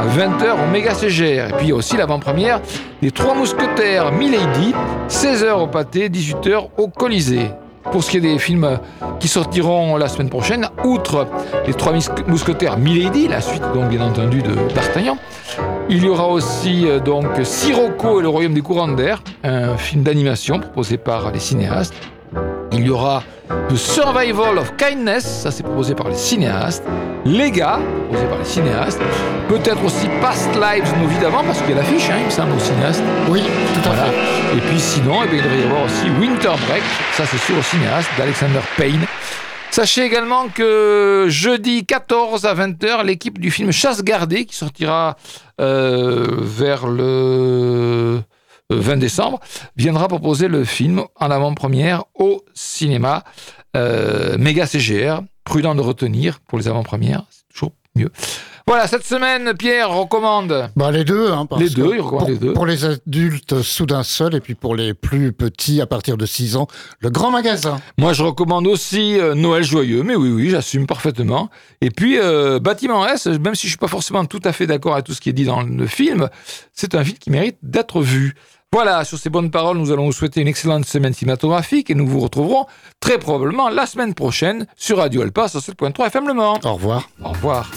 à 0.00 0.06
20h 0.06 0.64
au 0.64 0.70
Méga 0.70 0.94
CGR. 0.94 1.48
Et 1.48 1.52
puis 1.58 1.72
aussi 1.72 1.96
l'avant-première 1.96 2.60
des 3.02 3.10
Trois 3.10 3.34
Mousquetaires 3.34 4.12
Milady, 4.12 4.72
16h 5.08 5.60
au 5.60 5.66
Pâté, 5.66 6.08
18h 6.08 6.68
au 6.78 6.86
Colisée. 6.86 7.50
Pour 7.92 8.04
ce 8.04 8.10
qui 8.10 8.16
est 8.18 8.20
des 8.20 8.38
films 8.38 8.78
qui 9.20 9.28
sortiront 9.28 9.96
la 9.96 10.08
semaine 10.08 10.28
prochaine, 10.28 10.68
outre 10.84 11.26
les 11.66 11.74
trois 11.74 11.92
mousquetaires 12.26 12.78
Milady, 12.78 13.28
la 13.28 13.40
suite 13.40 13.62
donc 13.74 13.88
bien 13.88 14.02
entendu 14.02 14.42
de 14.42 14.54
D'Artagnan, 14.74 15.16
il 15.88 16.04
y 16.04 16.08
aura 16.08 16.26
aussi 16.28 16.88
euh, 16.88 16.98
donc 16.98 17.26
Sirocco 17.44 18.18
et 18.18 18.22
le 18.22 18.28
Royaume 18.28 18.54
des 18.54 18.60
courants 18.60 18.88
d'air, 18.88 19.22
un 19.44 19.76
film 19.76 20.02
d'animation 20.02 20.58
proposé 20.58 20.96
par 20.98 21.30
les 21.30 21.38
cinéastes. 21.38 21.94
Il 22.72 22.84
y 22.84 22.90
aura 22.90 23.22
The 23.48 23.76
Survival 23.76 24.58
of 24.58 24.76
Kindness, 24.76 25.24
ça 25.42 25.50
c'est 25.50 25.62
proposé 25.62 25.94
par 25.94 26.08
les 26.08 26.16
cinéastes. 26.16 26.84
Les 27.24 27.50
gars, 27.50 27.78
proposé 28.08 28.26
par 28.26 28.38
les 28.38 28.44
cinéastes. 28.44 29.00
Peut-être 29.48 29.84
aussi 29.84 30.08
Past 30.20 30.48
Lives, 30.54 30.92
nos 31.00 31.06
vies 31.06 31.18
d'avant, 31.18 31.44
parce 31.44 31.60
qu'il 31.60 31.70
y 31.70 31.72
a 31.72 31.76
l'affiche, 31.76 32.10
hein, 32.10 32.16
il 32.20 32.26
me 32.26 32.30
semble, 32.30 32.52
aux 32.52 32.58
cinéastes. 32.58 33.02
Oui, 33.28 33.42
tout 33.74 33.88
à 33.88 33.94
fait. 33.94 34.56
Et 34.56 34.60
puis 34.60 34.80
sinon, 34.80 35.20
eh 35.24 35.28
bien, 35.28 35.38
il 35.38 35.44
devrait 35.44 35.60
y 35.60 35.64
avoir 35.64 35.84
aussi 35.84 36.10
Winter 36.20 36.54
Break, 36.68 36.82
ça 37.12 37.24
c'est 37.26 37.38
sûr, 37.38 37.56
au 37.58 37.62
cinéaste, 37.62 38.08
d'Alexander 38.18 38.60
Payne. 38.76 39.06
Sachez 39.70 40.04
également 40.04 40.48
que 40.48 41.26
jeudi 41.28 41.84
14 41.84 42.46
à 42.46 42.54
20h, 42.54 43.04
l'équipe 43.04 43.38
du 43.38 43.50
film 43.50 43.70
Chasse 43.72 44.02
gardée, 44.02 44.44
qui 44.44 44.56
sortira 44.56 45.16
euh, 45.60 46.26
vers 46.40 46.86
le 46.86 48.22
20 48.70 48.92
euh, 48.92 48.96
décembre, 48.96 49.40
viendra 49.76 50.08
proposer 50.08 50.48
le 50.48 50.64
film 50.64 51.04
en 51.16 51.30
avant-première 51.30 52.04
au 52.14 52.44
cinéma 52.54 53.24
euh, 53.76 54.36
méga 54.38 54.66
CGR. 54.66 55.20
Prudent 55.44 55.76
de 55.76 55.80
retenir 55.80 56.40
pour 56.40 56.58
les 56.58 56.66
avant-premières, 56.66 57.24
c'est 57.30 57.46
toujours 57.52 57.72
mieux. 57.94 58.10
Voilà, 58.68 58.88
cette 58.88 59.04
semaine, 59.04 59.54
Pierre 59.56 59.92
recommande. 59.92 60.70
Bah, 60.74 60.90
les 60.90 61.04
deux, 61.04 61.30
hein, 61.30 61.46
les 61.56 61.70
deux, 61.70 61.92
il 61.94 62.00
recommande 62.00 62.18
pour, 62.18 62.28
les 62.28 62.36
deux. 62.36 62.52
Pour 62.52 62.66
les 62.66 62.84
adultes, 62.84 63.62
soudain 63.62 64.02
seul, 64.02 64.34
et 64.34 64.40
puis 64.40 64.56
pour 64.56 64.74
les 64.74 64.92
plus 64.92 65.32
petits, 65.32 65.80
à 65.80 65.86
partir 65.86 66.16
de 66.16 66.26
6 66.26 66.56
ans, 66.56 66.66
le 66.98 67.10
grand 67.10 67.30
magasin. 67.30 67.78
Moi, 67.96 68.12
je 68.12 68.24
recommande 68.24 68.66
aussi 68.66 69.20
euh, 69.20 69.36
Noël 69.36 69.62
joyeux, 69.62 70.02
mais 70.02 70.16
oui, 70.16 70.30
oui, 70.30 70.50
j'assume 70.50 70.88
parfaitement. 70.88 71.48
Et 71.80 71.90
puis, 71.90 72.18
euh, 72.18 72.58
Bâtiment 72.58 73.06
S, 73.06 73.28
même 73.28 73.54
si 73.54 73.68
je 73.68 73.72
suis 73.72 73.78
pas 73.78 73.86
forcément 73.86 74.24
tout 74.24 74.42
à 74.42 74.52
fait 74.52 74.66
d'accord 74.66 74.94
avec 74.94 75.06
tout 75.06 75.14
ce 75.14 75.20
qui 75.20 75.28
est 75.28 75.32
dit 75.32 75.44
dans 75.44 75.62
le 75.62 75.86
film, 75.86 76.28
c'est 76.72 76.96
un 76.96 77.04
film 77.04 77.18
qui 77.18 77.30
mérite 77.30 77.58
d'être 77.62 78.00
vu. 78.00 78.34
Voilà, 78.76 79.06
sur 79.06 79.16
ces 79.16 79.30
bonnes 79.30 79.50
paroles, 79.50 79.78
nous 79.78 79.90
allons 79.90 80.04
vous 80.04 80.12
souhaiter 80.12 80.42
une 80.42 80.48
excellente 80.48 80.84
semaine 80.84 81.14
cinématographique 81.14 81.88
et 81.88 81.94
nous 81.94 82.06
vous 82.06 82.20
retrouverons 82.20 82.66
très 83.00 83.16
probablement 83.16 83.70
la 83.70 83.86
semaine 83.86 84.12
prochaine 84.12 84.66
sur 84.76 84.98
Radio 84.98 85.22
Alpa, 85.22 85.48
sur 85.48 85.60
7.3 85.60 86.08
FM 86.08 86.28
Le 86.28 86.34
Mans. 86.34 86.60
Au 86.62 86.74
revoir. 86.74 87.08
Au 87.24 87.30
revoir. 87.30 87.70